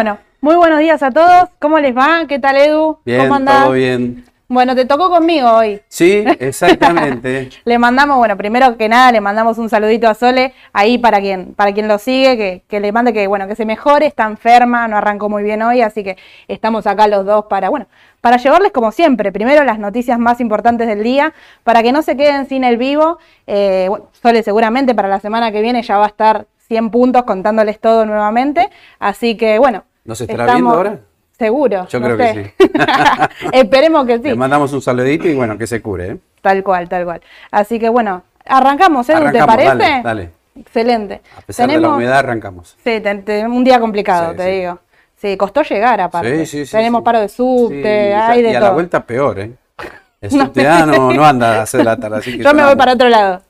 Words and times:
Bueno, 0.00 0.16
muy 0.40 0.56
buenos 0.56 0.78
días 0.78 1.02
a 1.02 1.10
todos. 1.10 1.50
¿Cómo 1.58 1.78
les 1.78 1.94
va? 1.94 2.24
¿Qué 2.26 2.38
tal, 2.38 2.56
Edu? 2.56 2.96
Bien, 3.04 3.20
¿Cómo 3.20 3.34
andás? 3.34 3.64
todo 3.64 3.74
bien. 3.74 4.24
Bueno, 4.48 4.74
te 4.74 4.86
tocó 4.86 5.10
conmigo 5.10 5.46
hoy. 5.52 5.82
Sí, 5.88 6.24
exactamente. 6.40 7.50
Le 7.66 7.78
mandamos, 7.78 8.16
bueno, 8.16 8.34
primero 8.38 8.78
que 8.78 8.88
nada, 8.88 9.12
le 9.12 9.20
mandamos 9.20 9.58
un 9.58 9.68
saludito 9.68 10.08
a 10.08 10.14
Sole, 10.14 10.54
ahí 10.72 10.96
para 10.96 11.20
quien, 11.20 11.52
para 11.52 11.74
quien 11.74 11.86
lo 11.86 11.98
sigue, 11.98 12.38
que, 12.38 12.62
que 12.66 12.80
le 12.80 12.92
mande 12.92 13.12
que, 13.12 13.26
bueno, 13.26 13.46
que 13.46 13.54
se 13.54 13.66
mejore, 13.66 14.06
está 14.06 14.24
enferma, 14.24 14.88
no 14.88 14.96
arrancó 14.96 15.28
muy 15.28 15.42
bien 15.42 15.60
hoy, 15.60 15.82
así 15.82 16.02
que 16.02 16.16
estamos 16.48 16.86
acá 16.86 17.06
los 17.06 17.26
dos 17.26 17.44
para, 17.50 17.68
bueno, 17.68 17.86
para 18.22 18.38
llevarles 18.38 18.72
como 18.72 18.92
siempre, 18.92 19.32
primero 19.32 19.64
las 19.64 19.78
noticias 19.78 20.18
más 20.18 20.40
importantes 20.40 20.88
del 20.88 21.02
día, 21.02 21.34
para 21.62 21.82
que 21.82 21.92
no 21.92 22.00
se 22.00 22.16
queden 22.16 22.48
sin 22.48 22.64
el 22.64 22.78
vivo. 22.78 23.18
Eh, 23.46 23.84
bueno, 23.90 24.06
Sole 24.12 24.42
seguramente 24.42 24.94
para 24.94 25.08
la 25.08 25.20
semana 25.20 25.52
que 25.52 25.60
viene 25.60 25.82
ya 25.82 25.98
va 25.98 26.04
a 26.04 26.08
estar 26.08 26.46
100 26.68 26.88
puntos 26.88 27.24
contándoles 27.24 27.78
todo 27.78 28.06
nuevamente, 28.06 28.70
así 28.98 29.36
que, 29.36 29.58
bueno. 29.58 29.84
¿No 30.04 30.14
se 30.14 30.24
estará 30.24 30.52
viendo 30.54 30.70
ahora? 30.70 30.98
Seguro. 31.38 31.86
Yo 31.88 32.00
no 32.00 32.06
creo 32.06 32.18
sé. 32.18 32.54
que 32.58 32.66
sí. 32.66 32.70
Esperemos 33.52 34.06
que 34.06 34.16
sí. 34.18 34.24
Le 34.24 34.34
mandamos 34.34 34.72
un 34.72 34.82
saludito 34.82 35.26
y 35.28 35.34
bueno, 35.34 35.56
que 35.56 35.66
se 35.66 35.80
cure. 35.80 36.08
¿eh? 36.12 36.16
Tal 36.42 36.62
cual, 36.62 36.88
tal 36.88 37.04
cual. 37.04 37.20
Así 37.50 37.78
que 37.78 37.88
bueno, 37.88 38.22
arrancamos, 38.46 39.08
Edu, 39.08 39.30
¿te 39.32 39.38
parece? 39.44 39.68
dale, 39.68 40.02
dale. 40.02 40.30
Excelente. 40.58 41.20
A 41.36 41.40
pesar 41.42 41.70
de 41.70 41.78
la 41.80 41.90
humedad, 41.90 42.18
arrancamos. 42.18 42.76
Sí, 42.84 43.00
te- 43.00 43.14
te- 43.16 43.46
un 43.46 43.64
día 43.64 43.80
complicado, 43.80 44.32
Sí, 44.32 44.36
te 44.36 44.44
sí. 44.44 44.50
digo. 44.50 44.78
Sí, 45.16 45.36
costó 45.36 45.62
llegar 45.62 46.00
aparte. 46.00 46.44
Sí, 46.44 46.46
sí, 46.46 46.66
sí. 46.66 46.72
Tenemos 46.72 47.02
paro 47.02 47.20
de 47.20 47.28
subte, 47.28 48.14
hay 48.14 48.42
de 48.42 48.50
y 48.52 48.54
a 48.54 48.58
todo. 48.58 48.68
la 48.68 48.74
vuelta 48.74 49.04
peor, 49.04 49.38
¿eh? 49.38 49.52
El 50.20 50.30
subte 50.30 50.66
ah, 50.66 50.84
no, 50.86 51.12
no 51.14 51.24
anda 51.24 51.60
a 51.60 51.62
hacer 51.62 51.84
la 51.84 51.96
tarde, 51.96 52.18
así 52.18 52.36
que 52.36 52.42
Yo 52.42 52.50
me 52.54 52.62
voy 52.62 52.74
llamamos. 52.74 52.76
para 52.76 52.92
otro 52.94 53.08
lado. 53.08 53.42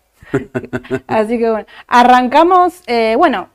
Así 1.09 1.39
que 1.39 1.51
bueno, 1.51 1.67
arrancamos, 1.89 2.83
eh, 2.87 3.15
bueno, 3.17 3.49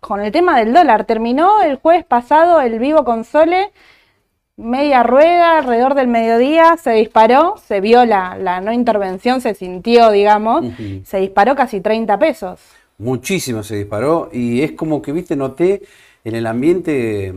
con 0.00 0.20
el 0.20 0.32
tema 0.32 0.58
del 0.58 0.72
dólar. 0.72 1.04
Terminó 1.04 1.62
el 1.62 1.76
jueves 1.76 2.04
pasado 2.04 2.60
el 2.60 2.78
vivo 2.78 3.04
con 3.04 3.24
Sole, 3.24 3.70
media 4.56 5.02
rueda, 5.02 5.58
alrededor 5.58 5.94
del 5.94 6.08
mediodía, 6.08 6.76
se 6.76 6.92
disparó, 6.92 7.56
se 7.66 7.80
vio 7.80 8.04
la, 8.04 8.36
la 8.36 8.60
no 8.60 8.72
intervención, 8.72 9.40
se 9.40 9.54
sintió, 9.54 10.10
digamos, 10.10 10.64
se 11.04 11.18
disparó 11.18 11.56
casi 11.56 11.80
30 11.80 12.18
pesos. 12.18 12.60
Muchísimo 12.98 13.62
se 13.62 13.76
disparó 13.76 14.28
y 14.32 14.62
es 14.62 14.72
como 14.72 15.00
que, 15.00 15.12
viste, 15.12 15.34
noté 15.34 15.82
en 16.24 16.34
el 16.34 16.46
ambiente, 16.46 17.34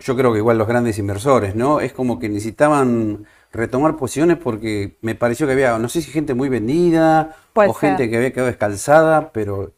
yo 0.00 0.16
creo 0.16 0.32
que 0.32 0.38
igual 0.38 0.58
los 0.58 0.66
grandes 0.66 0.98
inversores, 0.98 1.54
¿no? 1.54 1.80
Es 1.80 1.92
como 1.92 2.18
que 2.18 2.28
necesitaban 2.28 3.26
retomar 3.52 3.96
posiciones 3.96 4.36
porque 4.36 4.96
me 5.00 5.14
pareció 5.14 5.46
que 5.46 5.52
había, 5.52 5.78
no 5.78 5.88
sé 5.88 6.02
si 6.02 6.10
gente 6.10 6.34
muy 6.34 6.48
vendida 6.48 7.36
Puede 7.52 7.70
o 7.70 7.74
gente 7.74 8.10
que 8.10 8.16
había 8.16 8.32
quedado 8.32 8.48
descalzada, 8.48 9.30
pero 9.30 9.72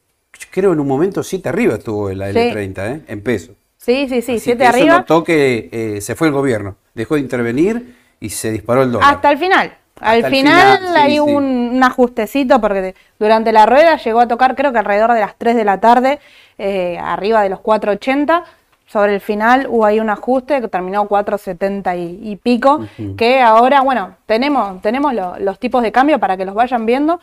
creo 0.50 0.72
en 0.72 0.80
un 0.80 0.86
momento 0.88 1.22
7 1.22 1.48
arriba 1.48 1.74
estuvo 1.74 2.10
la 2.10 2.32
Sí. 2.32 2.38
L30, 2.38 2.78
¿eh? 2.96 3.00
En 3.08 3.22
pesos. 3.22 3.56
Sí, 3.76 4.06
sí, 4.08 4.22
sí, 4.22 4.32
Así 4.32 4.40
siete 4.40 4.58
que 4.64 4.68
eso 4.68 4.76
arriba. 4.78 4.98
notó 4.98 5.24
que 5.24 5.68
eh, 5.72 6.00
se 6.00 6.14
fue 6.14 6.26
el 6.28 6.32
gobierno, 6.34 6.76
dejó 6.94 7.14
de 7.14 7.20
intervenir 7.22 7.96
y 8.20 8.30
se 8.30 8.50
disparó 8.50 8.82
el 8.82 8.92
dólar. 8.92 9.14
Hasta 9.14 9.30
el 9.30 9.38
final. 9.38 9.72
Al 10.00 10.24
final, 10.26 10.96
hay 10.96 11.14
sí. 11.14 11.18
Un, 11.20 11.44
un 11.74 11.82
ajustecito 11.82 12.60
porque 12.60 12.94
durante 13.18 13.50
la 13.52 13.66
rueda 13.66 13.96
llegó 13.96 14.20
a 14.20 14.28
tocar 14.28 14.54
creo 14.54 14.72
que 14.72 14.78
alrededor 14.78 15.12
de 15.12 15.20
las 15.20 15.34
3 15.36 15.56
de 15.56 15.64
la 15.64 15.80
tarde, 15.80 16.20
eh, 16.58 16.98
arriba 17.00 17.42
de 17.42 17.48
los 17.48 17.60
4.80. 17.60 18.44
Sobre 18.86 19.14
el 19.14 19.20
final 19.20 19.66
hubo 19.68 19.84
ahí 19.84 20.00
un 20.00 20.08
ajuste 20.08 20.60
que 20.62 20.68
terminó 20.68 21.06
4.70 21.08 21.98
y, 21.98 22.30
y 22.30 22.36
pico, 22.36 22.86
que 23.18 23.40
ahora, 23.42 23.82
bueno, 23.82 24.16
tenemos, 24.24 24.80
tenemos 24.80 25.12
lo- 25.14 25.38
los 25.38 25.58
tipos 25.58 25.82
de 25.82 25.92
cambio 25.92 26.18
para 26.18 26.36
que 26.38 26.44
los 26.46 26.54
vayan 26.54 26.86
viendo, 26.86 27.20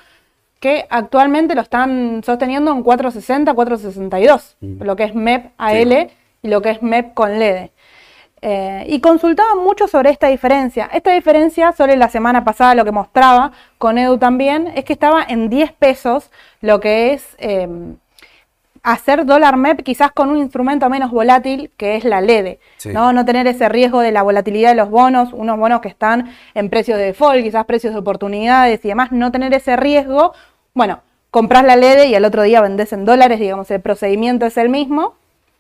que 0.60 0.86
actualmente 0.90 1.56
lo 1.56 1.62
están 1.62 2.22
sosteniendo 2.26 2.72
en 2.72 2.84
4.60, 2.84 3.54
4.62, 3.54 4.56
Mm. 4.62 4.84
lo 4.84 4.96
que 4.96 5.04
es 5.04 5.16
MEP 5.16 5.52
AL 5.58 6.10
y 6.42 6.48
lo 6.48 6.62
que 6.62 6.72
es 6.72 6.82
MEP 6.82 7.14
con 7.14 7.38
LED. 7.40 7.70
Eh, 8.42 8.86
y 8.88 9.00
consultaban 9.00 9.58
mucho 9.64 9.88
sobre 9.88 10.12
esta 10.12 10.28
diferencia. 10.28 10.88
Esta 10.94 11.12
diferencia, 11.12 11.72
solo 11.72 11.96
la 11.96 12.10
semana 12.10 12.44
pasada 12.44 12.76
lo 12.76 12.86
que 12.86 12.92
mostraba 12.92 13.52
con 13.80 13.98
Edu 13.98 14.18
también, 14.20 14.68
es 14.76 14.84
que 14.86 14.94
estaba 14.94 15.24
en 15.28 15.50
10 15.50 15.72
pesos 15.74 16.30
lo 16.62 16.80
que 16.80 17.14
es 17.14 17.36
eh, 17.40 17.68
hacer 18.86 19.26
dólar 19.26 19.58
MEP 19.58 19.82
quizás 19.82 20.12
con 20.12 20.30
un 20.30 20.38
instrumento 20.38 20.88
menos 20.90 21.10
volátil 21.10 21.72
que 21.76 21.96
es 21.96 22.04
la 22.04 22.22
LED. 22.22 22.58
Sí. 22.78 22.90
¿no? 22.90 23.12
no 23.14 23.26
tener 23.26 23.48
ese 23.48 23.68
riesgo 23.68 24.00
de 24.00 24.12
la 24.12 24.22
volatilidad 24.22 24.70
de 24.70 24.76
los 24.76 24.92
bonos, 24.92 25.34
unos 25.34 25.58
bonos 25.58 25.82
que 25.82 25.88
están 25.88 26.32
en 26.54 26.70
precios 26.70 27.00
de 27.00 27.06
default, 27.06 27.44
quizás 27.44 27.66
precios 27.66 27.94
de 27.94 28.00
oportunidades 28.00 28.86
y 28.86 28.88
demás, 28.88 29.12
no 29.12 29.32
tener 29.32 29.54
ese 29.56 29.76
riesgo. 29.76 30.34
Bueno, 30.76 31.02
compras 31.32 31.64
la 31.64 31.76
LED 31.76 32.06
y 32.06 32.16
al 32.16 32.26
otro 32.26 32.44
día 32.44 32.62
vendés 32.62 32.94
en 32.94 33.06
dólares, 33.06 33.40
digamos, 33.40 33.72
el 33.72 33.82
procedimiento 33.82 34.46
es 34.46 34.56
el 34.58 34.70
mismo, 34.70 35.16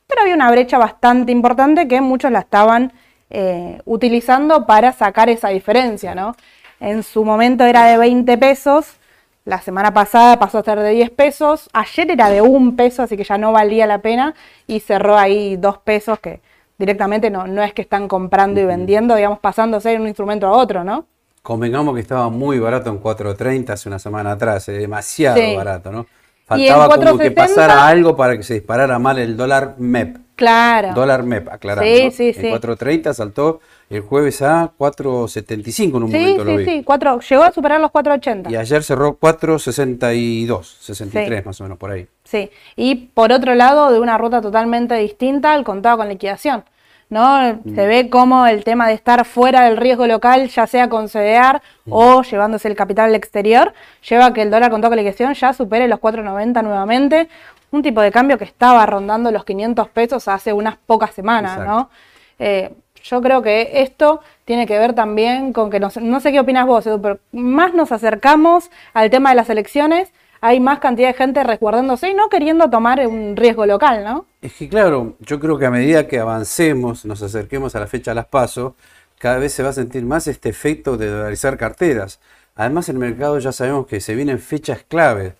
pero 0.06 0.22
había 0.22 0.36
una 0.36 0.52
brecha 0.52 0.78
bastante 0.78 1.32
importante 1.32 1.88
que 1.88 2.02
muchos 2.02 2.32
la 2.32 2.40
estaban 2.40 2.94
eh, 3.32 3.82
utilizando 3.86 4.68
para 4.68 4.94
sacar 4.94 5.30
esa 5.30 5.50
diferencia, 5.50 6.14
¿no? 6.14 6.36
En 6.80 7.02
su 7.02 7.26
momento 7.26 7.64
era 7.64 7.86
de 7.86 7.98
20 7.98 8.38
pesos, 8.38 9.00
la 9.46 9.62
semana 9.62 9.94
pasada 9.94 10.40
pasó 10.40 10.58
a 10.58 10.64
ser 10.64 10.80
de 10.80 10.90
10 10.90 11.12
pesos, 11.12 11.70
ayer 11.72 12.10
era 12.12 12.30
de 12.30 12.42
un 12.42 12.76
peso, 12.76 13.04
así 13.04 13.16
que 13.16 13.24
ya 13.24 13.38
no 13.38 13.52
valía 13.52 13.86
la 13.86 14.00
pena 14.00 14.34
y 14.66 14.80
cerró 14.80 15.18
ahí 15.18 15.56
dos 15.56 15.78
pesos 15.78 16.20
que 16.20 16.42
directamente 16.80 17.30
no, 17.30 17.46
no 17.48 17.62
es 17.64 17.72
que 17.74 17.84
están 17.84 18.08
comprando 18.08 18.60
y 18.60 18.66
vendiendo, 18.66 19.16
digamos, 19.16 19.40
pasándose 19.40 19.90
de 19.90 19.98
un 19.98 20.08
instrumento 20.08 20.48
a 20.48 20.52
otro, 20.52 20.84
¿no? 20.84 21.06
Convengamos 21.44 21.94
que 21.94 22.02
estaba 22.02 22.30
muy 22.30 22.58
barato 22.58 22.90
en 22.90 23.00
4.30 23.00 23.70
hace 23.70 23.88
una 23.88 24.00
semana 24.00 24.32
atrás, 24.32 24.68
eh, 24.68 24.74
demasiado 24.74 25.38
Sí. 25.38 25.56
barato, 25.56 25.92
¿no? 25.92 26.00
En 26.00 26.08
Faltaba 26.48 26.90
como 26.90 27.18
que 27.18 27.32
4.60 27.32 27.36
pasara 27.36 27.88
algo 27.88 28.16
para 28.16 28.36
que 28.36 28.44
se 28.44 28.56
disparara 28.56 28.98
mal 28.98 29.20
el 29.20 29.38
dólar 29.38 29.76
MEP. 29.78 30.18
Claro. 30.36 30.94
Dólar 30.94 31.24
MEP, 31.24 31.48
aclarando. 31.50 31.96
Sí, 31.96 32.06
¿no? 32.06 32.12
sí, 32.12 32.28
en 32.30 32.34
sí. 32.34 32.48
4.30 32.50 33.14
saltó 33.14 33.62
el 33.90 34.02
jueves 34.02 34.42
a 34.42 34.72
4.75 34.78 35.98
en 35.98 36.04
un 36.04 36.12
Sí, 36.12 36.18
momento 36.18 36.44
lo 36.44 36.52
sí, 36.52 36.58
vi. 36.58 36.66
sí, 36.66 36.84
cuatro, 36.84 37.20
llegó 37.20 37.44
a 37.44 37.52
superar 37.52 37.80
los 37.80 37.92
480. 37.92 38.50
Y 38.52 38.56
ayer 38.56 38.84
cerró 38.84 39.18
4.62, 39.20 40.64
63 40.80 41.40
Sí. 41.42 41.46
más 41.46 41.60
o 41.62 41.64
menos 41.64 41.78
por 41.78 41.92
ahí. 41.92 42.08
Sí, 42.24 42.50
y 42.76 42.96
por 42.96 43.32
otro 43.32 43.54
lado, 43.56 43.92
de 43.92 44.00
una 44.00 44.18
ruta 44.18 44.42
totalmente 44.42 44.96
distinta 44.96 45.54
al 45.54 45.64
contado 45.64 45.98
con 45.98 46.10
liquidación. 46.10 46.64
¿no? 47.08 47.62
Se 47.76 47.86
ve 47.86 48.10
como 48.10 48.48
el 48.48 48.64
tema 48.64 48.88
de 48.88 48.96
estar 48.96 49.24
fuera 49.26 49.62
del 49.66 49.78
riesgo 49.78 50.08
local, 50.08 50.50
ya 50.50 50.66
sea 50.66 50.90
con 50.90 51.08
CDR 51.08 51.62
o 51.88 52.24
llevándose 52.24 52.68
el 52.68 52.76
capital 52.76 53.06
al 53.10 53.16
exterior, 53.16 53.74
lleva 54.10 54.26
a 54.26 54.34
que 54.34 54.42
el 54.42 54.50
dólar 54.50 54.72
contado 54.72 54.90
con 54.90 54.98
liquidación 54.98 55.36
ya 55.36 55.54
supere 55.54 55.88
los 55.88 56.00
4.90 56.00 56.64
nuevamente. 56.64 57.30
Un 57.70 57.84
tipo 57.84 58.02
de 58.02 58.12
cambio 58.12 58.40
que 58.40 58.46
estaba 58.46 58.84
rondando 58.88 59.30
los 59.32 59.46
500 59.46 59.88
pesos 59.90 60.28
hace 60.28 60.52
unas 60.52 60.78
pocas 60.78 61.14
semanas, 61.14 61.52
Exacto. 61.60 61.72
¿no? 61.72 61.90
Eh, 62.40 62.74
yo 63.10 63.22
creo 63.22 63.42
que 63.42 63.82
esto 63.82 64.22
tiene 64.46 64.66
que 64.68 64.78
ver 64.80 64.94
también 64.94 65.54
con 65.54 65.70
que, 65.70 65.80
nos- 65.80 65.98
no 65.98 66.20
sé 66.20 66.32
qué 66.32 66.40
opinas 66.40 66.66
vos, 66.66 66.86
Edu, 66.88 67.02
pero 67.02 67.20
más 67.32 67.74
nos 67.74 67.92
acercamos 67.92 68.70
al 68.94 69.10
tema 69.10 69.30
de 69.30 69.36
las 69.36 69.50
elecciones, 69.50 70.12
hay 70.42 70.60
más 70.60 70.80
cantidad 70.80 71.08
de 71.10 71.14
gente 71.14 71.44
resguardándose 71.44 72.10
y 72.10 72.14
no 72.14 72.30
queriendo 72.30 72.70
tomar 72.70 73.06
un 73.08 73.36
riesgo 73.36 73.66
local, 73.66 74.04
¿no? 74.04 74.26
Es 74.42 74.54
que 74.54 74.70
claro, 74.70 75.16
yo 75.20 75.40
creo 75.40 75.58
que 75.58 75.66
a 75.66 75.72
medida 75.72 76.08
que 76.08 76.20
avancemos, 76.20 77.06
nos 77.06 77.22
acerquemos 77.24 77.76
a 77.76 77.80
la 77.80 77.88
fecha 77.88 78.12
de 78.12 78.16
las 78.16 78.26
PASO, 78.28 78.76
cada 79.18 79.38
vez 79.40 79.54
se 79.54 79.64
va 79.64 79.70
a 79.70 79.74
sentir 79.74 80.04
más 80.04 80.28
este 80.28 80.50
efecto 80.50 80.98
de 80.98 81.08
dolarizar 81.08 81.58
carteras. 81.58 82.20
Además, 82.56 82.90
el 82.90 82.98
mercado 82.98 83.40
ya 83.40 83.52
sabemos 83.52 83.88
que 83.88 84.00
se 84.02 84.14
vienen 84.16 84.40
fechas 84.40 84.84
claves. 84.88 85.34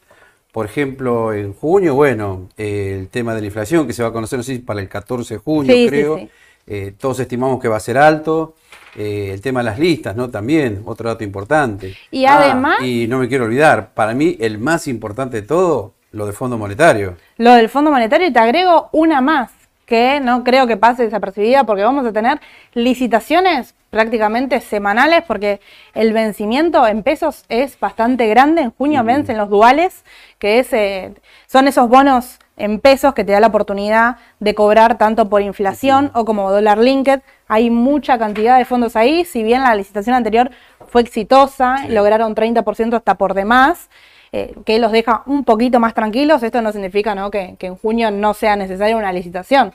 Por 0.52 0.66
ejemplo, 0.66 1.34
en 1.34 1.54
junio, 1.54 1.96
bueno, 1.96 2.50
eh, 2.58 2.96
el 3.00 3.10
tema 3.10 3.36
de 3.36 3.42
la 3.42 3.48
inflación 3.48 3.86
que 3.88 3.94
se 3.94 4.02
va 4.04 4.10
a 4.10 4.14
conocer, 4.14 4.40
no 4.40 4.44
sé 4.44 4.58
para 4.60 4.80
el 4.80 4.88
14 4.88 5.36
de 5.36 5.40
junio, 5.40 5.74
Sí, 5.76 5.84
sí, 5.84 5.90
creo. 5.90 6.18
sí. 6.18 6.30
Eh, 6.68 6.94
todos 7.00 7.20
estimamos 7.20 7.60
que 7.60 7.68
va 7.68 7.78
a 7.78 7.80
ser 7.82 7.98
alto. 7.98 8.56
Eh, 8.98 9.32
el 9.34 9.42
tema 9.42 9.60
de 9.60 9.66
las 9.66 9.78
listas, 9.78 10.16
¿no? 10.16 10.30
También, 10.30 10.82
otro 10.86 11.10
dato 11.10 11.24
importante. 11.24 11.96
Y 12.12 12.26
Ah, 12.26 12.38
además- 12.40 12.82
Y 12.82 13.08
no 13.08 13.20
me 13.20 13.28
quiero 13.28 13.44
olvidar, 13.44 13.90
para 13.94 14.14
mí 14.14 14.38
el 14.40 14.58
más 14.58 14.88
importante 14.88 15.42
de 15.42 15.48
todo, 15.48 15.94
lo 16.14 16.26
de 16.26 16.32
Fondo 16.32 16.58
Monetario. 16.58 17.18
Lo 17.38 17.54
del 17.56 17.68
Fondo 17.68 17.92
Monetario 17.92 18.28
y 18.28 18.32
te 18.32 18.40
agrego 18.40 18.88
una 18.94 19.20
más, 19.20 19.52
que 19.86 20.22
no 20.22 20.46
creo 20.46 20.66
que 20.66 20.78
pase 20.78 21.04
desapercibida 21.04 21.66
porque 21.66 21.84
vamos 21.84 22.06
a 22.06 22.14
tener 22.14 22.40
licitaciones 22.74 23.76
prácticamente 23.90 24.62
semanales 24.62 25.24
porque 25.28 25.60
el 25.94 26.14
vencimiento 26.14 26.88
en 26.88 27.04
pesos 27.04 27.44
es 27.50 27.78
bastante 27.80 28.28
grande. 28.28 28.62
En 28.62 28.72
junio 28.72 29.04
vencen 29.04 29.38
los 29.38 29.50
duales, 29.50 30.04
que 30.46 30.60
es, 30.60 30.72
eh, 30.74 31.12
son 31.48 31.68
esos 31.68 31.90
bonos 31.90 32.38
en 32.56 32.80
pesos 32.80 33.16
que 33.16 33.24
te 33.24 33.32
da 33.32 33.40
la 33.40 33.48
oportunidad 33.48 34.18
de 34.40 34.54
cobrar 34.54 35.00
tanto 35.00 35.28
por 35.28 35.42
inflación 35.42 36.12
o 36.14 36.24
como 36.24 36.52
dólar 36.52 36.78
linked. 36.78 37.22
Hay 37.48 37.72
mucha 37.72 38.20
cantidad 38.20 38.56
de 38.56 38.64
fondos 38.64 38.96
ahí, 38.96 39.26
si 39.26 39.42
bien 39.42 39.64
la 39.64 39.74
licitación 39.74 40.16
anterior 40.16 40.52
fue 40.88 41.02
exitosa, 41.02 41.78
Sí. 41.80 41.88
lograron 41.88 42.36
30% 42.36 42.96
hasta 42.96 43.16
por 43.16 43.34
demás, 43.34 43.90
eh, 44.32 44.54
que 44.68 44.78
los 44.78 44.92
deja 44.92 45.24
un 45.26 45.46
poquito 45.46 45.80
más 45.80 45.96
tranquilos. 45.96 46.44
Esto 46.44 46.62
no 46.62 46.72
significa 46.72 47.16
¿no? 47.16 47.32
Que, 47.32 47.56
que 47.58 47.66
en 47.66 47.76
junio 47.76 48.12
no 48.12 48.36
sea 48.36 48.56
necesaria 48.56 48.96
una 48.98 49.12
licitación. 49.12 49.74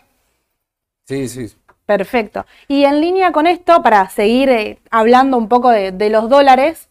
Sí, 1.08 1.26
sí. 1.26 1.52
Perfecto. 1.84 2.46
Y 2.68 2.84
en 2.84 3.00
línea 3.00 3.32
con 3.32 3.48
esto, 3.48 3.82
para 3.82 4.08
seguir 4.08 4.48
eh, 4.50 4.78
hablando 4.92 5.36
un 5.36 5.48
poco 5.48 5.70
de, 5.70 5.90
de 5.90 6.10
los 6.10 6.28
dólares, 6.28 6.88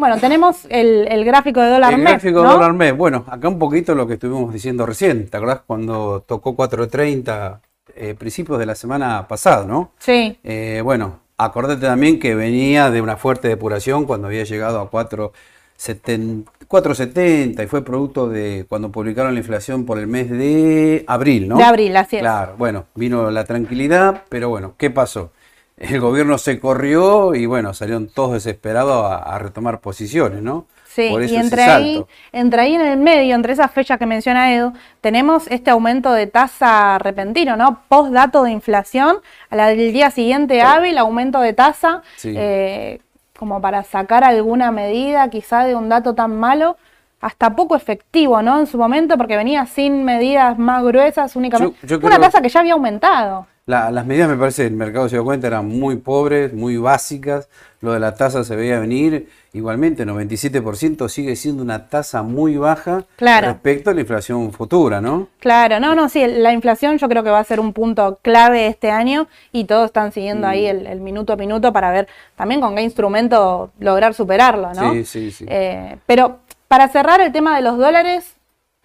bueno, 0.00 0.18
tenemos 0.18 0.66
el, 0.68 1.06
el 1.08 1.24
gráfico 1.24 1.60
de 1.60 1.68
dólar 1.68 1.92
El 1.92 2.00
MEP, 2.00 2.08
gráfico 2.08 2.42
¿no? 2.42 2.54
dólar 2.54 2.72
mes. 2.72 2.96
Bueno, 2.96 3.24
acá 3.28 3.48
un 3.48 3.58
poquito 3.58 3.94
lo 3.94 4.06
que 4.06 4.14
estuvimos 4.14 4.50
diciendo 4.52 4.86
recién. 4.86 5.28
¿Te 5.28 5.36
acordás 5.36 5.60
cuando 5.66 6.24
tocó 6.26 6.56
4.30 6.56 7.60
eh, 7.94 8.14
principios 8.18 8.58
de 8.58 8.66
la 8.66 8.74
semana 8.74 9.28
pasada, 9.28 9.66
¿no? 9.66 9.92
Sí. 9.98 10.38
Eh, 10.42 10.80
bueno, 10.82 11.20
acordate 11.36 11.86
también 11.86 12.18
que 12.18 12.34
venía 12.34 12.90
de 12.90 13.02
una 13.02 13.18
fuerte 13.18 13.48
depuración 13.48 14.06
cuando 14.06 14.28
había 14.28 14.44
llegado 14.44 14.80
a 14.80 14.90
4,70 14.90 17.62
y 17.62 17.66
fue 17.66 17.84
producto 17.84 18.28
de 18.28 18.64
cuando 18.68 18.90
publicaron 18.90 19.34
la 19.34 19.40
inflación 19.40 19.84
por 19.84 19.98
el 19.98 20.06
mes 20.06 20.30
de 20.30 21.04
abril, 21.06 21.48
¿no? 21.48 21.58
De 21.58 21.64
abril, 21.64 21.94
así 21.96 22.16
es. 22.16 22.22
Claro, 22.22 22.54
bueno, 22.56 22.86
vino 22.94 23.30
la 23.30 23.44
tranquilidad, 23.44 24.22
pero 24.30 24.48
bueno, 24.48 24.74
¿qué 24.78 24.88
pasó? 24.90 25.32
El 25.80 25.98
gobierno 25.98 26.38
se 26.38 26.60
corrió 26.60 27.34
y 27.34 27.46
bueno, 27.46 27.74
salieron 27.74 28.06
todos 28.08 28.34
desesperados 28.34 29.10
a, 29.10 29.16
a 29.16 29.38
retomar 29.38 29.80
posiciones, 29.80 30.42
¿no? 30.42 30.66
Sí, 30.86 31.02
y 31.04 31.36
entre 31.36 31.62
ahí, 31.62 32.04
entre 32.32 32.62
ahí 32.62 32.74
en 32.74 32.80
el 32.80 32.98
medio, 32.98 33.34
entre 33.36 33.52
esas 33.52 33.70
fechas 33.70 33.96
que 33.98 34.06
menciona 34.06 34.52
Edu, 34.52 34.72
tenemos 35.00 35.46
este 35.46 35.70
aumento 35.70 36.12
de 36.12 36.26
tasa 36.26 36.98
repentino, 36.98 37.56
¿no? 37.56 37.80
Post 37.88 38.12
dato 38.12 38.42
de 38.42 38.50
inflación, 38.50 39.18
a 39.50 39.56
la 39.56 39.68
del 39.68 39.92
día 39.92 40.10
siguiente 40.10 40.60
hábil, 40.62 40.98
aumento 40.98 41.40
de 41.40 41.52
tasa, 41.52 42.02
Sí. 42.16 42.34
eh, 42.36 43.00
como 43.38 43.60
para 43.62 43.84
sacar 43.84 44.24
alguna 44.24 44.72
medida 44.72 45.30
quizá 45.30 45.64
de 45.64 45.76
un 45.76 45.88
dato 45.88 46.14
tan 46.14 46.36
malo, 46.38 46.76
hasta 47.20 47.54
poco 47.54 47.76
efectivo, 47.76 48.42
¿no? 48.42 48.58
En 48.58 48.66
su 48.66 48.76
momento, 48.76 49.16
porque 49.16 49.36
venía 49.36 49.64
sin 49.66 50.04
medidas 50.04 50.58
más 50.58 50.82
gruesas 50.82 51.36
únicamente. 51.36 51.76
Yo- 51.82 51.86
yo 51.86 51.98
Una 51.98 52.16
creo- 52.16 52.20
tasa 52.20 52.42
que 52.42 52.48
ya 52.48 52.60
había 52.60 52.72
aumentado. 52.74 53.46
La- 53.70 53.90
las 53.92 54.04
medidas, 54.04 54.28
me 54.28 54.36
parece, 54.36 54.66
el 54.66 54.72
mercado 54.74 55.08
se 55.08 55.14
dio 55.16 55.24
cuenta, 55.24 55.46
eran 55.46 55.66
muy 55.68 55.96
pobres, 55.96 56.52
muy 56.52 56.76
básicas. 56.76 57.48
Lo 57.80 57.92
de 57.92 58.00
la 58.00 58.14
tasa 58.14 58.42
se 58.44 58.56
veía 58.56 58.78
venir. 58.80 59.28
Igualmente, 59.52 60.04
97% 60.04 61.08
sigue 61.08 61.34
siendo 61.36 61.62
una 61.62 61.88
tasa 61.88 62.22
muy 62.22 62.56
baja 62.56 63.04
Claro. 63.16 63.46
respecto 63.48 63.90
a 63.90 63.94
la 63.94 64.00
inflación 64.00 64.52
futura, 64.52 65.00
¿no? 65.00 65.28
Claro, 65.38 65.80
no, 65.80 65.94
no, 65.94 66.08
sí, 66.08 66.26
la 66.26 66.52
inflación 66.52 66.98
yo 66.98 67.08
creo 67.08 67.22
que 67.22 67.30
va 67.30 67.38
a 67.38 67.44
ser 67.44 67.60
un 67.60 67.72
punto 67.72 68.18
clave 68.22 68.66
este 68.66 68.90
año 68.90 69.28
y 69.52 69.64
todos 69.64 69.86
están 69.86 70.12
siguiendo 70.12 70.46
ahí 70.46 70.64
Mm. 70.66 70.70
el, 70.70 70.86
el 70.88 71.00
minuto 71.00 71.32
a 71.32 71.36
minuto 71.36 71.72
para 71.72 71.90
ver 71.90 72.08
también 72.36 72.60
con 72.60 72.74
qué 72.74 72.82
instrumento 72.82 73.70
lograr 73.78 74.14
superarlo, 74.14 74.74
¿no? 74.74 74.92
Sí, 74.92 75.04
sí, 75.04 75.30
sí. 75.30 75.44
Eh, 75.48 75.96
pero 76.06 76.40
para 76.68 76.88
cerrar 76.88 77.20
el 77.20 77.32
tema 77.32 77.56
de 77.56 77.62
los 77.62 77.78
dólares, 77.78 78.34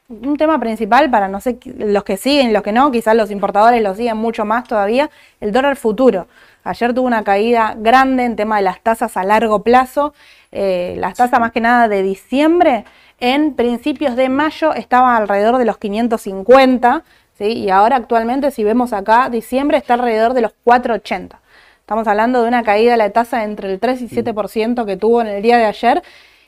un 0.07 0.37
tema 0.37 0.59
principal 0.59 1.09
para 1.09 1.27
no 1.27 1.41
sé 1.41 1.57
los 1.77 2.03
que 2.03 2.17
siguen, 2.17 2.53
los 2.53 2.61
que 2.61 2.71
no, 2.71 2.91
quizás 2.91 3.15
los 3.15 3.31
importadores 3.31 3.81
lo 3.81 3.95
siguen 3.95 4.17
mucho 4.17 4.45
más 4.45 4.65
todavía, 4.65 5.09
el 5.41 5.51
dólar 5.51 5.75
futuro. 5.75 6.27
Ayer 6.63 6.93
tuvo 6.93 7.07
una 7.07 7.23
caída 7.23 7.75
grande 7.77 8.25
en 8.25 8.35
tema 8.35 8.57
de 8.57 8.63
las 8.63 8.81
tasas 8.81 9.17
a 9.17 9.23
largo 9.23 9.63
plazo, 9.63 10.13
eh, 10.51 10.95
las 10.99 11.15
tasas 11.15 11.39
más 11.39 11.51
que 11.51 11.61
nada 11.61 11.87
de 11.87 12.03
diciembre, 12.03 12.85
en 13.19 13.53
principios 13.53 14.15
de 14.15 14.29
mayo 14.29 14.73
estaba 14.73 15.15
alrededor 15.15 15.57
de 15.57 15.65
los 15.65 15.77
550, 15.77 17.03
¿sí? 17.37 17.45
y 17.45 17.69
ahora 17.69 17.95
actualmente 17.95 18.51
si 18.51 18.63
vemos 18.63 18.93
acá, 18.93 19.29
diciembre 19.29 19.77
está 19.77 19.95
alrededor 19.95 20.33
de 20.33 20.41
los 20.41 20.53
480. 20.63 21.39
Estamos 21.79 22.07
hablando 22.07 22.41
de 22.41 22.47
una 22.47 22.63
caída 22.63 22.91
de 22.91 22.97
la 22.97 23.11
tasa 23.11 23.43
entre 23.43 23.71
el 23.71 23.79
3 23.79 24.01
y 24.01 24.07
7% 24.07 24.85
que 24.85 24.97
tuvo 24.97 25.21
en 25.21 25.27
el 25.27 25.43
día 25.43 25.57
de 25.57 25.65
ayer 25.65 26.03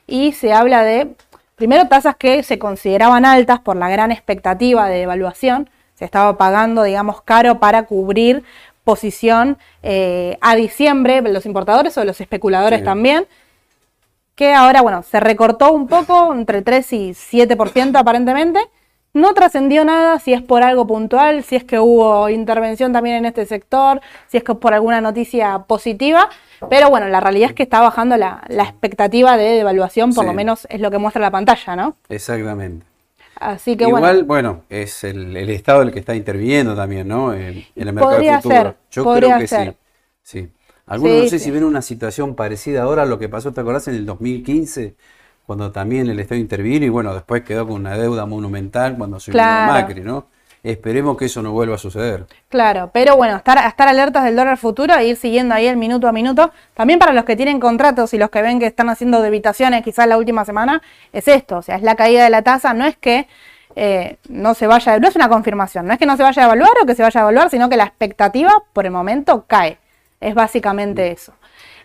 y 0.08 0.32
se 0.32 0.52
habla 0.52 0.82
de, 0.82 1.14
primero, 1.58 1.88
tasas 1.88 2.16
que 2.16 2.42
se 2.42 2.58
consideraban 2.58 3.26
altas 3.26 3.60
por 3.60 3.76
la 3.76 3.90
gran 3.90 4.10
expectativa 4.10 4.88
de 4.88 5.02
evaluación. 5.02 5.68
Se 5.94 6.04
estaba 6.04 6.38
pagando, 6.38 6.84
digamos, 6.84 7.20
caro 7.22 7.58
para 7.58 7.82
cubrir 7.82 8.44
posición 8.84 9.58
eh, 9.82 10.38
a 10.40 10.54
diciembre, 10.54 11.20
los 11.20 11.44
importadores 11.44 11.98
o 11.98 12.04
los 12.04 12.20
especuladores 12.20 12.78
Sí. 12.78 12.84
también, 12.84 13.26
que 14.34 14.54
ahora, 14.54 14.80
bueno, 14.80 15.02
se 15.02 15.20
recortó 15.20 15.72
un 15.72 15.88
poco, 15.88 16.32
entre 16.32 16.62
3 16.62 16.92
y 16.92 17.10
7% 17.14 17.98
aparentemente. 17.98 18.60
No 19.14 19.34
trascendió 19.34 19.84
nada 19.84 20.18
si 20.18 20.32
es 20.32 20.42
por 20.42 20.62
algo 20.62 20.86
puntual, 20.86 21.42
si 21.42 21.56
es 21.56 21.64
que 21.64 21.78
hubo 21.80 22.28
intervención 22.28 22.92
también 22.92 23.16
en 23.16 23.24
este 23.26 23.46
sector, 23.46 24.00
si 24.28 24.36
es 24.36 24.44
que 24.44 24.54
por 24.54 24.74
alguna 24.74 25.00
noticia 25.00 25.60
positiva, 25.60 26.28
pero 26.70 26.90
bueno, 26.90 27.08
la 27.08 27.20
realidad 27.20 27.48
es 27.50 27.54
que 27.54 27.62
está 27.64 27.80
bajando 27.80 28.16
la, 28.16 28.44
la 28.48 28.64
expectativa 28.64 29.36
de 29.36 29.44
devaluación, 29.56 30.14
por 30.14 30.24
Sí. 30.24 30.28
lo 30.28 30.34
menos 30.34 30.66
es 30.70 30.80
lo 30.80 30.90
que 30.90 30.98
muestra 30.98 31.22
la 31.22 31.30
pantalla, 31.30 31.74
¿no? 31.76 31.96
Exactamente. 32.08 32.86
Así 33.36 33.76
que 33.76 33.84
Igual, 33.84 34.24
bueno, 34.24 34.26
bueno, 34.26 34.64
es 34.68 35.04
el, 35.04 35.36
el 35.36 35.50
Estado 35.50 35.82
el 35.82 35.92
que 35.92 36.00
está 36.00 36.14
interviniendo 36.16 36.74
también, 36.74 37.06
¿no? 37.08 37.32
En, 37.34 37.66
en 37.76 37.88
el 37.88 37.92
mercado 37.92 38.16
Podría 38.16 38.40
futuro. 38.42 38.54
ser, 38.56 38.76
Yo 38.90 39.04
podría 39.04 39.36
creo 39.36 39.38
que 39.38 39.46
ser. 39.46 39.76
sí. 40.22 40.40
Sí. 40.40 40.52
Algunos 40.86 41.16
Sí, 41.16 41.22
no 41.24 41.28
sé 41.30 41.38
si 41.38 41.50
ven 41.50 41.64
una 41.64 41.82
situación 41.82 42.34
parecida 42.34 42.82
ahora 42.82 43.02
a 43.02 43.06
lo 43.06 43.18
que 43.18 43.28
pasó, 43.28 43.52
¿te 43.52 43.60
acordás? 43.60 43.88
En 43.88 43.94
el 43.94 44.06
2015, 44.06 44.96
cuando 45.48 45.72
también 45.72 46.10
el 46.10 46.20
Estado 46.20 46.38
intervino 46.38 46.84
y 46.84 46.90
bueno, 46.90 47.14
después 47.14 47.42
quedó 47.42 47.66
con 47.66 47.76
una 47.76 47.96
deuda 47.96 48.26
monumental 48.26 48.98
cuando 48.98 49.18
se 49.18 49.30
unió 49.30 49.40
Claro. 49.40 49.72
Macri, 49.72 50.02
¿no? 50.02 50.26
Esperemos 50.62 51.16
que 51.16 51.24
eso 51.24 51.40
no 51.40 51.52
vuelva 51.52 51.76
a 51.76 51.78
suceder. 51.78 52.26
Claro, 52.50 52.90
pero 52.92 53.16
bueno, 53.16 53.36
estar, 53.36 53.56
estar 53.66 53.88
alertas 53.88 54.24
del 54.24 54.36
dólar 54.36 54.58
futuro 54.58 54.94
e 54.94 55.06
ir 55.06 55.16
siguiendo 55.16 55.54
ahí 55.54 55.66
el 55.66 55.78
minuto 55.78 56.06
a 56.06 56.12
minuto. 56.12 56.52
También 56.74 56.98
para 56.98 57.14
los 57.14 57.24
que 57.24 57.34
tienen 57.34 57.60
contratos 57.60 58.12
y 58.12 58.18
los 58.18 58.28
que 58.28 58.42
ven 58.42 58.58
que 58.58 58.66
están 58.66 58.90
haciendo 58.90 59.22
debitaciones 59.22 59.82
quizás 59.82 60.06
la 60.06 60.18
última 60.18 60.44
semana, 60.44 60.82
es 61.14 61.26
esto, 61.28 61.56
o 61.56 61.62
sea, 61.62 61.76
es 61.76 61.82
la 61.82 61.94
caída 61.94 62.24
de 62.24 62.28
la 62.28 62.42
tasa, 62.42 62.74
no 62.74 62.84
es 62.84 62.98
que 62.98 63.26
eh, 63.74 64.18
no 64.28 64.52
se 64.52 64.66
vaya, 64.66 64.98
no 64.98 65.08
es 65.08 65.16
una 65.16 65.30
confirmación, 65.30 65.86
no 65.86 65.94
es 65.94 65.98
que 65.98 66.04
no 66.04 66.18
se 66.18 66.24
vaya 66.24 66.42
a 66.42 66.44
evaluar 66.44 66.72
o 66.82 66.84
que 66.84 66.94
se 66.94 67.00
vaya 67.02 67.20
a 67.20 67.22
evaluar, 67.22 67.48
sino 67.48 67.70
que 67.70 67.78
la 67.78 67.84
expectativa 67.84 68.52
por 68.74 68.84
el 68.84 68.90
momento 68.90 69.46
cae. 69.46 69.78
Es 70.20 70.34
básicamente 70.34 71.10
eso. 71.10 71.32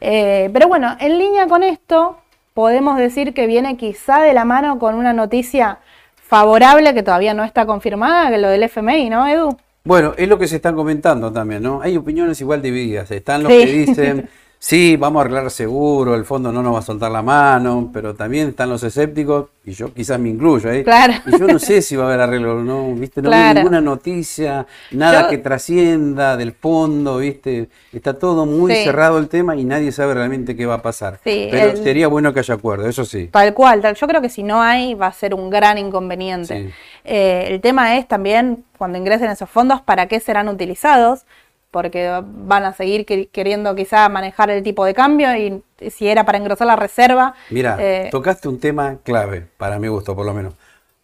Eh, 0.02 0.50
pero 0.52 0.68
bueno, 0.68 0.98
en 1.00 1.18
línea 1.18 1.48
con 1.48 1.64
esto, 1.64 2.18
podemos 2.54 2.98
decir 2.98 3.34
que 3.34 3.48
viene 3.48 3.78
quizá 3.78 4.22
de 4.22 4.34
la 4.34 4.46
mano 4.46 4.80
con 4.80 4.96
una 4.96 5.14
noticia 5.14 5.80
favorable 6.16 6.94
que 6.94 7.04
todavía 7.04 7.34
no 7.34 7.44
está 7.44 7.66
confirmada, 7.66 8.30
que 8.30 8.38
lo 8.38 8.50
del 8.50 8.64
FMI, 8.64 9.10
¿no, 9.10 9.28
Edu? 9.28 9.58
Bueno, 9.84 10.14
es 10.18 10.28
lo 10.30 10.40
que 10.40 10.48
se 10.48 10.56
está 10.56 10.74
comentando 10.74 11.32
también, 11.32 11.62
¿no? 11.62 11.82
Hay 11.82 11.98
opiniones 11.98 12.40
igual 12.42 12.62
divididas. 12.62 13.12
Están 13.12 13.44
los 13.44 13.52
Sí. 13.52 13.60
que 13.60 13.66
dicen, 13.72 14.30
sí, 14.66 14.96
vamos 14.96 15.20
a 15.20 15.22
arreglar 15.26 15.52
seguro, 15.52 16.16
el 16.16 16.24
fondo 16.24 16.50
no 16.54 16.64
nos 16.64 16.74
va 16.74 16.80
a 16.80 16.84
soltar 16.84 17.12
la 17.12 17.22
mano, 17.22 17.90
pero 17.92 18.16
también 18.16 18.48
están 18.50 18.70
los 18.70 18.82
escépticos, 18.82 19.48
y 19.66 19.72
yo 19.74 19.94
quizás 19.94 20.18
me 20.20 20.30
incluyo 20.30 20.70
ahí. 20.70 20.84
Claro. 20.86 21.14
Y 21.26 21.38
yo 21.38 21.48
no 21.48 21.60
sé 21.60 21.82
si 21.82 21.98
va 21.98 22.04
a 22.06 22.08
haber 22.08 22.22
arreglo 22.22 22.56
o 22.58 22.64
no, 22.64 22.94
¿viste? 22.96 23.22
No 23.22 23.30
veo 23.30 23.40
Claro. 23.40 23.60
ninguna 23.60 23.82
noticia, 23.82 24.66
nada 24.92 25.24
Yo- 25.24 25.28
que 25.30 25.38
trascienda 25.40 26.38
del 26.38 26.54
fondo, 26.54 27.18
¿viste? 27.18 27.68
Está 27.92 28.18
todo 28.18 28.46
muy 28.46 28.74
Sí. 28.74 28.84
cerrado 28.86 29.18
el 29.20 29.28
tema 29.28 29.56
y 29.58 29.66
nadie 29.66 29.92
sabe 29.92 30.14
realmente 30.14 30.56
qué 30.56 30.66
va 30.66 30.76
a 30.76 30.82
pasar. 30.82 31.20
Sí, 31.26 31.50
pero 31.52 31.72
el- 31.72 31.78
sería 31.84 32.08
bueno 32.08 32.34
que 32.34 32.40
haya 32.40 32.54
acuerdo, 32.54 32.88
eso 32.88 33.04
sí. 33.04 33.28
Tal 33.34 33.54
cual, 33.54 33.82
tal. 33.82 33.96
yo 33.96 34.08
creo 34.08 34.22
que 34.22 34.30
si 34.30 34.44
no 34.44 34.62
hay 34.62 34.94
va 34.96 35.08
a 35.08 35.14
ser 35.14 35.34
un 35.34 35.50
gran 35.50 35.78
inconveniente. 35.78 36.68
Sí. 36.68 36.74
Eh, 37.04 37.48
el 37.50 37.60
tema 37.60 37.98
es 37.98 38.08
también 38.08 38.64
cuando 38.78 38.98
ingresen 38.98 39.30
esos 39.30 39.50
fondos, 39.50 39.82
¿para 39.82 40.08
qué 40.08 40.20
serán 40.22 40.48
utilizados? 40.48 41.26
Porque 41.74 42.22
van 42.24 42.66
a 42.66 42.74
seguir 42.74 43.04
que- 43.04 43.30
queriendo 43.30 43.74
quizá 43.74 44.08
manejar 44.08 44.52
el 44.52 44.62
tipo 44.62 44.86
de 44.86 44.94
cambio 44.94 45.36
y 45.36 45.64
si 45.90 46.08
era 46.08 46.24
para 46.24 46.38
engrosar 46.38 46.68
la 46.68 46.76
reserva. 46.76 47.34
Mira, 47.50 47.78
eh, 47.80 48.10
tocaste 48.12 48.48
un 48.48 48.60
tema 48.60 48.98
clave, 49.04 49.48
para 49.58 49.80
mi 49.80 49.88
gusto 49.88 50.16
por 50.16 50.24
lo 50.24 50.36
menos. 50.36 50.54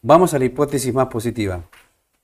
Vamos 0.04 0.36
a 0.36 0.38
la 0.40 0.46
hipótesis 0.46 0.94
más 0.94 1.08
positiva. 1.08 1.62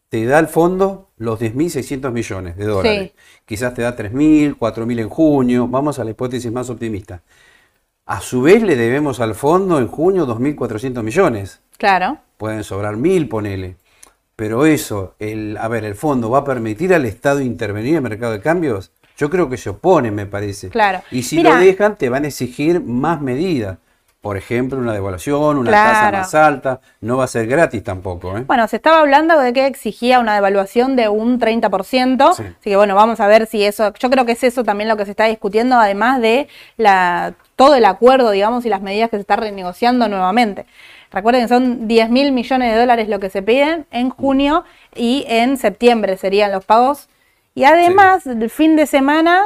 Te 0.09 0.23
da 0.27 0.37
el 0.37 0.47
fondo 0.47 1.09
los 1.17 1.39
10.600 1.39 2.11
millones 2.13 2.55
de 2.55 2.65
dólares. 2.65 3.11
Sí. 3.15 3.19
Quizás 3.45 3.73
te 3.73 3.81
da 3.81 3.95
3.000, 3.95 4.55
4.000 4.55 4.99
en 4.99 5.09
junio. 5.09 5.67
Vamos 5.67 5.97
a 5.97 6.03
la 6.03 6.11
hipótesis 6.11 6.51
más 6.51 6.69
optimista. 6.69 7.23
A 8.05 8.21
su 8.21 8.43
vez 8.43 8.61
le 8.61 8.75
debemos 8.75 9.19
al 9.21 9.33
fondo 9.33 9.79
en 9.79 9.87
junio 9.87 10.27
2.400 10.27 11.01
millones. 11.03 11.61
claro, 11.77 12.19
Pueden 12.37 12.63
sobrar 12.63 12.95
1.000, 12.95 13.27
ponele. 13.27 13.75
Pero 14.35 14.65
eso, 14.65 15.15
el, 15.19 15.57
a 15.57 15.67
ver, 15.67 15.85
el 15.85 15.95
fondo 15.95 16.29
va 16.29 16.39
a 16.39 16.43
permitir 16.43 16.93
al 16.93 17.05
Estado 17.05 17.39
intervenir 17.39 17.91
en 17.91 17.95
el 17.97 18.01
mercado 18.01 18.33
de 18.33 18.41
cambios. 18.41 18.91
Yo 19.17 19.29
creo 19.29 19.49
que 19.49 19.57
se 19.57 19.69
oponen, 19.69 20.13
me 20.13 20.25
parece. 20.25 20.69
Claro. 20.69 21.01
Y 21.09 21.23
si 21.23 21.41
lo 21.41 21.55
dejan, 21.55 21.97
te 21.97 22.09
van 22.09 22.25
a 22.25 22.27
exigir 22.27 22.81
más 22.81 23.21
medidas. 23.21 23.77
Por 24.25 24.37
ejemplo, 24.37 24.79
una 24.79 24.91
devaluación, 24.91 25.59
una 25.59 25.69
tasa 25.69 26.11
más 26.11 26.33
alta. 26.33 26.79
No 26.99 27.17
va 27.17 27.25
a 27.25 27.27
ser 27.27 27.45
gratis 27.45 27.83
tampoco. 27.83 28.35
¿eh? 28.35 28.43
Bueno, 28.47 28.67
se 28.67 28.77
estaba 28.77 29.01
hablando 29.01 29.37
de 29.37 29.53
que 29.53 29.67
exigía 29.67 30.19
una 30.19 30.33
devaluación 30.33 30.95
de 30.95 31.09
un 31.09 31.39
30%, 31.39 32.33
Sí. 32.33 32.41
así 32.41 32.69
que 32.71 32.75
bueno, 32.75 32.95
vamos 32.95 33.19
a 33.19 33.27
ver 33.27 33.45
si 33.45 33.63
eso, 33.63 33.93
yo 33.93 34.09
creo 34.09 34.25
que 34.25 34.31
es 34.31 34.43
eso 34.43 34.63
también 34.63 34.89
lo 34.89 34.97
que 34.97 35.05
se 35.05 35.11
está 35.11 35.25
discutiendo, 35.25 35.75
además 35.75 36.21
de 36.21 36.47
la, 36.75 37.35
todo 37.55 37.75
el 37.75 37.85
acuerdo, 37.85 38.31
digamos, 38.31 38.65
y 38.65 38.69
las 38.69 38.81
medidas 38.81 39.11
que 39.11 39.17
se 39.17 39.21
está 39.21 39.35
renegociando 39.35 40.07
nuevamente. 40.09 40.65
Recuerden 41.11 41.43
que 41.43 41.47
son 41.47 41.87
10 41.87 42.09
mil 42.09 42.31
millones 42.31 42.73
de 42.73 42.79
dólares 42.79 43.07
lo 43.07 43.19
que 43.19 43.29
se 43.29 43.43
piden 43.43 43.85
en 43.91 44.09
junio 44.09 44.63
y 44.95 45.23
en 45.27 45.57
septiembre 45.57 46.17
serían 46.17 46.51
los 46.51 46.65
pagos. 46.65 47.09
Y 47.53 47.65
además, 47.65 48.25
el 48.25 48.49
fin 48.49 48.75
de 48.75 48.87
semana, 48.87 49.43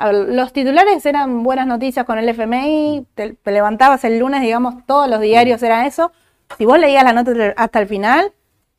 a 0.00 0.06
ver, 0.06 0.14
los 0.30 0.52
titulares 0.52 1.04
eran 1.04 1.42
buenas 1.42 1.66
noticias 1.66 2.06
con 2.06 2.18
el 2.18 2.28
FMI, 2.28 3.06
te, 3.14 3.34
te 3.34 3.50
levantabas 3.52 4.02
el 4.04 4.18
lunes, 4.18 4.40
digamos, 4.40 4.74
todos 4.86 5.08
los 5.08 5.20
diarios 5.20 5.62
eran 5.62 5.84
eso. 5.86 6.10
Si 6.58 6.64
vos 6.64 6.78
leías 6.78 7.04
la 7.04 7.12
nota 7.12 7.32
hasta 7.56 7.78
el 7.80 7.86
final, 7.86 8.32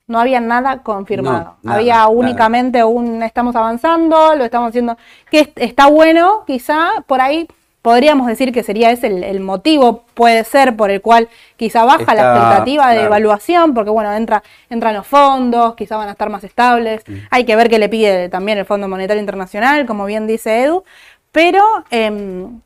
no 0.07 0.19
había 0.19 0.39
nada 0.41 0.79
confirmado. 0.83 1.57
No, 1.61 1.69
nada, 1.69 1.77
había 1.77 1.93
nada. 1.95 2.07
únicamente 2.09 2.83
un 2.83 3.23
estamos 3.23 3.55
avanzando, 3.55 4.35
lo 4.35 4.43
estamos 4.43 4.69
haciendo, 4.69 4.97
que 5.29 5.39
es- 5.41 5.49
está 5.55 5.87
bueno, 5.87 6.43
quizá 6.45 6.89
por 7.07 7.21
ahí 7.21 7.47
podríamos 7.81 8.27
decir 8.27 8.51
que 8.51 8.61
sería 8.61 8.91
ese 8.91 9.07
el, 9.07 9.39
motivo, 9.39 10.03
puede 10.13 10.43
ser, 10.43 10.75
por 10.75 10.91
el 10.91 11.01
cual 11.01 11.29
quizá 11.57 11.83
baja 11.83 12.13
la 12.13 12.21
expectativa 12.35 12.91
de 12.91 13.03
evaluación, 13.05 13.73
porque 13.73 13.89
bueno, 13.89 14.13
entra, 14.13 14.43
entran 14.69 14.93
los 14.93 15.07
fondos, 15.07 15.75
quizá 15.75 15.97
van 15.97 16.09
a 16.09 16.11
estar 16.11 16.29
más 16.29 16.43
estables. 16.43 17.03
Hay 17.31 17.43
que 17.43 17.55
ver 17.55 17.69
qué 17.69 17.79
le 17.79 17.89
pide 17.89 18.29
también 18.29 18.59
el 18.59 18.65
Fondo 18.65 18.87
Monetario 18.87 19.19
Internacional, 19.19 19.87
como 19.87 20.05
bien 20.05 20.27
dice 20.27 20.61
Edu. 20.63 20.83
Pero 21.31 21.63
em, 21.89 22.59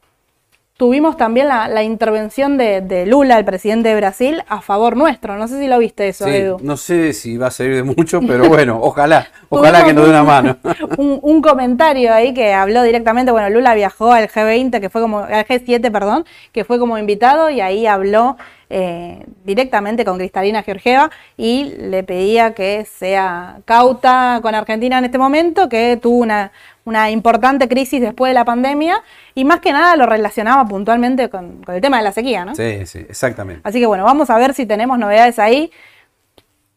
tuvimos 0.78 1.16
también 1.16 1.48
la, 1.48 1.84
intervención 1.84 2.58
de, 2.58 3.06
Lula, 3.08 3.38
el 3.38 3.46
presidente 3.46 3.90
de 3.90 3.96
Brasil, 3.96 4.44
a 4.48 4.62
favor 4.62 4.98
nuestro. 4.98 5.38
No 5.38 5.48
sé 5.48 5.60
si 5.60 5.68
lo 5.68 5.80
viste 5.80 6.08
eso, 6.08 6.28
Edu. 6.28 6.58
No 6.62 6.76
sé 6.76 7.14
si 7.14 7.38
va 7.38 7.48
a 7.48 7.52
servir 7.52 7.78
de 7.78 7.84
mucho, 7.84 8.20
pero 8.28 8.48
bueno, 8.50 8.80
ojalá, 8.82 9.28
ojalá 9.50 9.86
que 9.86 9.94
nos 9.94 10.06
dé 10.06 10.10
una 10.10 10.24
mano. 10.24 10.58
un, 10.98 11.42
comentario 11.42 12.14
ahí 12.14 12.34
que 12.34 12.54
habló 12.54 12.84
directamente, 12.84 13.32
bueno, 13.32 13.50
Lula 13.50 13.74
viajó 13.76 14.12
al 14.12 14.28
G20, 14.28 14.82
que 14.82 14.90
fue 14.90 15.02
como, 15.02 15.20
al 15.20 15.46
G7, 15.46 15.92
perdón, 15.92 16.26
que 16.52 16.66
fue 16.66 16.80
como 16.80 16.98
invitado 16.98 17.50
y 17.50 17.62
ahí 17.62 17.86
habló 17.86 18.36
eh, 18.70 19.26
directamente 19.44 20.04
con 20.06 20.18
Cristalina 20.18 20.64
Georgieva 20.64 21.12
y 21.38 21.76
le 21.78 22.04
pedía 22.04 22.54
que 22.54 22.86
sea 22.86 23.60
cauta 23.66 24.40
con 24.42 24.56
Argentina 24.56 24.98
en 24.98 25.06
este 25.06 25.18
momento, 25.18 25.70
que 25.70 26.00
tuvo 26.02 26.18
una, 26.18 26.52
una 26.84 27.12
importante 27.12 27.68
crisis 27.68 28.02
después 28.02 28.32
de 28.32 28.34
la 28.34 28.46
pandemia 28.46 29.02
y 29.34 29.46
más 29.46 29.60
que 29.60 29.72
nada 29.72 29.96
lo 29.96 30.06
relacionaba 30.06 30.66
puntualmente 30.68 31.30
con, 31.30 31.62
el 31.68 31.82
tema 31.82 31.98
de 31.98 32.04
la 32.04 32.12
sequía, 32.12 32.46
¿no? 32.46 32.56
Sí, 32.56 32.86
sí, 32.86 33.00
exactamente. 33.00 33.62
Así 33.64 33.80
que 33.80 33.86
bueno, 33.86 34.04
vamos 34.04 34.30
a 34.30 34.38
ver 34.38 34.54
si 34.54 34.66
tenemos 34.66 34.98
novedades 34.98 35.40
ahí. 35.40 35.72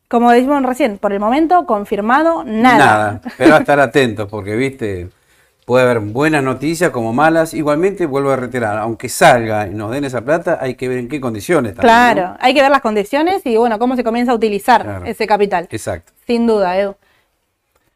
Como 0.09 0.31
decimos 0.31 0.63
recién, 0.63 0.97
por 0.97 1.13
el 1.13 1.21
momento 1.21 1.67
confirmado 1.67 2.43
nada. 2.43 2.79
Nada, 2.79 3.21
pero 3.37 3.55
a 3.57 3.59
estar 3.59 3.79
atentos 3.79 4.27
porque, 4.31 4.57
viste, 4.57 5.11
puede 5.69 5.85
haber 5.85 6.01
buenas 6.01 6.43
noticias 6.43 6.91
como 6.91 7.13
malas. 7.13 7.53
Igualmente, 7.53 8.07
vuelvo 8.07 8.31
a 8.31 8.37
retirar, 8.37 8.79
aunque 8.79 9.11
salga 9.11 9.67
y 9.67 9.75
nos 9.75 9.91
den 9.91 10.05
esa 10.05 10.23
plata, 10.23 10.57
hay 10.63 10.77
que 10.77 10.89
ver 10.89 10.97
en 10.97 11.09
qué 11.09 11.21
condiciones. 11.21 11.75
También, 11.75 11.95
claro, 11.95 12.37
hay 12.41 12.55
que 12.55 12.63
ver 12.63 12.71
las 12.71 12.81
condiciones 12.81 13.45
y 13.45 13.55
bueno, 13.59 13.79
cómo 13.79 13.95
se 13.95 14.03
comienza 14.03 14.33
a 14.33 14.35
utilizar 14.35 15.03
ese 15.05 15.27
capital. 15.27 15.69
Exacto. 15.71 16.11
Sin 16.27 16.47
duda, 16.47 16.79
Edu. 16.79 16.97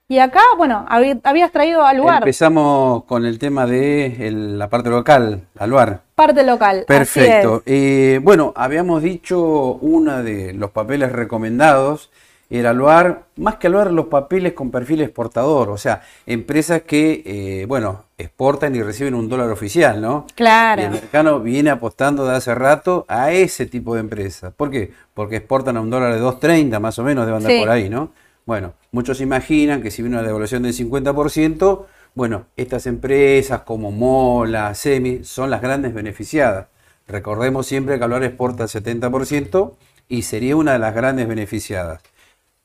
Y 0.07 0.19
acá, 0.19 0.43
bueno, 0.59 0.85
habías 0.87 1.51
traído 1.51 1.83
al 1.83 1.97
lugar. 1.97 2.19
Empezamos 2.19 3.05
con 3.05 3.25
el 3.25 3.39
tema 3.39 3.65
de 3.65 4.31
la 4.31 4.69
parte 4.69 4.91
local, 4.91 5.41
al 5.59 5.71
lugar. 5.71 6.03
Parte 6.15 6.43
local. 6.43 6.85
Perfecto. 6.87 7.63
Eh, 7.65 8.21
bueno, 8.23 8.53
habíamos 8.55 9.03
dicho 9.03 9.79
uno 9.81 10.23
de 10.23 10.53
los 10.53 10.73
papeles 10.73 11.11
recomendados 11.11 12.11
era 12.59 12.75
lugar, 12.75 13.25
más 13.37 13.57
que 13.57 13.71
lugar, 13.71 13.91
los 13.93 14.07
papeles 14.07 14.53
con 14.53 14.71
perfil 14.71 15.01
exportador, 15.01 15.71
o 15.71 15.79
sea, 15.79 16.03
empresas 16.27 16.83
que, 16.83 17.23
eh, 17.25 17.65
bueno, 17.67 18.05
exportan 18.19 18.77
y 18.77 18.83
reciben 18.83 19.15
un 19.15 19.29
dólar 19.29 19.51
oficial, 19.51 20.03
¿no? 20.03 20.27
Claro. 20.35 20.83
Y 20.83 20.85
el 20.85 20.91
mercado 20.91 21.41
viene 21.41 21.71
apostando 21.71 22.27
de 22.27 22.37
hace 22.37 22.55
rato 22.55 23.07
a 23.09 23.33
ese 23.33 23.65
tipo 23.65 23.95
de 23.95 24.01
empresas. 24.01 24.53
¿Por 24.53 24.71
qué? 24.71 24.93
Porque 25.15 25.37
exportan 25.37 25.79
a 25.79 25.81
un 25.81 25.89
dólar 25.89 26.13
de 26.13 26.21
2.30 26.21 26.79
más 26.79 26.99
o 26.99 27.05
menos, 27.05 27.27
de 27.27 27.35
andar 27.35 27.59
por 27.59 27.71
ahí, 27.71 27.89
¿no? 27.89 28.13
Bueno, 28.45 28.75
muchos 28.91 29.23
imaginan 29.23 29.81
que 29.81 29.91
si 29.91 30.03
viene 30.03 30.19
una 30.19 30.27
devaluación 30.27 30.63
del 30.63 30.75
50%, 30.75 31.87
bueno, 32.15 32.47
estas 32.59 32.87
empresas 32.87 33.63
como 33.63 33.91
Mola, 33.91 34.75
Semi, 34.75 35.25
son 35.25 35.49
las 35.49 35.63
grandes 35.63 35.95
beneficiadas. 35.95 36.67
Recordemos 37.09 37.67
siempre 37.67 37.97
que 37.97 38.05
Alvar 38.05 38.25
exporta 38.25 38.65
el 38.65 38.69
70% 38.69 39.73
y 40.09 40.23
sería 40.23 40.57
una 40.57 40.75
de 40.75 40.79
las 40.79 40.95
grandes 40.95 41.27
beneficiadas. 41.27 42.03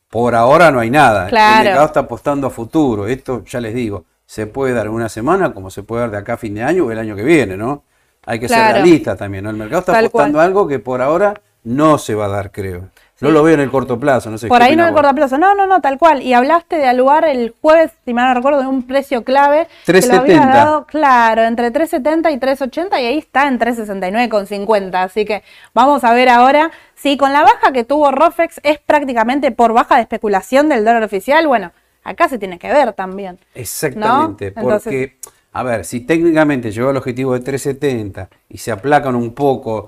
Por 0.09 0.35
ahora 0.35 0.71
no 0.71 0.79
hay 0.79 0.89
nada. 0.89 1.27
Claro. 1.27 1.59
El 1.59 1.65
mercado 1.65 1.85
está 1.87 1.99
apostando 2.01 2.47
a 2.47 2.49
futuro. 2.49 3.07
Esto 3.07 3.43
ya 3.45 3.59
les 3.59 3.73
digo, 3.73 4.05
se 4.25 4.47
puede 4.47 4.73
dar 4.73 4.89
una 4.89 5.09
semana 5.09 5.53
como 5.53 5.69
se 5.69 5.83
puede 5.83 6.01
dar 6.01 6.11
de 6.11 6.17
acá 6.17 6.33
a 6.33 6.37
fin 6.37 6.53
de 6.53 6.63
año 6.63 6.85
o 6.85 6.91
el 6.91 6.99
año 6.99 7.15
que 7.15 7.23
viene, 7.23 7.57
¿no? 7.57 7.83
Hay 8.25 8.39
que 8.39 8.49
ser 8.49 8.73
realistas 8.73 9.17
también, 9.17 9.45
¿no? 9.45 9.49
El 9.49 9.55
mercado 9.55 9.79
está 9.79 9.97
apostando 9.97 10.39
a 10.39 10.43
algo 10.43 10.67
que 10.67 10.79
por 10.79 11.01
ahora 11.01 11.33
no 11.63 11.97
se 11.97 12.13
va 12.13 12.25
a 12.25 12.29
dar, 12.29 12.51
creo. 12.51 12.89
No 13.19 13.31
lo 13.31 13.41
veo 13.41 13.55
en 13.55 13.61
el 13.61 13.71
corto 13.71 13.99
plazo, 13.99 14.29
no 14.29 14.37
sé. 14.37 14.47
Por 14.47 14.61
ahí 14.61 14.75
no 14.75 14.83
en 14.83 14.89
el 14.89 14.93
corto 14.93 15.13
plazo, 15.15 15.37
no, 15.39 15.55
no, 15.55 15.65
no, 15.65 15.81
tal 15.81 15.97
cual. 15.97 16.21
Y 16.21 16.33
hablaste 16.33 16.77
de 16.77 16.85
alugar 16.85 17.25
el 17.25 17.55
jueves, 17.61 17.91
si 18.05 18.13
mal 18.13 18.27
no 18.27 18.35
recuerdo, 18.35 18.61
de 18.61 18.67
un 18.67 18.83
precio 18.83 19.23
clave. 19.23 19.67
370. 19.85 20.45
dado, 20.45 20.85
claro, 20.85 21.43
entre 21.43 21.71
370 21.71 22.31
y 22.31 22.37
380 22.37 23.01
y 23.01 23.05
ahí 23.05 23.17
está 23.17 23.47
en 23.47 23.59
369,50. 23.59 25.03
Así 25.03 25.25
que 25.25 25.43
vamos 25.73 26.03
a 26.03 26.13
ver 26.13 26.29
ahora 26.29 26.71
si 26.95 27.17
con 27.17 27.33
la 27.33 27.41
baja 27.41 27.71
que 27.71 27.83
tuvo 27.83 28.11
Rofex 28.11 28.59
es 28.63 28.79
prácticamente 28.79 29.51
por 29.51 29.73
baja 29.73 29.95
de 29.95 30.01
especulación 30.01 30.69
del 30.69 30.85
dólar 30.85 31.03
oficial. 31.03 31.47
Bueno, 31.47 31.71
acá 32.03 32.29
se 32.29 32.37
tiene 32.37 32.59
que 32.59 32.71
ver 32.71 32.93
también. 32.93 33.39
Exactamente, 33.55 34.51
porque, 34.51 35.17
a 35.53 35.63
ver, 35.63 35.85
si 35.85 36.01
técnicamente 36.01 36.71
llegó 36.71 36.89
al 36.89 36.97
objetivo 36.97 37.33
de 37.33 37.39
370 37.39 38.29
y 38.49 38.59
se 38.59 38.71
aplacan 38.71 39.15
un 39.15 39.33
poco 39.33 39.87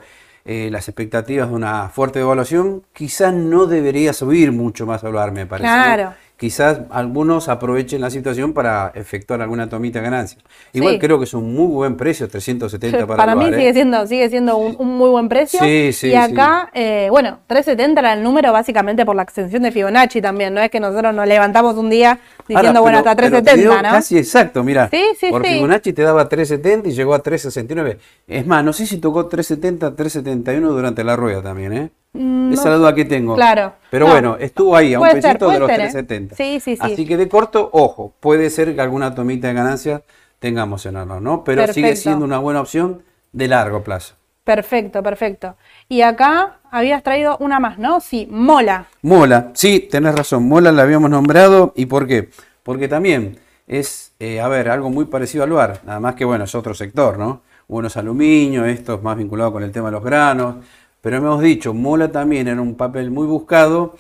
eh, 0.52 0.70
las 0.72 0.88
expectativas 0.88 1.48
de 1.48 1.56
una 1.56 1.90
fuerte 1.90 2.18
devaluación, 2.18 2.82
quizás 2.92 3.32
no 3.32 3.68
debería 3.68 4.14
subir 4.14 4.52
mucho 4.52 4.88
más 4.88 5.04
a 5.04 5.08
hablar, 5.08 5.32
me 5.32 5.46
parece. 5.46 5.70
Claro 5.72 6.14
quizás 6.40 6.80
algunos 6.90 7.50
aprovechen 7.50 8.00
la 8.00 8.10
situación 8.10 8.54
para 8.54 8.94
efectuar 8.96 9.42
alguna 9.42 9.68
tomita 9.68 10.00
de 10.00 10.06
ganancia. 10.06 10.40
Igual 10.72 10.98
creo 10.98 11.20
que 11.20 11.26
es 11.26 11.34
un 11.34 11.54
muy 11.54 11.68
buen 11.68 11.98
precio, 11.98 12.30
370 12.30 13.06
para 13.06 13.18
Para 13.18 13.36
mí 13.36 13.46
sigue 13.48 13.70
¿eh? 13.70 13.74
siendo, 13.74 14.08
sigue 14.08 14.30
siendo 14.30 14.56
un, 14.58 14.98
muy 14.98 15.10
buen 15.10 15.28
precio. 15.28 15.60
Sí, 15.60 15.92
sí, 15.92 16.08
y 16.08 16.16
acá, 16.16 16.70
eh, 16.74 17.08
bueno, 17.12 17.40
370 17.48 18.00
era 18.00 18.14
el 18.14 18.24
número 18.24 18.54
básicamente 18.54 19.06
por 19.06 19.18
la 19.18 19.24
extensión 19.24 19.64
de 19.64 19.72
Fibonacci 19.72 20.22
también, 20.22 20.54
no 20.54 20.62
es 20.62 20.72
que 20.72 20.80
nosotros 20.80 21.14
nos 21.14 21.28
levantamos 21.28 21.76
un 21.76 21.90
día 21.90 22.20
diciendo, 22.56 22.82
bueno, 22.82 22.98
hasta 22.98 23.16
370, 23.16 23.82
¿no? 23.82 23.90
Casi 23.90 24.18
exacto, 24.18 24.64
mira. 24.64 24.90
Sí, 24.90 25.04
sí, 25.20 25.30
por 25.30 25.46
Fibonacci 25.46 25.94
te 25.94 26.02
daba 26.02 26.28
370 26.28 26.90
y 26.90 26.92
llegó 26.92 27.14
a 27.14 27.20
369. 27.20 28.00
Es 28.28 28.46
más, 28.46 28.64
no 28.64 28.74
sé 28.74 28.86
si 28.86 28.98
tocó 28.98 29.28
370, 29.28 29.96
371 29.96 30.72
durante 30.72 31.04
la 31.04 31.16
rueda 31.16 31.42
también, 31.42 31.74
¿eh? 31.74 31.92
Mm, 32.14 32.54
Esa 32.54 32.64
es 32.64 32.70
la 32.70 32.76
duda 32.76 32.96
que 32.96 33.06
tengo. 33.06 33.36
Claro. 33.36 33.74
Pero 33.92 34.08
bueno, 34.08 34.38
estuvo 34.40 34.76
ahí, 34.76 34.94
a 34.94 35.00
un 35.00 35.08
pesito 35.08 35.50
de 35.50 35.60
los 35.60 35.68
370. 35.68 36.34
¿eh? 36.34 36.38
Sí, 36.38 36.60
sí, 36.60 36.76
sí. 36.76 36.94
Así 36.94 37.06
que 37.06 37.18
de 37.18 37.30
corto, 37.30 37.70
ojo, 37.72 38.14
puede 38.20 38.50
ser 38.50 38.74
que 38.74 38.82
alguna 38.82 39.14
tomita 39.14 39.48
de 39.48 39.54
ganancia 39.54 40.02
tengamos 40.40 40.86
en 40.86 40.96
horno, 40.96 41.20
¿no? 41.22 41.44
Pero 41.44 41.72
sigue 41.72 41.96
siendo 41.96 42.26
una 42.26 42.40
buena 42.40 42.62
opción 42.62 43.04
de 43.32 43.48
largo 43.48 43.84
plazo. 43.84 44.16
Perfecto, 44.50 45.04
perfecto. 45.04 45.58
Y 45.88 46.02
acá 46.02 46.58
habías 46.72 47.04
traído 47.04 47.38
una 47.40 47.60
más, 47.60 47.78
¿no? 47.78 48.00
Sí, 48.00 48.28
Mola. 48.32 48.88
Mola, 49.04 49.52
sí, 49.54 49.88
tenés 49.92 50.16
razón. 50.16 50.48
Mola 50.48 50.72
la 50.72 50.82
habíamos 50.82 51.12
nombrado. 51.12 51.72
¿Y 51.76 51.86
por 51.86 52.08
qué? 52.08 52.32
Porque 52.64 52.88
también 52.88 53.38
es, 53.68 54.16
eh, 54.18 54.42
a 54.42 54.48
ver, 54.48 54.70
algo 54.70 54.90
muy 54.90 55.06
parecido 55.06 55.44
al 55.44 55.52
lugar. 55.52 55.82
Nada 55.86 56.00
más 56.00 56.16
que, 56.16 56.26
bueno, 56.26 56.46
es 56.46 56.56
otro 56.56 56.74
sector, 56.74 57.20
¿no? 57.20 57.44
Uno 57.68 57.90
es 57.90 57.98
aluminio, 57.98 58.66
esto 58.66 58.96
es 58.96 59.04
más 59.04 59.16
vinculado 59.18 59.54
con 59.54 59.62
el 59.62 59.72
tema 59.72 59.90
de 59.90 59.92
los 59.92 60.04
granos. 60.04 60.56
Pero 61.00 61.18
hemos 61.18 61.40
dicho, 61.44 61.76
Mola 61.76 62.12
también 62.12 62.48
era 62.48 62.60
un 62.60 62.74
papel 62.74 63.12
muy 63.12 63.28
buscado. 63.28 63.98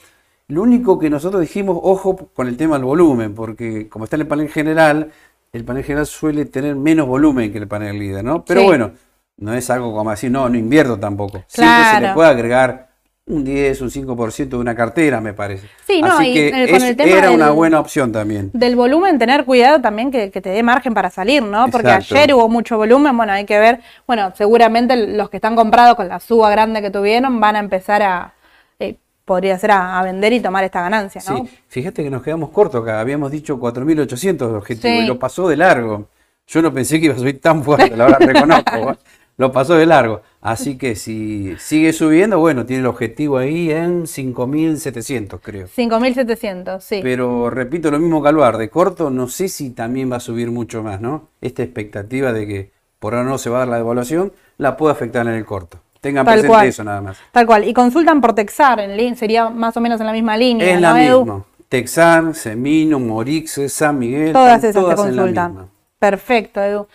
Lo 0.48 0.64
único 0.64 0.98
que 0.98 1.12
nosotros 1.12 1.42
dijimos, 1.42 1.78
ojo 1.80 2.32
con 2.34 2.48
el 2.48 2.58
tema 2.58 2.78
del 2.78 2.86
volumen, 2.86 3.36
porque 3.36 3.88
como 3.88 4.06
está 4.06 4.16
en 4.16 4.22
el 4.24 4.28
panel 4.28 4.50
general, 4.50 5.12
el 5.54 5.64
panel 5.64 5.84
general 5.84 6.08
suele 6.08 6.46
tener 6.46 6.76
menos 6.76 7.08
volumen 7.08 7.52
que 7.52 7.60
el 7.60 7.68
panel 7.68 8.00
líder, 8.00 8.24
¿no? 8.24 8.44
Pero 8.44 8.64
bueno, 8.64 8.94
no 9.40 9.54
es 9.54 9.70
algo 9.70 9.94
como 9.94 10.12
así, 10.12 10.30
no, 10.30 10.50
no 10.50 10.58
invierto 10.58 11.00
tampoco. 11.00 11.44
Siempre 11.48 11.84
se 11.94 12.02
le 12.02 12.14
puede 12.14 12.30
agregar 12.30 12.90
un 13.30 13.46
10, 13.46 13.82
un 13.82 13.90
5% 13.92 14.50
de 14.50 14.58
una 14.58 14.76
cartera, 14.76 15.22
me 15.22 15.34
parece. 15.34 15.68
Sí, 15.86 16.02
no, 16.02 16.18
Así 16.18 16.34
que 16.34 16.98
era 16.98 17.32
una 17.32 17.52
buena 17.52 17.80
opción 17.80 18.12
también. 18.12 18.50
Del 18.54 18.76
volumen, 18.76 19.20
tener 19.20 19.46
cuidado 19.46 19.80
también 19.80 20.12
que, 20.12 20.30
te 20.30 20.50
dé 20.50 20.64
margen 20.64 20.94
para 20.94 21.10
salir, 21.10 21.44
¿no? 21.44 21.68
Porque 21.70 21.90
ayer 21.90 22.34
hubo 22.34 22.50
mucho 22.50 22.78
volumen, 22.78 23.16
bueno, 23.16 23.32
hay 23.32 23.46
que 23.46 23.60
ver, 23.60 23.82
bueno, 24.08 24.34
seguramente 24.36 24.96
los 24.96 25.30
que 25.30 25.38
están 25.38 25.56
comprados 25.56 25.96
con 25.96 26.08
la 26.08 26.20
suba 26.20 26.50
grande 26.50 26.82
que 26.82 26.90
tuvieron 26.90 27.40
van 27.40 27.56
a 27.56 27.60
empezar 27.60 28.02
a, 28.02 28.34
eh, 28.80 28.96
podría 29.26 29.60
ser 29.60 29.72
a, 29.72 30.02
vender 30.02 30.34
y 30.34 30.40
tomar 30.40 30.64
esta 30.64 30.82
ganancia, 30.82 31.22
¿no? 31.30 31.46
Sí, 31.46 31.60
fíjate 31.68 32.04
que 32.04 32.10
nos 32.10 32.24
quedamos 32.24 32.50
cortos 32.50 32.82
acá, 32.82 33.00
habíamos 33.00 33.32
dicho 33.32 33.60
4.800 33.60 34.38
de 34.38 34.58
objetivo 34.58 35.02
y 35.02 35.06
lo 35.06 35.20
pasó 35.20 35.48
de 35.48 35.56
largo. 35.56 36.08
Yo 36.48 36.64
no 36.64 36.74
pensé 36.74 37.00
que 37.00 37.06
iba 37.06 37.14
a 37.14 37.18
subir 37.20 37.40
tan 37.40 37.64
fuerte, 37.64 37.96
la 37.96 38.06
verdad 38.06 38.22
reconozco. 38.22 38.98
lo 39.40 39.54
pasó 39.54 39.76
de 39.76 39.86
largo. 39.86 40.22
Así 40.42 40.78
que 40.78 40.96
si 40.96 41.56
sigue 41.60 41.94
subiendo, 41.94 42.40
bueno, 42.40 42.66
tiene 42.66 42.82
el 42.82 42.88
objetivo 42.88 43.38
ahí 43.38 43.72
en 43.72 44.04
5.700, 44.04 45.40
creo. 45.42 45.68
5.700, 45.68 46.82
sí. 46.82 47.00
Pero 47.02 47.50
repito 47.50 47.90
lo 47.90 48.00
mismo 48.00 48.22
que 48.22 48.28
Alvar, 48.28 48.58
de 48.58 48.70
corto 48.70 49.10
no 49.10 49.30
sé 49.30 49.48
si 49.48 49.70
también 49.70 50.12
va 50.12 50.18
a 50.18 50.20
subir 50.20 50.52
mucho 50.52 50.84
más, 50.84 51.00
¿no? 51.00 51.30
Esta 51.40 51.64
expectativa 51.64 52.34
de 52.34 52.48
que 52.48 52.72
por 53.00 53.16
ahora 53.16 53.30
no 53.30 53.38
se 53.38 53.50
va 53.50 53.58
a 53.58 53.60
dar 53.60 53.68
la 53.70 53.78
devaluación, 53.78 54.34
la 54.58 54.76
puede 54.76 54.92
afectar 54.92 55.26
en 55.26 55.34
el 55.34 55.46
corto. 55.46 55.80
Tengan 56.02 56.26
presente 56.26 56.68
eso 56.68 56.84
nada 56.84 57.00
más. 57.00 57.18
Tal 57.32 57.46
cual. 57.46 57.66
Y 57.66 57.74
consultan 57.74 58.20
por 58.20 58.36
Texar, 58.36 58.82
en 58.82 59.16
sería 59.16 59.50
más 59.50 59.76
o 59.78 59.80
menos 59.80 60.02
en 60.02 60.08
la 60.08 60.14
misma 60.14 60.36
línea. 60.36 60.70
Es 60.70 60.82
la 60.82 60.94
misma. 60.94 61.46
Texar, 61.70 62.36
Semino, 62.36 63.00
Morix, 63.00 63.62
San 63.72 63.98
Miguel. 64.00 64.34
Todas 64.34 64.62
esas 64.66 64.86
se 64.86 64.96
consultan. 64.96 65.70
Perfecto, 65.98 66.62
Edu. 66.62 66.88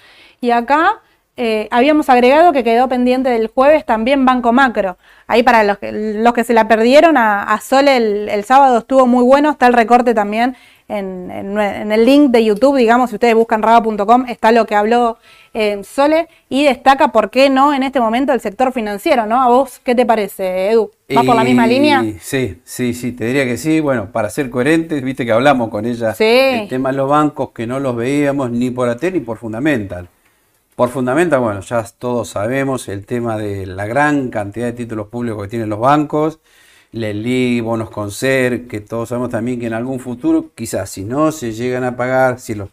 Y 0.42 0.50
acá 0.50 1.00
eh, 1.36 1.68
habíamos 1.70 2.08
agregado 2.08 2.52
que 2.52 2.62
quedó 2.62 2.88
pendiente 2.88 3.28
del 3.28 3.48
jueves 3.48 3.84
también 3.84 4.24
Banco 4.24 4.52
Macro. 4.52 4.96
Ahí 5.26 5.42
para 5.42 5.64
los 5.64 5.78
que, 5.78 5.90
los 5.92 6.32
que 6.32 6.44
se 6.44 6.54
la 6.54 6.68
perdieron, 6.68 7.16
a, 7.16 7.58
Sol 7.60 7.88
el, 7.88 8.44
sábado 8.44 8.78
estuvo 8.78 9.06
muy 9.06 9.24
bueno, 9.24 9.50
está 9.50 9.66
el 9.66 9.72
recorte 9.72 10.14
también 10.14 10.56
en, 10.86 11.30
en, 11.30 11.92
el 11.92 12.04
link 12.04 12.30
de 12.30 12.44
YouTube, 12.44 12.76
digamos, 12.76 13.10
si 13.10 13.16
ustedes 13.16 13.34
buscan 13.34 13.62
raba.com, 13.62 14.26
está 14.28 14.52
lo 14.52 14.66
que 14.66 14.74
habló 14.74 15.18
eh, 15.54 15.82
Sole 15.82 16.28
y 16.48 16.64
destaca, 16.64 17.08
¿por 17.08 17.30
qué 17.30 17.48
no 17.48 17.72
en 17.72 17.82
este 17.82 18.00
momento 18.00 18.32
el 18.32 18.40
sector 18.40 18.72
financiero? 18.72 19.26
¿no? 19.26 19.40
¿A 19.40 19.48
vos 19.48 19.80
qué 19.82 19.94
te 19.94 20.04
parece, 20.04 20.70
Edu? 20.70 20.90
¿Va 21.16 21.22
por 21.22 21.36
la 21.36 21.44
misma 21.44 21.66
línea? 21.66 22.04
Sí, 22.20 22.60
sí, 22.64 22.92
sí, 22.92 23.12
te 23.12 23.24
diría 23.26 23.44
que 23.44 23.56
sí. 23.56 23.80
Bueno, 23.80 24.10
para 24.12 24.30
ser 24.30 24.50
coherentes, 24.50 25.02
viste 25.02 25.24
que 25.24 25.32
hablamos 25.32 25.68
con 25.68 25.86
ella 25.86 26.14
sí. 26.14 26.24
el 26.24 26.68
tema 26.68 26.90
de 26.90 26.96
los 26.96 27.08
bancos 27.08 27.50
que 27.50 27.66
no 27.66 27.80
los 27.80 27.96
veíamos 27.96 28.50
ni 28.50 28.70
por 28.70 28.88
AT 28.88 29.02
ni 29.12 29.20
por 29.20 29.38
Fundamental. 29.38 30.08
Por 30.76 30.88
Fundamental, 30.88 31.40
bueno, 31.40 31.60
ya 31.60 31.84
todos 31.98 32.28
sabemos 32.28 32.88
el 32.88 33.06
tema 33.06 33.37
de 33.37 33.66
la 33.66 33.87
gran 33.87 34.28
cantidad 34.30 34.66
de 34.66 34.72
títulos 34.72 35.06
públicos 35.06 35.42
que 35.42 35.48
tienen 35.48 35.68
los 35.68 35.78
bancos 35.78 36.40
Leli, 36.94 37.60
bonos 37.60 37.90
con 37.90 38.12
ser, 38.12 38.68
que 38.68 38.80
todos 38.80 39.08
sabemos 39.08 39.30
también 39.30 39.58
que 39.58 39.66
en 39.66 39.74
algún 39.74 39.98
futuro, 39.98 40.50
quizás 40.54 40.88
si 40.88 41.04
no 41.04 41.32
se 41.32 41.52
llegan 41.52 41.82
a 41.82 41.96
pagar, 41.96 42.38
si 42.38 42.54
los 42.54 42.68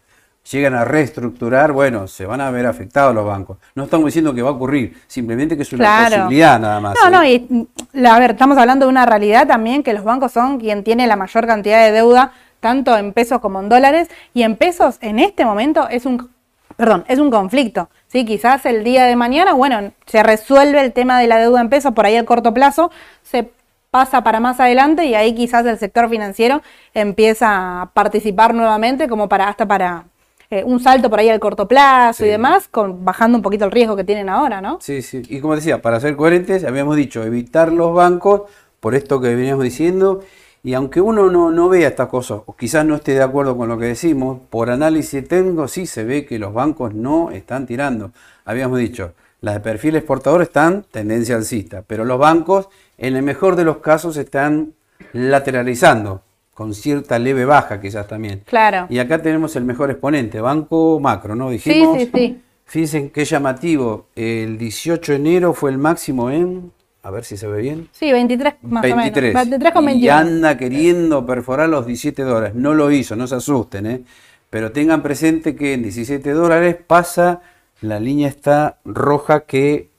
llegan 0.48 0.74
a 0.74 0.84
reestructurar, 0.84 1.72
bueno, 1.72 2.06
se 2.06 2.24
van 2.24 2.40
a 2.40 2.50
ver 2.50 2.66
afectados 2.66 3.14
los 3.14 3.26
bancos. 3.26 3.58
No 3.74 3.84
estamos 3.84 4.06
diciendo 4.06 4.32
que 4.32 4.42
va 4.42 4.50
a 4.50 4.52
ocurrir, 4.52 4.96
simplemente 5.08 5.56
que 5.56 5.62
es 5.62 5.72
una 5.72 6.04
posibilidad 6.04 6.60
nada 6.60 6.80
más. 6.80 6.94
No, 7.02 7.10
no, 7.10 7.22
¿eh? 7.22 7.44
y 7.48 8.06
a 8.06 8.18
ver, 8.20 8.32
estamos 8.32 8.56
hablando 8.58 8.86
de 8.86 8.90
una 8.90 9.06
realidad 9.06 9.48
también 9.48 9.82
que 9.82 9.92
los 9.92 10.04
bancos 10.04 10.30
son 10.30 10.58
quien 10.60 10.84
tiene 10.84 11.08
la 11.08 11.16
mayor 11.16 11.46
cantidad 11.46 11.84
de 11.84 11.90
deuda, 11.90 12.32
tanto 12.60 12.96
en 12.96 13.12
pesos 13.12 13.40
como 13.40 13.60
en 13.60 13.68
dólares, 13.68 14.08
y 14.34 14.44
en 14.44 14.54
pesos 14.54 14.98
en 15.00 15.18
este 15.18 15.44
momento 15.44 15.88
es 15.88 16.06
un, 16.06 16.30
perdón, 16.76 17.04
es 17.08 17.18
un 17.18 17.30
conflicto. 17.30 17.88
¿sí? 18.08 18.24
Quizás 18.24 18.66
el 18.66 18.84
día 18.84 19.04
de 19.04 19.16
mañana, 19.16 19.54
bueno, 19.54 19.92
se 20.06 20.22
resuelve 20.22 20.80
el 20.80 20.92
tema 20.92 21.18
de 21.18 21.26
la 21.26 21.38
deuda 21.38 21.60
en 21.60 21.68
pesos 21.68 21.92
por 21.92 22.06
ahí 22.06 22.16
a 22.16 22.24
corto 22.24 22.54
plazo, 22.54 22.90
se 23.22 23.50
pasa 23.90 24.24
para 24.24 24.40
más 24.40 24.58
adelante 24.58 25.04
y 25.04 25.14
ahí 25.14 25.34
quizás 25.34 25.66
el 25.66 25.78
sector 25.78 26.08
financiero 26.08 26.62
empieza 26.94 27.82
a 27.82 27.90
participar 27.92 28.54
nuevamente 28.54 29.06
como 29.06 29.28
para 29.28 29.48
hasta 29.48 29.66
para 29.66 30.06
eh, 30.52 30.64
un 30.64 30.80
salto 30.80 31.08
por 31.08 31.18
ahí 31.18 31.30
al 31.30 31.40
corto 31.40 31.66
plazo 31.66 32.26
y 32.26 32.28
demás, 32.28 32.68
con, 32.68 33.06
bajando 33.06 33.38
un 33.38 33.42
poquito 33.42 33.64
el 33.64 33.70
riesgo 33.70 33.96
que 33.96 34.04
tienen 34.04 34.28
ahora, 34.28 34.60
¿no? 34.60 34.78
Sí, 34.82 35.00
sí. 35.00 35.22
Y 35.28 35.40
como 35.40 35.54
decía, 35.56 35.80
para 35.80 35.98
ser 35.98 36.14
coherentes, 36.14 36.64
habíamos 36.64 36.96
dicho 36.96 37.24
evitar 37.24 37.72
los 37.72 37.94
bancos 37.94 38.42
por 38.78 38.94
esto 38.94 39.18
que 39.18 39.34
veníamos 39.34 39.64
diciendo. 39.64 40.20
Y 40.64 40.74
aunque 40.74 41.00
uno 41.00 41.28
no, 41.28 41.50
no 41.50 41.68
vea 41.68 41.88
estas 41.88 42.08
cosas, 42.08 42.40
o 42.46 42.54
quizás 42.54 42.84
no 42.84 42.94
esté 42.94 43.14
de 43.14 43.22
acuerdo 43.22 43.56
con 43.56 43.68
lo 43.68 43.78
que 43.78 43.86
decimos, 43.86 44.38
por 44.48 44.70
análisis 44.70 45.26
técnico 45.26 45.66
sí 45.66 45.86
se 45.86 46.04
ve 46.04 46.24
que 46.24 46.38
los 46.38 46.54
bancos 46.54 46.94
no 46.94 47.32
están 47.32 47.66
tirando. 47.66 48.12
Habíamos 48.44 48.78
dicho, 48.78 49.14
las 49.40 49.54
de 49.54 49.60
perfil 49.60 49.96
exportador 49.96 50.40
están 50.40 50.84
tendencia 50.90 51.34
alcista, 51.34 51.82
pero 51.84 52.04
los 52.04 52.18
bancos 52.18 52.68
en 52.96 53.16
el 53.16 53.22
mejor 53.22 53.56
de 53.56 53.64
los 53.64 53.78
casos 53.78 54.16
están 54.16 54.74
lateralizando, 55.12 56.22
con 56.54 56.74
cierta 56.74 57.18
leve 57.18 57.44
baja 57.44 57.80
quizás 57.80 58.06
también. 58.06 58.42
Claro. 58.46 58.86
Y 58.88 59.00
acá 59.00 59.20
tenemos 59.20 59.56
el 59.56 59.64
mejor 59.64 59.90
exponente, 59.90 60.40
Banco 60.40 61.00
Macro, 61.00 61.34
¿no? 61.34 61.50
Dijimos. 61.50 61.98
Sí, 61.98 62.04
sí, 62.04 62.10
sí. 62.14 62.42
Fíjense 62.66 63.10
qué 63.10 63.24
llamativo. 63.24 64.06
El 64.14 64.58
18 64.58 65.12
de 65.12 65.18
enero 65.18 65.54
fue 65.54 65.70
el 65.72 65.78
máximo 65.78 66.30
en. 66.30 66.70
A 67.02 67.10
ver 67.10 67.24
si 67.24 67.36
se 67.36 67.48
ve 67.48 67.60
bien. 67.60 67.88
Sí, 67.92 68.12
23 68.12 68.54
más 68.62 68.84
o 68.84 68.96
menos. 68.96 69.12
23 69.12 69.72
con 69.72 69.86
21. 69.86 70.04
Y 70.04 70.08
anda 70.08 70.56
queriendo 70.56 71.26
perforar 71.26 71.68
los 71.68 71.86
17 71.86 72.22
dólares. 72.22 72.54
No 72.54 72.74
lo 72.74 72.90
hizo, 72.90 73.16
no 73.16 73.26
se 73.26 73.34
asusten, 73.34 73.86
¿eh? 73.86 74.02
Pero 74.50 74.70
tengan 74.70 75.02
presente 75.02 75.56
que 75.56 75.74
en 75.74 75.82
17 75.82 76.30
dólares 76.30 76.76
pasa 76.86 77.40
la 77.80 77.98
línea 77.98 78.28
está 78.28 78.78
roja 78.84 79.40
que 79.40 79.90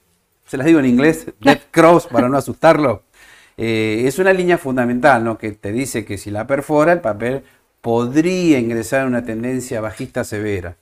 se 0.46 0.56
las 0.56 0.66
digo 0.66 0.78
en 0.78 0.86
inglés, 0.86 1.26
Dead 1.40 1.60
Cross 1.70 2.06
para 2.06 2.28
no 2.28 2.36
asustarlo. 2.36 3.02
Eh, 3.56 4.04
es 4.06 4.18
una 4.18 4.32
línea 4.32 4.58
fundamental, 4.58 5.22
¿no? 5.22 5.38
Que 5.38 5.52
te 5.52 5.72
dice 5.72 6.04
que 6.04 6.18
si 6.18 6.30
la 6.30 6.46
perfora, 6.46 6.92
el 6.92 7.00
papel 7.00 7.42
podría 7.80 8.58
ingresar 8.58 9.02
en 9.02 9.08
una 9.08 9.24
tendencia 9.24 9.80
bajista 9.80 10.24
severa. 10.24 10.76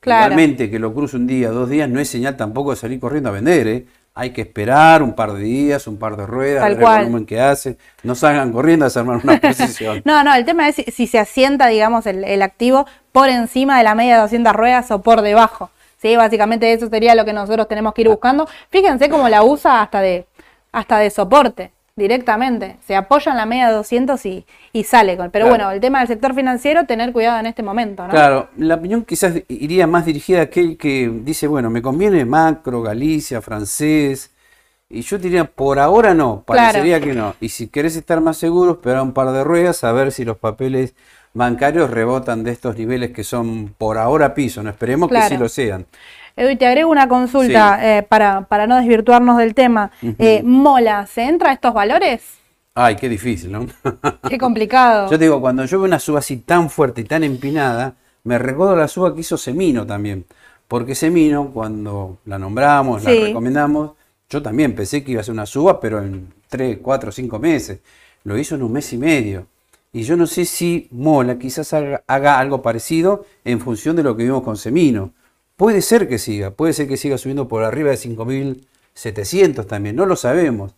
Claramente 0.00 0.70
que 0.70 0.78
lo 0.78 0.94
cruce 0.94 1.16
un 1.16 1.26
día, 1.26 1.50
dos 1.50 1.68
días, 1.68 1.88
no 1.88 2.00
es 2.00 2.08
señal 2.08 2.36
tampoco 2.36 2.70
de 2.70 2.76
salir 2.76 2.98
corriendo 3.00 3.28
a 3.28 3.32
vender, 3.32 3.68
¿eh? 3.68 3.86
Hay 4.18 4.30
que 4.30 4.40
esperar 4.40 5.00
un 5.02 5.14
par 5.14 5.32
de 5.32 5.42
días, 5.42 5.86
un 5.86 5.96
par 5.96 6.16
de 6.16 6.26
ruedas, 6.26 6.64
ver 6.64 6.72
el 6.72 6.78
volumen 6.78 7.24
que 7.24 7.40
hace. 7.40 7.78
No 8.02 8.16
salgan 8.16 8.52
corriendo 8.52 8.84
a 8.84 8.88
armar 8.92 9.20
una 9.22 9.40
posición. 9.40 10.02
no, 10.04 10.24
no, 10.24 10.34
el 10.34 10.44
tema 10.44 10.68
es 10.68 10.74
si, 10.92 11.06
se 11.06 11.20
asienta, 11.20 11.68
digamos, 11.68 12.04
el, 12.06 12.24
el, 12.24 12.42
activo 12.42 12.86
por 13.12 13.28
encima 13.28 13.78
de 13.78 13.84
la 13.84 13.94
media 13.94 14.16
de 14.16 14.22
200 14.22 14.52
ruedas 14.54 14.90
o 14.90 15.02
por 15.02 15.22
debajo. 15.22 15.70
¿sí? 16.02 16.16
Básicamente 16.16 16.72
eso 16.72 16.88
sería 16.88 17.14
lo 17.14 17.24
que 17.24 17.32
nosotros 17.32 17.68
tenemos 17.68 17.94
que 17.94 18.02
ir 18.02 18.08
buscando. 18.08 18.48
Fíjense 18.70 19.08
cómo 19.08 19.28
la 19.28 19.44
usa 19.44 19.82
hasta 19.82 20.00
de, 20.00 20.26
hasta 20.72 20.98
de 20.98 21.10
soporte 21.10 21.70
directamente. 21.98 22.76
Se 22.86 22.96
apoya 22.96 23.32
en 23.32 23.36
la 23.36 23.44
media 23.44 23.68
de 23.68 23.74
200 23.74 24.24
y, 24.26 24.46
y 24.72 24.84
sale. 24.84 25.16
Con, 25.16 25.30
pero 25.30 25.48
bueno, 25.48 25.70
el 25.70 25.80
tema 25.80 25.98
del 25.98 26.08
sector 26.08 26.34
financiero, 26.34 26.86
tener 26.86 27.12
cuidado 27.12 27.40
en 27.40 27.46
este 27.46 27.62
momento. 27.62 28.04
¿no? 28.04 28.10
Claro, 28.10 28.48
la 28.56 28.76
opinión 28.76 29.04
quizás 29.04 29.34
iría 29.48 29.86
más 29.86 30.06
dirigida 30.06 30.40
a 30.40 30.42
aquel 30.44 30.78
que 30.78 31.10
dice, 31.22 31.46
bueno, 31.46 31.68
me 31.68 31.82
conviene 31.82 32.24
macro, 32.24 32.80
Galicia, 32.80 33.42
francés. 33.42 34.30
Y 34.88 35.02
yo 35.02 35.18
diría, 35.18 35.44
por 35.44 35.78
ahora 35.78 36.14
no, 36.14 36.44
parecería 36.46 36.98
que 37.00 37.12
no. 37.12 37.34
Y 37.40 37.50
si 37.50 37.68
querés 37.68 37.96
estar 37.96 38.22
más 38.22 38.38
seguro, 38.38 38.72
esperar 38.72 39.02
un 39.02 39.12
par 39.12 39.30
de 39.32 39.44
ruedas 39.44 39.84
a 39.84 39.92
ver 39.92 40.12
si 40.12 40.24
los 40.24 40.38
papeles 40.38 40.94
bancarios 41.34 41.90
rebotan 41.90 42.42
de 42.42 42.52
estos 42.52 42.76
niveles 42.76 43.10
que 43.10 43.22
son 43.22 43.74
por 43.76 43.98
ahora 43.98 44.34
piso, 44.34 44.62
no 44.62 44.70
esperemos 44.70 45.10
que 45.10 45.20
sí 45.22 45.36
lo 45.36 45.48
sean. 45.48 45.86
Edu, 46.38 46.56
te 46.56 46.66
agrego 46.66 46.88
una 46.88 47.08
consulta 47.08 47.98
eh, 47.98 48.04
para, 48.04 48.42
para, 48.42 48.68
no 48.68 48.76
desvirtuarnos 48.76 49.38
del 49.38 49.54
tema. 49.54 49.90
Eh, 50.00 50.42
¿Mola 50.44 51.06
se 51.06 51.24
entra 51.24 51.50
a 51.50 51.52
estos 51.52 51.74
valores? 51.74 52.22
Ay, 52.74 52.94
qué 52.94 53.08
difícil, 53.08 53.50
¿no? 53.50 53.66
qué 54.28 54.38
complicado. 54.38 55.06
Yo 55.10 55.18
te 55.18 55.24
digo, 55.24 55.40
cuando 55.40 55.64
yo 55.64 55.80
veo 55.80 55.86
una 55.86 55.98
suba 55.98 56.20
así 56.20 56.36
tan 56.36 56.70
fuerte 56.70 57.00
y 57.00 57.04
tan 57.04 57.24
empinada, 57.24 57.96
me 58.22 58.38
recuerdo 58.38 58.76
la 58.76 58.86
suba 58.86 59.12
que 59.12 59.22
hizo 59.22 59.36
Semino 59.36 59.84
también. 59.84 60.26
Porque 60.68 60.94
Semino, 60.94 61.50
cuando 61.52 62.18
la 62.26 62.38
nombramos, 62.38 63.02
la 63.02 63.10
recomendamos, 63.10 63.92
yo 64.30 64.40
también 64.40 64.76
pensé 64.76 65.02
que 65.02 65.12
iba 65.12 65.22
a 65.22 65.24
ser 65.24 65.34
una 65.34 65.46
suba, 65.46 65.80
pero 65.80 66.00
en 66.00 66.32
3, 66.48 66.78
4, 66.80 67.10
5 67.10 67.38
meses. 67.40 67.80
Lo 68.22 68.38
hizo 68.38 68.54
en 68.54 68.62
un 68.62 68.72
mes 68.72 68.92
y 68.92 68.98
medio. 68.98 69.48
Y 69.92 70.02
yo 70.02 70.16
no 70.16 70.26
sé 70.28 70.44
si 70.44 70.86
Mola 70.92 71.36
quizás 71.38 71.72
haga, 71.72 72.38
algo 72.38 72.62
parecido 72.62 73.24
en 73.44 73.58
función 73.58 73.96
de 73.96 74.04
lo 74.04 74.16
que 74.16 74.22
vimos 74.22 74.42
con 74.42 74.56
Semino. 74.56 75.14
Puede 75.58 75.82
ser 75.82 76.06
que 76.06 76.18
siga, 76.18 76.52
puede 76.52 76.72
ser 76.72 76.86
que 76.86 76.96
siga 76.96 77.18
subiendo 77.18 77.48
por 77.48 77.64
arriba 77.64 77.90
de 77.90 77.96
5.700 77.96 79.66
también, 79.66 79.96
no 79.96 80.06
lo 80.06 80.14
sabemos. 80.14 80.76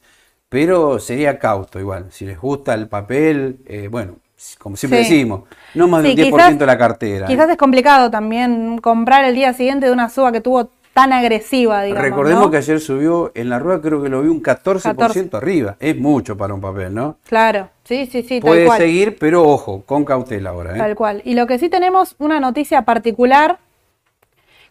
Pero 0.49 0.99
sería 0.99 1.39
cauto 1.39 1.79
igual. 1.79 2.07
Si 2.11 2.25
les 2.25 2.41
gusta 2.41 2.73
el 2.73 2.89
papel, 2.89 3.59
eh, 3.67 3.89
bueno, 3.91 4.15
como 4.59 4.79
siempre 4.79 5.01
decimos, 5.01 5.43
no 5.75 5.87
más 5.87 6.03
del 6.03 6.17
10% 6.17 6.57
de 6.57 6.65
la 6.65 6.79
cartera. 6.79 7.27
Quizás 7.27 7.51
¿eh? 7.51 7.53
es 7.53 7.59
complicado 7.59 8.11
también 8.11 8.79
comprar 8.79 9.27
el 9.27 9.35
día 9.35 9.53
siguiente 9.53 9.85
de 9.85 9.93
una 9.93 10.09
suba 10.09 10.33
que 10.33 10.41
tuvo 10.41 10.71
tan 10.95 11.13
agresiva, 11.13 11.83
digamos. 11.83 12.03
Recordemos 12.03 12.51
que 12.51 12.57
ayer 12.57 12.81
subió 12.81 13.33
en 13.35 13.51
la 13.51 13.59
rueda, 13.59 13.83
creo 13.83 14.03
que 14.03 14.09
lo 14.09 14.23
vi 14.23 14.31
un 14.31 14.43
14%, 14.43 15.35
arriba. 15.35 15.77
Es 15.79 15.95
mucho 15.95 16.39
para 16.39 16.55
un 16.55 16.63
papel, 16.63 16.95
¿no? 16.95 17.19
Claro, 17.29 17.69
sí, 17.85 18.09
sí, 18.11 18.23
sí. 18.23 18.41
Puede 18.41 18.67
seguir, 18.79 19.19
pero 19.21 19.47
ojo, 19.47 19.83
con 19.85 20.07
cautela 20.07 20.51
ahora. 20.51 20.75
¿eh? 20.75 20.79
Tal 20.79 20.97
cual. 20.97 21.21
Y 21.27 21.35
lo 21.35 21.47
que 21.47 21.59
sí 21.59 21.69
tenemos, 21.69 22.17
una 22.19 22.41
noticia 22.41 22.87
particular, 22.87 23.59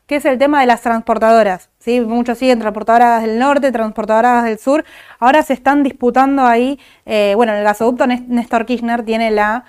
que 0.10 0.16
es 0.16 0.26
el 0.26 0.40
tema 0.40 0.60
de 0.60 0.66
las 0.66 0.82
transportadoras. 0.82 1.70
¿sí? 1.78 2.02
Muchos 2.02 2.40
siguen 2.40 2.58
transportadoras 2.58 3.22
del 3.22 3.38
norte, 3.38 3.72
transportadoras 3.72 4.44
del 4.44 4.58
sur. 4.58 4.84
Ahora 5.20 5.44
se 5.44 5.54
están 5.54 5.84
disputando 5.84 6.48
ahí, 6.48 6.80
eh, 7.06 7.34
bueno, 7.36 7.54
el 7.54 7.64
gasoducto 7.64 8.08
Néstor 8.08 8.66
Kirchner 8.66 9.04
tiene 9.04 9.30
la 9.30 9.66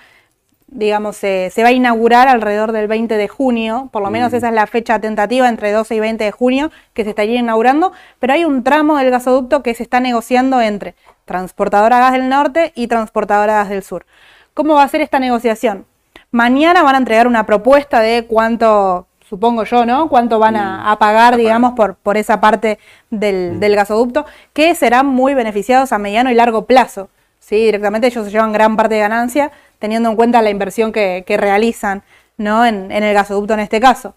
digamos, 0.72 1.16
se 1.16 1.52
va 1.58 1.68
a 1.68 1.72
inaugurar 1.72 2.28
alrededor 2.28 2.70
del 2.70 2.86
20 2.86 3.16
de 3.16 3.26
junio, 3.26 3.88
por 3.92 4.02
lo 4.02 4.10
menos 4.10 4.32
mm. 4.32 4.36
esa 4.36 4.48
es 4.50 4.54
la 4.54 4.68
fecha 4.68 5.00
tentativa, 5.00 5.48
entre 5.48 5.72
12 5.72 5.96
y 5.96 6.00
20 6.00 6.22
de 6.22 6.30
junio, 6.30 6.70
que 6.94 7.02
se 7.02 7.10
estaría 7.10 7.40
inaugurando, 7.40 7.92
pero 8.20 8.34
hay 8.34 8.44
un 8.44 8.62
tramo 8.62 8.96
del 8.96 9.10
gasoducto 9.10 9.64
que 9.64 9.74
se 9.74 9.82
está 9.82 9.98
negociando 9.98 10.60
entre 10.60 10.94
Transportadora 11.24 11.98
Gas 11.98 12.12
del 12.12 12.28
Norte 12.28 12.72
y 12.76 12.86
Transportadora 12.86 13.54
Gas 13.54 13.68
del 13.68 13.82
Sur. 13.82 14.06
¿Cómo 14.54 14.74
va 14.74 14.84
a 14.84 14.88
ser 14.88 15.00
esta 15.00 15.18
negociación? 15.18 15.86
Mañana 16.30 16.84
van 16.84 16.94
a 16.94 16.98
entregar 16.98 17.26
una 17.26 17.46
propuesta 17.46 17.98
de 17.98 18.26
cuánto, 18.28 19.08
supongo 19.30 19.62
yo, 19.62 19.86
¿no? 19.86 20.08
Cuánto 20.08 20.40
van 20.40 20.56
a, 20.56 20.92
mm. 20.92 20.98
pagar, 20.98 21.36
digamos, 21.36 21.74
por, 21.74 21.94
por 21.94 22.16
esa 22.16 22.40
parte 22.40 22.80
del, 23.10 23.52
mm. 23.52 23.60
del 23.60 23.76
gasoducto, 23.76 24.26
que 24.52 24.74
serán 24.74 25.06
muy 25.06 25.34
beneficiados 25.34 25.92
a 25.92 25.98
mediano 25.98 26.32
y 26.32 26.34
largo 26.34 26.66
plazo. 26.66 27.08
¿sí? 27.38 27.56
Directamente 27.64 28.08
ellos 28.08 28.24
se 28.24 28.32
llevan 28.32 28.52
gran 28.52 28.76
parte 28.76 28.96
de 28.96 29.00
ganancia 29.00 29.52
teniendo 29.78 30.10
en 30.10 30.16
cuenta 30.16 30.42
la 30.42 30.50
inversión 30.50 30.90
que, 30.90 31.24
realizan 31.38 32.02
¿no? 32.36 32.66
En, 32.66 32.90
el 32.90 33.14
gasoducto 33.14 33.54
en 33.54 33.60
este 33.60 33.80
caso. 33.80 34.14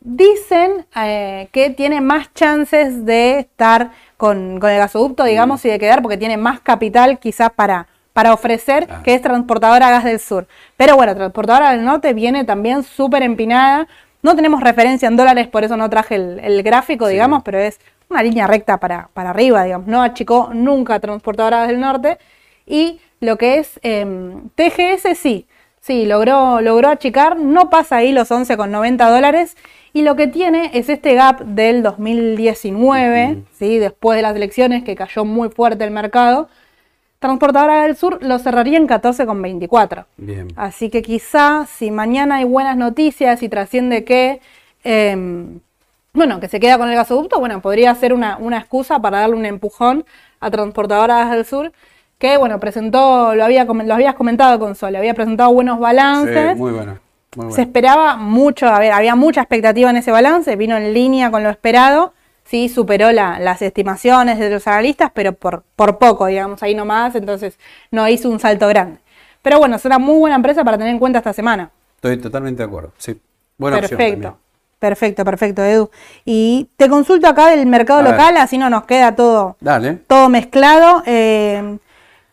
Dicen 0.00 0.86
eh, 0.96 1.48
que 1.50 1.70
tiene 1.70 2.00
más 2.00 2.32
chances 2.32 3.04
de 3.04 3.40
estar 3.40 3.90
con, 4.16 4.54
el 4.54 4.60
gasoducto, 4.60 5.24
digamos, 5.24 5.64
y 5.64 5.68
de 5.68 5.80
quedar 5.80 6.00
porque 6.00 6.16
tiene 6.16 6.36
más 6.36 6.60
capital 6.60 7.18
quizás 7.18 7.50
para, 7.50 7.88
para 8.12 8.32
ofrecer, 8.32 8.86
ah. 8.88 9.02
que 9.02 9.14
es 9.14 9.22
Transportadora 9.22 9.90
Gas 9.90 10.04
del 10.04 10.20
Sur. 10.20 10.46
Pero 10.76 10.94
bueno, 10.94 11.14
Transportadora 11.16 11.72
del 11.72 11.84
Norte 11.84 12.12
viene 12.12 12.44
también 12.44 12.84
súper 12.84 13.22
empinada. 13.22 13.88
No 14.24 14.34
tenemos 14.34 14.60
referencia 14.60 15.06
en 15.06 15.16
dólares, 15.16 15.46
por 15.46 15.62
eso 15.62 15.76
no 15.76 15.88
traje 15.88 16.16
el, 16.16 16.62
gráfico, 16.62 17.06
digamos, 17.06 17.42
pero 17.44 17.58
es 17.58 17.78
una 18.08 18.22
línea 18.22 18.46
recta 18.46 18.78
para, 18.80 19.08
para 19.14 19.30
arriba, 19.30 19.62
digamos. 19.64 19.86
No 19.86 20.02
achicó 20.02 20.50
nunca 20.52 20.98
Transportadora 20.98 21.66
del 21.66 21.78
Norte. 21.78 22.18
Y 22.66 23.00
lo 23.20 23.36
que 23.38 23.58
es 23.58 23.78
em, 23.82 24.48
TGS 24.56 25.16
sí, 25.16 25.46
Sí, 25.86 26.06
logró, 26.06 26.62
logró 26.62 26.88
achicar, 26.88 27.38
no 27.38 27.68
pasa 27.68 27.98
ahí 27.98 28.12
los 28.12 28.30
11,90 28.30 29.10
dólares 29.10 29.54
y 29.92 30.00
lo 30.00 30.16
que 30.16 30.28
tiene 30.28 30.70
es 30.72 30.88
este 30.88 31.12
gap 31.12 31.40
del 31.42 31.82
2019, 31.82 33.42
¿sí? 33.52 33.76
después 33.76 34.16
de 34.16 34.22
las 34.22 34.34
elecciones 34.34 34.82
que 34.82 34.96
cayó 34.96 35.26
muy 35.26 35.50
fuerte 35.50 35.84
el 35.84 35.90
mercado. 35.90 36.48
Transportadora 37.24 37.84
del 37.84 37.96
Sur 37.96 38.18
lo 38.20 38.38
cerraría 38.38 38.76
en 38.76 38.86
14,24. 38.86 40.04
Bien. 40.18 40.48
Así 40.56 40.90
que 40.90 41.00
quizá 41.00 41.64
si 41.64 41.90
mañana 41.90 42.36
hay 42.36 42.44
buenas 42.44 42.76
noticias 42.76 43.42
y 43.42 43.48
trasciende 43.48 44.04
que, 44.04 44.42
em, 44.82 45.60
bueno, 46.12 46.38
que 46.38 46.48
se 46.48 46.60
queda 46.60 46.76
con 46.76 46.90
el 46.90 46.94
gasoducto, 46.94 47.40
bueno, 47.40 47.62
podría 47.62 47.94
ser 47.94 48.12
una, 48.12 48.36
una 48.36 48.58
excusa 48.58 48.98
para 48.98 49.20
darle 49.20 49.36
un 49.36 49.46
empujón 49.46 50.04
a 50.38 50.50
Transportadoras 50.50 51.30
del 51.30 51.46
Sur 51.46 51.72
que 52.18 52.36
bueno, 52.36 52.60
presentó, 52.60 53.34
lo, 53.34 53.42
había, 53.42 53.64
lo 53.64 53.94
habías 53.94 54.14
comentado 54.16 54.58
con 54.58 54.74
Sol, 54.74 54.94
había 54.94 55.14
presentado 55.14 55.50
buenos 55.50 55.80
balances. 55.80 56.52
Sí, 56.52 56.58
muy 56.58 56.72
bueno. 56.72 56.98
Muy 57.36 57.46
bueno. 57.46 57.52
Se 57.52 57.62
esperaba 57.62 58.16
mucho, 58.16 58.68
a 58.68 58.78
ver, 58.78 58.92
había 58.92 59.14
mucha 59.14 59.40
expectativa 59.40 59.88
en 59.88 59.96
ese 59.96 60.10
balance, 60.10 60.54
vino 60.56 60.76
en 60.76 60.92
línea 60.92 61.30
con 61.30 61.42
lo 61.42 61.48
esperado, 61.48 62.12
sí, 62.44 62.68
superó 62.68 63.12
la, 63.12 63.38
las 63.38 63.62
estimaciones 63.62 64.38
de 64.38 64.50
los 64.50 64.66
analistas, 64.66 65.10
pero 65.14 65.32
por, 65.32 65.62
por 65.76 65.98
poco, 65.98 66.26
digamos, 66.26 66.62
ahí 66.62 66.74
nomás, 66.74 67.14
entonces 67.14 67.58
no 67.90 68.08
hizo 68.08 68.28
un 68.30 68.40
salto 68.40 68.68
grande. 68.68 68.98
Pero 69.42 69.58
bueno, 69.58 69.76
es 69.76 69.84
una 69.84 69.98
muy 69.98 70.18
buena 70.18 70.36
empresa 70.36 70.64
para 70.64 70.78
tener 70.78 70.92
en 70.92 70.98
cuenta 70.98 71.18
esta 71.18 71.32
semana. 71.32 71.70
Estoy 71.96 72.16
totalmente 72.18 72.62
de 72.62 72.66
acuerdo, 72.66 72.92
sí. 72.98 73.20
Buena 73.58 73.80
Perfecto. 73.80 74.38
Perfecto, 74.78 75.24
perfecto, 75.24 75.64
Edu. 75.64 75.90
Y 76.26 76.68
te 76.76 76.88
consulto 76.90 77.26
acá 77.26 77.46
del 77.48 77.64
mercado 77.66 78.00
A 78.00 78.02
ver. 78.02 78.12
local, 78.12 78.36
así 78.36 78.58
no 78.58 78.68
nos 78.68 78.84
queda 78.84 79.14
todo, 79.14 79.56
Dale. 79.60 79.94
todo 80.06 80.28
mezclado. 80.28 81.02
Eh, 81.06 81.78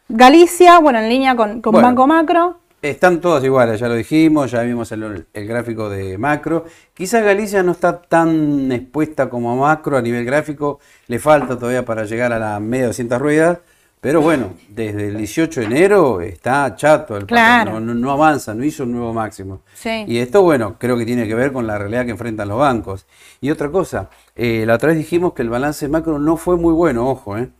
Galicia, 0.09 0.79
bueno, 0.79 0.99
en 0.99 1.07
línea 1.07 1.35
con, 1.35 1.61
con 1.61 1.71
Bueno. 1.71 1.87
Banco 1.87 2.07
Macro. 2.07 2.59
Están 2.81 3.21
todas 3.21 3.43
iguales, 3.43 3.79
ya 3.79 3.87
lo 3.87 3.93
dijimos, 3.93 4.49
ya 4.49 4.61
vimos 4.63 4.91
el, 4.91 5.27
el 5.31 5.47
gráfico 5.47 5.87
de 5.87 6.17
macro. 6.17 6.65
Quizás 6.95 7.23
Galicia 7.23 7.61
no 7.61 7.73
está 7.73 8.01
tan 8.01 8.71
expuesta 8.71 9.29
como 9.29 9.55
macro 9.55 9.97
a 9.97 10.01
nivel 10.01 10.25
gráfico, 10.25 10.79
le 11.07 11.19
falta 11.19 11.59
todavía 11.59 11.85
para 11.85 12.05
llegar 12.05 12.33
a 12.33 12.39
la 12.39 12.59
media 12.59 12.85
de 12.85 12.87
200 12.87 13.19
ruedas, 13.21 13.59
pero 14.01 14.19
bueno, 14.19 14.55
desde 14.67 15.09
el 15.09 15.17
18 15.17 15.59
de 15.59 15.65
enero 15.67 16.21
está 16.21 16.75
chato 16.75 17.15
el 17.15 17.27
Claro. 17.27 17.79
no 17.79 18.09
avanza, 18.11 18.55
no 18.55 18.63
hizo 18.63 18.81
un 18.81 18.93
nuevo 18.93 19.13
máximo. 19.13 19.61
Sí. 19.75 20.05
Y 20.07 20.17
esto, 20.17 20.41
bueno, 20.41 20.77
creo 20.79 20.97
que 20.97 21.05
tiene 21.05 21.27
que 21.27 21.35
ver 21.35 21.53
con 21.53 21.67
la 21.67 21.77
realidad 21.77 22.05
que 22.05 22.11
enfrentan 22.11 22.47
los 22.47 22.57
bancos. 22.57 23.05
Y 23.41 23.51
otra 23.51 23.69
cosa, 23.69 24.09
eh, 24.35 24.63
la 24.65 24.73
otra 24.73 24.87
vez 24.89 24.97
dijimos 24.97 25.33
que 25.33 25.43
el 25.43 25.49
balance 25.51 25.87
macro 25.87 26.17
no 26.17 26.35
fue 26.35 26.57
muy 26.57 26.73
bueno, 26.73 27.07
ojo, 27.07 27.37
¿eh? 27.37 27.51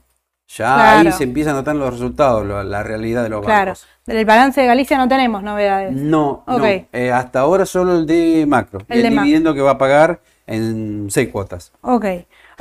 Ya 0.57 0.95
ahí 0.95 1.01
Claro. 1.03 1.17
se 1.17 1.23
empiezan 1.23 1.53
a 1.55 1.57
notar 1.59 1.75
los 1.75 1.91
resultados, 1.91 2.45
lo- 2.45 2.63
la 2.63 2.83
realidad 2.83 3.23
de 3.23 3.29
los 3.29 3.45
Claro. 3.45 3.71
bancos. 3.71 3.87
Del 4.05 4.25
balance 4.25 4.59
de 4.61 4.67
Galicia 4.67 4.97
no 4.97 5.07
tenemos 5.07 5.43
novedades. 5.43 5.93
No. 5.93 6.43
Eh, 6.91 7.11
hasta 7.11 7.39
ahora 7.41 7.65
solo 7.65 7.95
el 7.97 8.05
de 8.05 8.45
macro. 8.47 8.79
El 8.89 8.97
El, 8.97 9.03
de 9.03 9.09
macro. 9.11 9.23
dividendo 9.23 9.53
que 9.53 9.61
va 9.61 9.71
a 9.71 9.77
pagar 9.77 10.19
en 10.47 11.07
seis 11.09 11.29
cuotas. 11.29 11.71
Ok. 11.81 12.05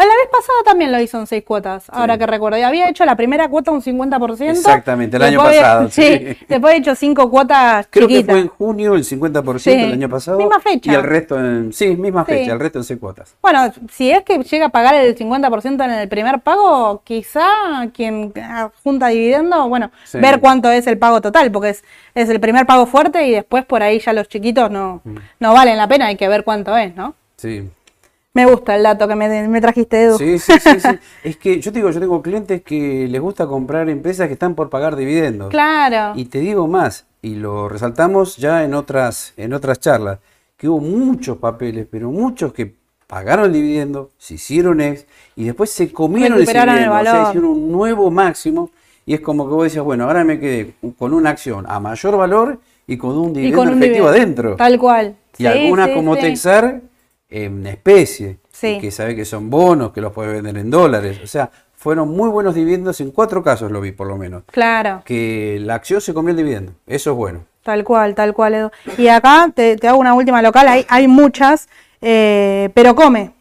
La 0.07 0.15
vez 0.17 0.29
pasada 0.33 0.59
también 0.65 0.93
lo 0.93 1.01
hizo 1.01 1.19
en 1.21 1.27
seis 1.27 1.45
cuotas, 1.45 1.85
ahora 1.91 2.17
que 2.19 2.27
recuerdo. 2.27 2.59
Y 2.59 2.63
había 2.63 2.89
hecho 2.89 3.05
la 3.05 3.17
primera 3.17 3.49
cuota 3.49 3.71
un 3.71 3.83
50%. 3.83 4.51
Exactamente, 4.51 5.17
el 5.17 5.23
año 5.23 5.43
pasado, 5.43 5.89
Sí, 5.91 6.03
sí. 6.03 6.37
después 6.49 6.75
he 6.75 6.77
hecho 6.79 6.95
cinco 6.95 7.31
cuotas 7.31 7.87
Creo 7.91 8.09
que 8.09 8.25
fue 8.25 8.39
en 8.41 8.49
junio 8.49 8.95
el 8.95 9.05
50% 9.05 9.59
Sí. 9.59 9.71
el 9.73 9.93
año 9.93 10.09
pasado. 10.09 10.39
Misma 10.39 10.61
fecha. 10.61 10.93
Y 10.93 10.95
el 10.95 11.03
resto 11.03 11.39
en. 11.39 11.73
Sí, 11.73 11.97
misma 11.97 12.25
Sí. 12.25 12.33
fecha, 12.33 12.53
el 12.53 12.61
resto 12.61 12.79
en 12.79 12.85
seis 12.85 12.99
cuotas. 13.01 13.35
Bueno, 13.43 13.73
si 13.91 14.11
es 14.11 14.23
que 14.23 14.39
llega 14.39 14.67
a 14.67 14.69
pagar 14.71 14.95
el 14.95 15.15
50% 15.17 15.85
en 15.85 15.91
el 15.91 16.09
primer 16.09 16.41
pago, 16.41 17.03
quizá 17.05 17.45
quien 17.95 18.33
junta 18.83 19.09
dividendo, 19.09 19.69
bueno, 19.69 19.91
ver 20.15 20.41
cuánto 20.41 20.71
es 20.71 20.87
el 20.87 20.99
pago 20.99 21.21
total, 21.21 21.51
porque 21.51 21.71
es, 21.71 21.85
es 22.15 22.29
el 22.29 22.41
primer 22.41 22.67
pago 22.67 22.87
fuerte 22.87 23.27
y 23.27 23.33
después 23.33 23.65
por 23.65 23.83
ahí 23.83 23.99
ya 24.01 24.13
los 24.13 24.29
chiquitos 24.29 24.71
no, 24.71 25.01
Mm. 25.05 25.17
no 25.41 25.53
valen 25.53 25.77
la 25.77 25.89
pena, 25.89 26.07
hay 26.07 26.17
que 26.17 26.29
ver 26.29 26.45
cuánto 26.45 26.77
es, 26.77 26.95
¿no? 26.97 27.15
Sí. 27.37 27.69
Me 28.33 28.47
gusta 28.47 28.77
el 28.77 28.85
dato 28.85 29.09
que 29.09 29.17
me, 29.17 29.49
me 29.49 29.61
trajiste, 29.61 30.03
Edu. 30.03 30.19
Sí, 30.19 30.39
sí, 30.39 30.53
sí, 30.61 30.81
sí. 30.81 30.89
Es 31.25 31.37
que 31.37 31.61
yo 31.61 31.73
te 31.73 31.81
digo, 31.81 31.91
yo 31.91 31.99
tengo 31.99 32.23
clientes 32.23 32.63
que 32.63 33.09
les 33.09 33.21
gusta 33.21 33.47
comprar 33.49 33.89
empresas 33.89 34.29
que 34.29 34.35
están 34.35 34.55
por 34.55 34.71
pagar 34.71 34.95
dividendos. 34.95 35.51
Claro. 35.51 36.13
Y 36.17 36.27
te 36.27 36.39
digo 36.39 36.69
más, 36.69 37.07
y 37.23 37.35
lo 37.35 37.69
resaltamos 37.69 38.37
ya 38.37 38.63
en 38.65 38.75
otras, 38.75 39.33
en 39.37 39.53
otras 39.53 39.81
charlas, 39.81 40.21
que 40.57 40.69
hubo 40.69 40.79
muchos 40.79 41.39
papeles, 41.39 41.89
pero 41.91 42.13
muchos 42.13 42.53
que 42.53 42.73
pagaron 43.09 43.47
el 43.47 43.53
dividendo, 43.53 44.11
se 44.17 44.35
hicieron 44.35 44.81
ex, 44.81 45.07
y 45.35 45.47
después 45.47 45.71
se 45.71 45.93
comieron 45.93 46.35
ese 46.41 46.53
Recuperaron 46.53 46.75
el 46.77 46.85
dividendo, 46.85 47.11
o 47.11 47.13
sea, 47.13 47.29
hicieron 47.31 47.51
un 47.51 47.73
nuevo 47.73 48.11
máximo, 48.13 48.71
y 49.07 49.15
es 49.15 49.21
como 49.21 49.49
que 49.49 49.55
vos 49.55 49.65
decías, 49.65 49.85
bueno, 49.85 50.05
ahora 50.05 50.23
me 50.23 50.39
quedé 50.39 50.75
con 50.97 51.15
una 51.15 51.31
acción 51.31 51.67
a 51.69 51.81
mayor 51.81 52.17
valor 52.17 52.61
y 52.87 52.97
con 52.97 53.19
un 53.19 53.33
dividendo 53.33 53.63
efectivo 53.65 53.83
dividendo. 53.83 54.09
adentro. 54.09 54.57
Tal 54.57 54.79
cual. 54.79 55.17
Y 55.37 55.43
Sí, 55.43 55.47
algunas 55.47 55.89
sí, 55.89 55.95
como 55.95 56.15
sí. 56.15 56.21
Texar 56.21 56.81
en 57.31 57.67
especie, 57.67 58.39
Sí. 58.51 58.79
que 58.81 58.91
sabe 58.91 59.15
que 59.17 59.25
son 59.25 59.49
bonos, 59.51 59.93
que 59.93 60.01
los 60.01 60.13
puede 60.13 60.33
vender 60.35 60.59
en 60.59 60.71
dólares. 60.71 61.21
O 61.23 61.27
sea, 61.27 61.51
fueron 61.75 62.09
muy 62.11 62.29
buenos 62.29 62.55
dividendos, 62.55 63.01
en 63.01 63.11
cuatro 63.11 63.43
casos 63.43 63.71
lo 63.73 63.81
vi 63.81 63.93
por 63.93 64.07
lo 64.07 64.17
menos 64.19 64.43
Claro, 64.51 65.03
que 65.05 65.59
la 65.63 65.77
acción 65.77 66.01
se 66.01 66.13
comió 66.13 66.31
el 66.33 66.37
dividendo. 66.37 66.73
Eso 66.87 67.13
es 67.13 67.17
bueno. 67.17 67.45
tal 67.63 67.85
cual, 67.85 68.15
tal 68.15 68.35
cual, 68.35 68.55
Edu. 68.55 68.71
Y 68.99 69.09
acá 69.09 69.51
te, 69.55 69.77
te 69.77 69.87
hago 69.89 69.99
una 69.99 70.15
última 70.15 70.43
local, 70.43 70.67
hay, 70.69 70.85
hay 70.89 71.07
muchas, 71.09 71.69
eh, 72.03 72.69
pero 72.75 72.95
come. 72.95 73.33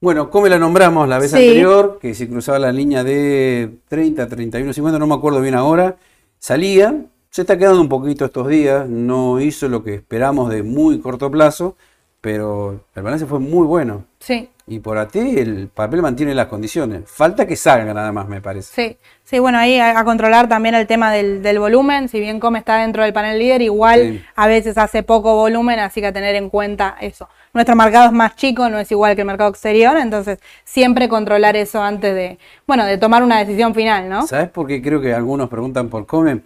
Bueno, 0.00 0.30
como 0.30 0.48
la 0.48 0.58
nombramos 0.58 1.08
la 1.08 1.18
vez 1.18 1.30
Sí. 1.30 1.36
anterior, 1.36 1.98
que 2.00 2.14
se 2.14 2.28
cruzaba 2.28 2.58
la 2.58 2.72
línea 2.72 3.04
de 3.04 3.70
30, 3.88 4.26
31, 4.26 4.72
50, 4.72 4.98
no 4.98 5.06
me 5.06 5.14
acuerdo 5.14 5.40
bien 5.40 5.54
ahora, 5.54 5.96
salía, 6.38 7.04
se 7.30 7.42
está 7.42 7.56
quedando 7.56 7.80
un 7.80 7.88
poquito 7.88 8.24
estos 8.24 8.48
días, 8.48 8.88
no 8.88 9.40
hizo 9.40 9.68
lo 9.68 9.84
que 9.84 9.94
esperamos 9.94 10.50
de 10.50 10.62
muy 10.64 10.98
corto 11.00 11.30
plazo, 11.30 11.76
pero 12.22 12.80
el 12.94 13.02
balance 13.02 13.26
fue 13.26 13.38
muy 13.40 13.66
bueno. 13.66 14.06
Sí, 14.20 14.48
Y 14.66 14.78
por 14.78 14.96
AT 14.96 15.16
el 15.16 15.68
papel 15.68 16.00
mantiene 16.02 16.34
las 16.34 16.46
condiciones. 16.46 17.02
Falta 17.10 17.46
que 17.46 17.56
salga 17.56 17.92
nada 17.92 18.12
más, 18.12 18.28
me 18.28 18.40
parece. 18.40 18.72
sí. 18.72 18.98
Sí, 19.24 19.38
bueno, 19.38 19.56
ahí 19.56 19.78
a, 19.78 19.98
a 19.98 20.04
controlar 20.04 20.46
también 20.48 20.74
el 20.74 20.86
tema 20.86 21.10
del, 21.10 21.42
del 21.42 21.58
volumen. 21.58 22.08
Si 22.08 22.20
bien 22.20 22.38
Come 22.38 22.58
está 22.58 22.76
dentro 22.78 23.02
del 23.02 23.12
panel 23.14 23.38
líder, 23.38 23.62
igual 23.62 24.00
Sí. 24.00 24.24
a 24.36 24.46
veces 24.46 24.76
hace 24.76 25.02
poco 25.02 25.36
volumen, 25.36 25.78
así 25.78 26.00
que 26.02 26.08
a 26.08 26.12
tener 26.12 26.34
en 26.34 26.50
cuenta 26.50 26.96
eso. 27.00 27.28
Nuestro 27.54 27.74
mercado 27.76 28.06
es 28.06 28.12
más 28.12 28.36
chico, 28.36 28.68
no 28.68 28.78
es 28.78 28.90
igual 28.90 29.14
que 29.14 29.22
el 29.22 29.26
mercado 29.26 29.48
exterior, 29.50 29.96
entonces 29.96 30.38
siempre 30.64 31.08
controlar 31.08 31.56
eso 31.56 31.82
antes 31.82 32.14
de, 32.14 32.38
bueno, 32.66 32.84
de 32.84 32.98
tomar 32.98 33.22
una 33.22 33.38
decisión 33.38 33.74
final, 33.74 34.08
¿no? 34.08 34.26
¿Sabes 34.26 34.50
por 34.50 34.66
qué 34.66 34.82
creo 34.82 35.00
que 35.00 35.14
algunos 35.14 35.48
preguntan 35.48 35.88
por 35.88 36.04
Come? 36.06 36.40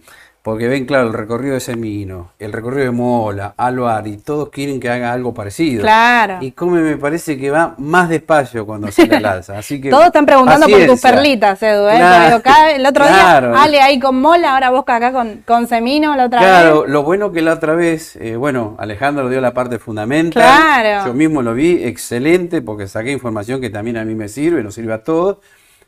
Porque 0.47 0.69
ven, 0.69 0.85
claro, 0.85 1.07
el 1.07 1.13
recorrido 1.13 1.55
de 1.55 1.59
Semino, 1.59 2.29
el 2.39 2.53
recorrido 2.53 2.85
de 2.85 2.91
Mola, 2.91 3.53
Alvar, 3.57 4.07
y 4.07 4.15
todos 4.15 4.47
quieren 4.47 4.79
que 4.79 4.89
haga 4.89 5.11
algo 5.11 5.33
parecido. 5.33 5.81
Claro. 5.81 6.37
Y 6.39 6.51
Come 6.51 6.79
me 6.79 6.95
parece 6.95 7.37
que 7.37 7.51
va 7.51 7.75
más 7.77 8.07
despacio 8.07 8.65
cuando 8.65 8.89
se 8.89 9.07
la 9.07 9.19
lanza. 9.19 9.57
Así 9.57 9.81
que 9.81 9.89
Todos 9.91 10.05
están 10.05 10.25
preguntando 10.25 10.69
por 10.69 10.85
tus 10.85 11.01
perlitas, 11.01 11.61
Edu, 11.61 11.89
¿eh? 11.89 11.97
Claro, 11.97 12.41
el 12.73 12.85
otro 12.85 13.05
claro. 13.07 13.49
día, 13.51 13.61
Ale 13.61 13.81
ahí 13.81 13.99
con 13.99 14.21
Mola, 14.21 14.53
ahora 14.53 14.69
vos 14.69 14.85
acá 14.87 15.11
con, 15.11 15.43
con 15.45 15.67
Semino, 15.67 16.15
la 16.15 16.27
otra 16.27 16.39
Claro, 16.39 16.83
vez. 16.83 16.91
lo 16.91 17.03
bueno 17.03 17.33
que 17.33 17.41
la 17.41 17.51
otra 17.51 17.75
vez, 17.75 18.15
eh, 18.15 18.37
bueno, 18.37 18.77
Alejandro 18.79 19.27
dio 19.27 19.41
la 19.41 19.53
parte 19.53 19.79
fundamental. 19.79 20.43
Claro. 20.43 21.07
Yo 21.07 21.13
mismo 21.13 21.41
lo 21.41 21.55
vi, 21.55 21.83
excelente, 21.83 22.61
porque 22.61 22.87
saqué 22.87 23.11
información 23.11 23.59
que 23.59 23.69
también 23.69 23.97
a 23.97 24.05
mí 24.05 24.15
me 24.15 24.29
sirve, 24.29 24.63
nos 24.63 24.75
sirve 24.75 24.93
a 24.93 25.03
todos. 25.03 25.39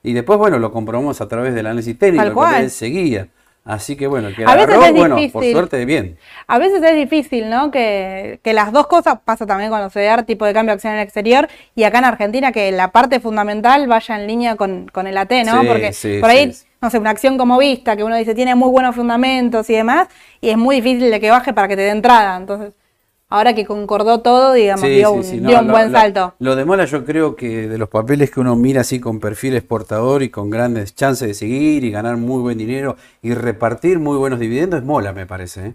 Y 0.04 0.12
después, 0.12 0.38
bueno, 0.38 0.60
lo 0.60 0.74
comprobamos 0.74 1.22
a 1.22 1.30
través 1.30 1.54
del 1.56 1.66
análisis 1.66 1.98
técnico, 1.98 2.46
él 2.46 2.70
seguía. 2.70 3.30
Así 3.66 3.96
que 3.96 4.08
bueno, 4.08 4.30
el 4.30 4.36
que 4.36 4.46
A 4.46 4.56
la 4.56 4.56
veces 4.56 4.78
agarró, 4.78 4.86
es 4.86 4.94
bueno, 4.94 5.30
por 5.32 5.44
difícil. 5.44 5.52
suerte, 5.52 5.86
bien. 5.86 6.18
A 6.48 6.58
veces 6.58 6.82
es 6.82 6.96
difícil, 6.96 7.50
¿no? 7.50 7.70
Que, 7.72 8.40
que 8.44 8.54
las 8.54 8.72
dos 8.72 8.88
cosas, 8.88 9.20
pasa 9.24 9.46
también 9.46 9.70
con 9.70 9.80
los 9.82 9.94
CDR, 9.94 10.24
tipo 10.24 10.46
de 10.46 10.54
cambio 10.54 10.72
de 10.72 10.76
acción 10.76 10.94
en 10.94 11.00
el 11.00 11.04
exterior, 11.06 11.48
y 11.76 11.84
acá 11.84 12.00
en 12.00 12.06
Argentina 12.06 12.52
que 12.52 12.72
la 12.72 12.92
parte 12.92 13.20
fundamental 13.20 13.88
vaya 13.88 14.16
en 14.20 14.26
línea 14.28 14.56
con, 14.56 14.88
con 14.88 15.06
el 15.08 15.18
AT, 15.18 15.32
¿no? 15.46 15.62
Sí, 15.62 15.68
Porque 15.68 15.94
sí, 15.94 16.18
por 16.20 16.30
ahí, 16.32 16.52
sí. 16.54 16.66
no 16.82 16.90
sé, 16.90 16.98
una 16.98 17.12
acción 17.12 17.38
como 17.38 17.60
Vista, 17.60 17.96
que 17.96 18.04
uno 18.04 18.16
dice 18.16 18.34
tiene 18.34 18.56
muy 18.56 18.70
buenos 18.70 18.96
fundamentos 18.96 19.70
y 19.70 19.74
demás, 19.76 20.08
y 20.42 20.50
es 20.50 20.58
muy 20.58 20.78
difícil 20.78 21.12
de 21.12 21.20
que 21.20 21.30
baje 21.30 21.54
para 21.54 21.68
que 21.68 21.76
te 21.76 21.84
dé 21.84 21.90
entrada. 21.90 22.38
Entonces, 22.38 22.74
ahora 23.30 23.54
que 23.56 23.66
concordó 23.66 24.20
todo, 24.22 24.54
digamos, 24.54 24.82
Sí, 24.82 24.90
dio 24.96 25.10
sí, 25.12 25.18
un, 25.18 25.24
sí, 25.24 25.38
no, 25.40 25.50
dio 25.50 25.60
un 25.60 25.68
lo- 25.68 25.74
buen 25.74 25.92
lo- 25.92 25.98
salto. 26.00 26.34
Lo 26.40 26.56
de 26.56 26.66
Mola 26.66 26.86
yo 26.86 27.06
creo 27.06 27.36
que 27.36 27.68
de 27.68 27.78
los 27.78 27.90
papeles 27.90 28.32
que 28.32 28.40
uno 28.40 28.56
mira 28.56 28.82
así 28.82 29.00
con 29.00 29.20
perfil 29.20 29.56
exportador 29.56 30.24
y 30.24 30.30
con 30.30 30.50
grandes 30.50 30.96
chances 30.96 31.28
de 31.28 31.34
seguir 31.34 31.84
y 31.84 31.92
ganar 31.92 32.18
muy 32.18 32.42
buen 32.42 32.58
dinero 32.58 32.98
y 33.22 33.34
repartir 33.34 34.00
muy 34.00 34.18
buenos 34.18 34.40
dividendos 34.40 34.80
es 34.80 34.86
Mola, 34.86 35.14
me 35.14 35.26
parece. 35.26 35.68
¿eh? 35.68 35.74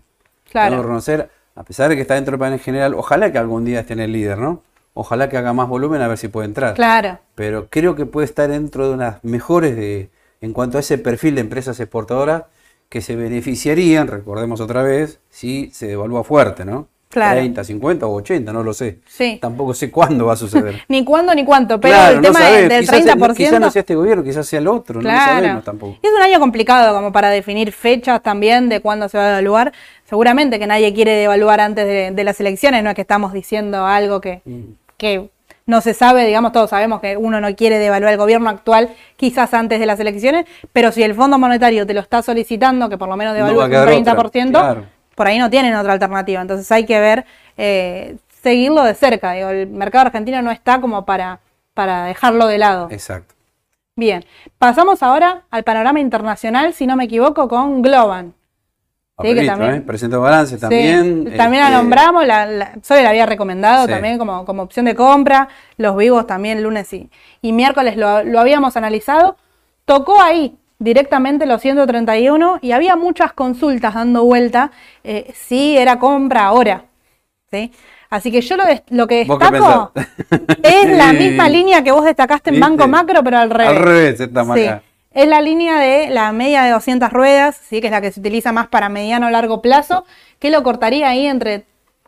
Claro. 0.50 0.70
Tengo 0.70 0.82
que 0.82 0.86
reconocer, 0.86 1.30
a 1.54 1.62
pesar 1.64 1.88
de 1.88 1.96
que 1.96 2.02
está 2.02 2.14
dentro 2.14 2.32
del 2.32 2.40
panel 2.40 2.60
general, 2.60 2.94
ojalá 2.94 3.30
que 3.32 3.38
algún 3.38 3.64
día 3.64 3.80
esté 3.80 3.92
en 3.94 4.00
el 4.00 4.12
líder, 4.12 4.38
¿no? 4.38 4.62
Ojalá 4.96 5.28
que 5.28 5.36
haga 5.36 5.52
más 5.52 5.68
volumen 5.68 6.02
a 6.02 6.08
ver 6.08 6.18
si 6.18 6.28
puede 6.28 6.46
entrar. 6.46 6.74
Claro. 6.74 7.18
Pero 7.34 7.66
creo 7.68 7.96
que 7.96 8.06
puede 8.06 8.26
estar 8.26 8.48
dentro 8.48 8.86
de 8.88 8.94
unas 8.94 9.22
mejores 9.24 9.74
de, 9.74 10.08
en 10.40 10.52
cuanto 10.52 10.76
a 10.76 10.80
ese 10.80 10.98
perfil 10.98 11.34
de 11.34 11.40
empresas 11.40 11.80
exportadoras 11.80 12.44
que 12.88 13.00
se 13.00 13.16
beneficiarían, 13.16 14.06
recordemos 14.06 14.60
otra 14.60 14.82
vez, 14.84 15.18
si 15.30 15.70
se 15.72 15.88
devalúa 15.88 16.22
fuerte, 16.22 16.64
¿no? 16.64 16.86
Claro. 17.14 17.36
30, 17.38 17.62
50 17.64 18.06
o 18.06 18.12
80, 18.16 18.52
no 18.52 18.62
lo 18.64 18.74
sé. 18.74 18.98
Sí. 19.06 19.38
Tampoco 19.40 19.72
sé 19.72 19.90
cuándo 19.90 20.26
va 20.26 20.32
a 20.32 20.36
suceder. 20.36 20.82
Ni 20.88 21.04
cuándo 21.04 21.32
ni 21.34 21.44
cuánto, 21.44 21.80
pero 21.80 21.94
Claro, 21.94 22.16
el 22.16 22.22
no 22.22 22.28
tema 22.28 22.40
de- 22.40 22.44
sabés. 22.46 22.68
del 22.68 22.80
Quizás 22.80 22.94
el- 22.98 23.04
30%. 23.04 23.34
Quizás 23.36 23.60
no 23.60 23.70
sea 23.70 23.80
este 23.80 23.94
gobierno, 23.94 24.24
quizás 24.24 24.46
sea 24.46 24.58
el 24.58 24.66
otro, 24.68 25.00
no 25.00 25.08
lo 25.10 25.16
sabemos 25.16 25.64
tampoco. 25.64 25.96
Y 26.02 26.06
es 26.06 26.12
un 26.12 26.22
año 26.22 26.40
complicado 26.40 26.92
como 26.94 27.12
para 27.12 27.30
definir 27.30 27.70
fechas 27.72 28.22
también 28.22 28.68
de 28.68 28.80
cuándo 28.80 29.08
se 29.08 29.16
va 29.16 29.24
a 29.24 29.28
devaluar. 29.28 29.72
Seguramente 30.04 30.58
que 30.58 30.66
nadie 30.66 30.92
quiere 30.92 31.12
devaluar 31.12 31.60
antes 31.60 31.86
de, 31.86 32.10
de 32.10 32.24
las 32.24 32.38
elecciones, 32.40 32.82
no 32.82 32.90
es 32.90 32.94
que 32.96 33.02
estamos 33.02 33.32
diciendo 33.32 33.86
algo 33.86 34.20
que, 34.20 34.42
Mm. 34.44 34.60
que 34.96 35.30
no 35.66 35.80
se 35.80 35.94
sabe, 35.94 36.26
digamos, 36.26 36.52
todos 36.52 36.68
sabemos 36.68 37.00
que 37.00 37.16
uno 37.16 37.40
no 37.40 37.54
quiere 37.56 37.78
devaluar 37.78 38.12
el 38.12 38.18
gobierno 38.18 38.50
actual 38.50 38.90
quizás 39.16 39.54
antes 39.54 39.80
de 39.80 39.86
las 39.86 39.98
elecciones, 39.98 40.44
pero 40.74 40.92
si 40.92 41.02
el 41.02 41.14
Fondo 41.14 41.38
Monetario 41.38 41.86
te 41.86 41.94
lo 41.94 42.00
está 42.00 42.20
solicitando, 42.20 42.90
que 42.90 42.98
por 42.98 43.08
lo 43.08 43.16
menos 43.16 43.32
No 43.32 43.46
devalúe 43.46 43.64
un 43.64 43.70
quedar 43.70 43.88
30%, 43.88 44.48
otra, 44.58 44.60
claro. 44.60 44.84
Por 45.14 45.26
ahí 45.26 45.38
no 45.38 45.50
tienen 45.50 45.74
otra 45.74 45.92
alternativa. 45.92 46.40
Entonces 46.40 46.70
hay 46.72 46.84
que 46.86 46.98
ver, 47.00 47.24
eh, 47.56 48.16
seguirlo 48.42 48.82
de 48.84 48.94
cerca. 48.94 49.32
Digo, 49.32 49.48
el 49.50 49.66
mercado 49.68 50.06
argentino 50.06 50.42
no 50.42 50.50
está 50.50 50.80
como 50.80 51.04
para, 51.04 51.40
para 51.74 52.04
dejarlo 52.04 52.46
de 52.46 52.58
lado. 52.58 52.88
Exacto. 52.90 53.34
Bien, 53.96 54.24
pasamos 54.58 55.02
ahora 55.02 55.42
al 55.50 55.62
panorama 55.62 56.00
internacional, 56.00 56.74
si 56.74 56.86
no 56.86 56.96
me 56.96 57.04
equivoco, 57.04 57.48
con 57.48 57.80
Globan. 57.82 58.34
Sí, 59.22 59.32
que 59.32 59.46
también- 59.46 59.74
¿eh? 59.76 59.80
Presento 59.82 60.20
balance 60.20 60.56
Sí, 60.56 60.60
también. 60.60 61.36
también 61.36 61.62
la 61.62 61.68
este, 61.68 61.78
nombramos, 61.78 62.26
la, 62.26 62.46
la, 62.46 62.72
Sole 62.82 63.04
la 63.04 63.10
había 63.10 63.26
recomendado 63.26 63.86
Sí. 63.86 63.92
también 63.92 64.18
como, 64.18 64.44
como 64.44 64.64
opción 64.64 64.86
de 64.86 64.96
compra, 64.96 65.48
los 65.76 65.96
vivos 65.96 66.26
también 66.26 66.60
lunes 66.64 66.92
y, 66.92 67.08
y 67.40 67.52
miércoles 67.52 67.96
lo, 67.96 68.24
lo 68.24 68.40
habíamos 68.40 68.76
analizado. 68.76 69.36
Tocó 69.84 70.20
ahí 70.20 70.56
directamente 70.84 71.46
los 71.46 71.60
131 71.60 72.58
y 72.62 72.72
había 72.72 72.94
muchas 72.96 73.32
consultas 73.32 73.94
dando 73.94 74.24
vuelta 74.24 74.70
eh, 75.02 75.32
si 75.34 75.76
era 75.76 75.98
compra 75.98 76.44
ahora. 76.46 76.84
¿sí? 77.50 77.72
Así 78.10 78.30
que 78.30 78.40
yo 78.42 78.56
lo, 78.56 78.64
lo 78.90 79.06
que 79.06 79.24
¿Vos 79.24 79.38
qué 79.38 79.50
destaco 79.50 79.92
es 80.62 80.96
la 80.96 81.12
misma 81.22 81.48
línea 81.48 81.82
que 81.82 81.90
vos 81.90 82.04
destacaste 82.04 82.50
en 82.50 82.56
¿Viste? 82.56 82.68
Banco 82.70 82.86
Macro, 82.88 83.24
pero 83.24 83.38
al 83.38 83.50
revés. 83.50 83.68
Al 83.76 83.82
revés, 83.82 84.20
está 84.20 84.42
Sí, 84.42 84.48
marcada. 84.48 84.82
es 85.10 85.26
la 85.28 85.40
línea 85.40 85.78
de 85.78 86.10
la 86.10 86.32
media 86.32 86.62
de 86.62 86.70
200 86.70 87.12
ruedas, 87.12 87.56
¿sí? 87.68 87.80
que 87.80 87.86
es 87.88 87.90
la 87.90 88.00
que 88.00 88.12
se 88.12 88.20
utiliza 88.20 88.52
más 88.52 88.68
para 88.68 88.88
mediano 88.88 89.26
o 89.26 89.30
largo 89.30 89.62
plazo, 89.62 90.04
que 90.38 90.50
lo 90.50 90.62
cortaría 90.62 91.08
ahí 91.08 91.26
entre 91.26 91.64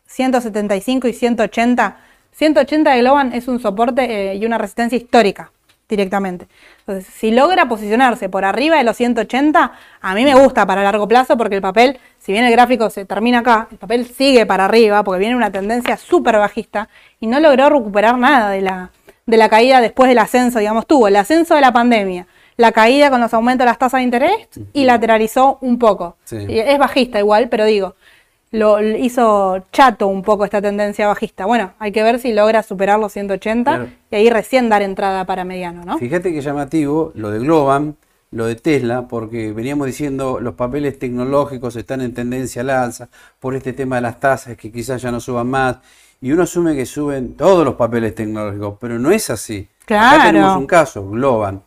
175 0.07 1.09
y 1.09 1.13
180. 1.13 1.97
180 2.33 2.91
de 2.93 3.01
Globan 3.01 3.33
es 3.33 3.49
un 3.49 3.59
soporte 3.61 4.33
eh, 4.33 4.35
y 4.37 4.45
una 4.47 4.59
resistencia 4.59 4.97
histórica 4.99 5.51
directamente. 5.89 6.49
Entonces, 6.81 7.07
si 7.13 7.31
logra 7.31 7.69
posicionarse 7.69 8.29
por 8.29 8.45
arriba 8.45 8.77
de 8.77 8.85
los 8.85 8.97
180, 8.97 9.73
a 10.01 10.15
mí 10.15 10.25
me 10.25 10.35
gusta 10.35 10.67
para 10.67 10.83
largo 10.83 11.07
plazo 11.07 11.37
porque 11.37 11.57
el 11.57 11.63
papel, 11.63 11.99
si 12.19 12.33
bien 12.33 12.45
el 12.45 12.53
gráfico 12.53 12.91
se 12.91 13.05
termina 13.05 13.41
acá, 13.41 13.69
el 13.71 13.79
papel 13.79 14.07
sigue 14.07 14.47
para 14.47 14.65
arriba 14.65 15.05
porque 15.05 15.21
viene 15.21 15.37
una 15.37 15.51
tendencia 15.51 15.97
súper 15.97 16.39
bajista 16.39 16.89
y 17.21 17.27
no 17.27 17.39
logró 17.41 17.69
recuperar 17.71 18.19
nada 18.19 18.51
de 18.51 18.63
la, 18.63 18.91
de 19.27 19.37
la 19.37 19.49
caída 19.49 19.81
después 19.81 20.09
del 20.09 20.19
ascenso, 20.19 20.59
digamos, 20.59 20.87
tuvo 20.87 21.09
el 21.09 21.17
ascenso 21.17 21.55
de 21.55 21.61
la 21.61 21.73
pandemia, 21.73 22.27
la 22.57 22.73
caída 22.73 23.11
con 23.11 23.21
los 23.21 23.33
aumentos 23.35 23.65
de 23.65 23.67
las 23.67 23.79
tasas 23.79 23.99
de 23.99 24.05
interés 24.05 24.49
y 24.73 24.85
lateralizó 24.85 25.59
un 25.61 25.79
poco. 25.79 26.17
Sí. 26.25 26.47
Es 26.49 26.79
bajista 26.79 27.19
igual, 27.19 27.49
pero 27.49 27.65
digo, 27.65 27.95
lo 28.53 28.81
hizo 28.81 29.65
chato 29.73 30.07
un 30.07 30.23
poco 30.23 30.45
esta 30.45 30.63
tendencia 30.63 31.07
bajista. 31.09 31.47
Bueno, 31.47 31.73
hay 31.79 31.93
que 31.93 32.03
ver 32.03 32.19
si 32.21 32.33
logra 32.33 32.63
superar 32.63 32.99
los 32.99 33.13
180 33.13 33.71
Claro. 33.77 33.91
y 34.11 34.17
ahí 34.17 34.31
recién 34.31 34.69
dar 34.69 34.83
entrada 34.83 35.25
para 35.25 35.45
mediano, 35.45 35.85
¿no? 35.85 35.99
Fíjate 35.99 36.33
que 36.33 36.41
llamativo 36.41 37.13
lo 37.15 37.31
de 37.31 37.41
Globan, 37.41 37.97
lo 38.31 38.47
de 38.47 38.55
Tesla, 38.57 39.09
porque 39.09 39.53
veníamos 39.53 39.87
diciendo 39.87 40.39
los 40.41 40.55
papeles 40.55 40.99
tecnológicos 40.99 41.77
están 41.77 42.01
en 42.01 42.15
tendencia 42.15 42.63
al 42.63 42.71
alza 42.71 43.09
por 43.41 43.55
este 43.55 43.73
tema 43.73 43.97
de 43.97 44.03
las 44.03 44.21
tasas 44.21 44.57
que 44.57 44.71
quizás 44.73 45.03
ya 45.03 45.11
no 45.11 45.21
suban 45.21 45.49
más. 45.49 45.77
Y 46.21 46.33
uno 46.33 46.45
asume 46.45 46.75
que 46.75 46.87
suben 46.87 47.35
todos 47.37 47.65
los 47.65 47.75
papeles 47.75 48.15
tecnológicos, 48.15 48.79
pero 48.81 48.99
no 48.99 49.11
es 49.11 49.29
así. 49.31 49.69
Claro. 49.85 50.17
Acá 50.17 50.27
tenemos 50.27 50.57
un 50.57 50.67
caso, 50.67 51.09
Globan, 51.09 51.63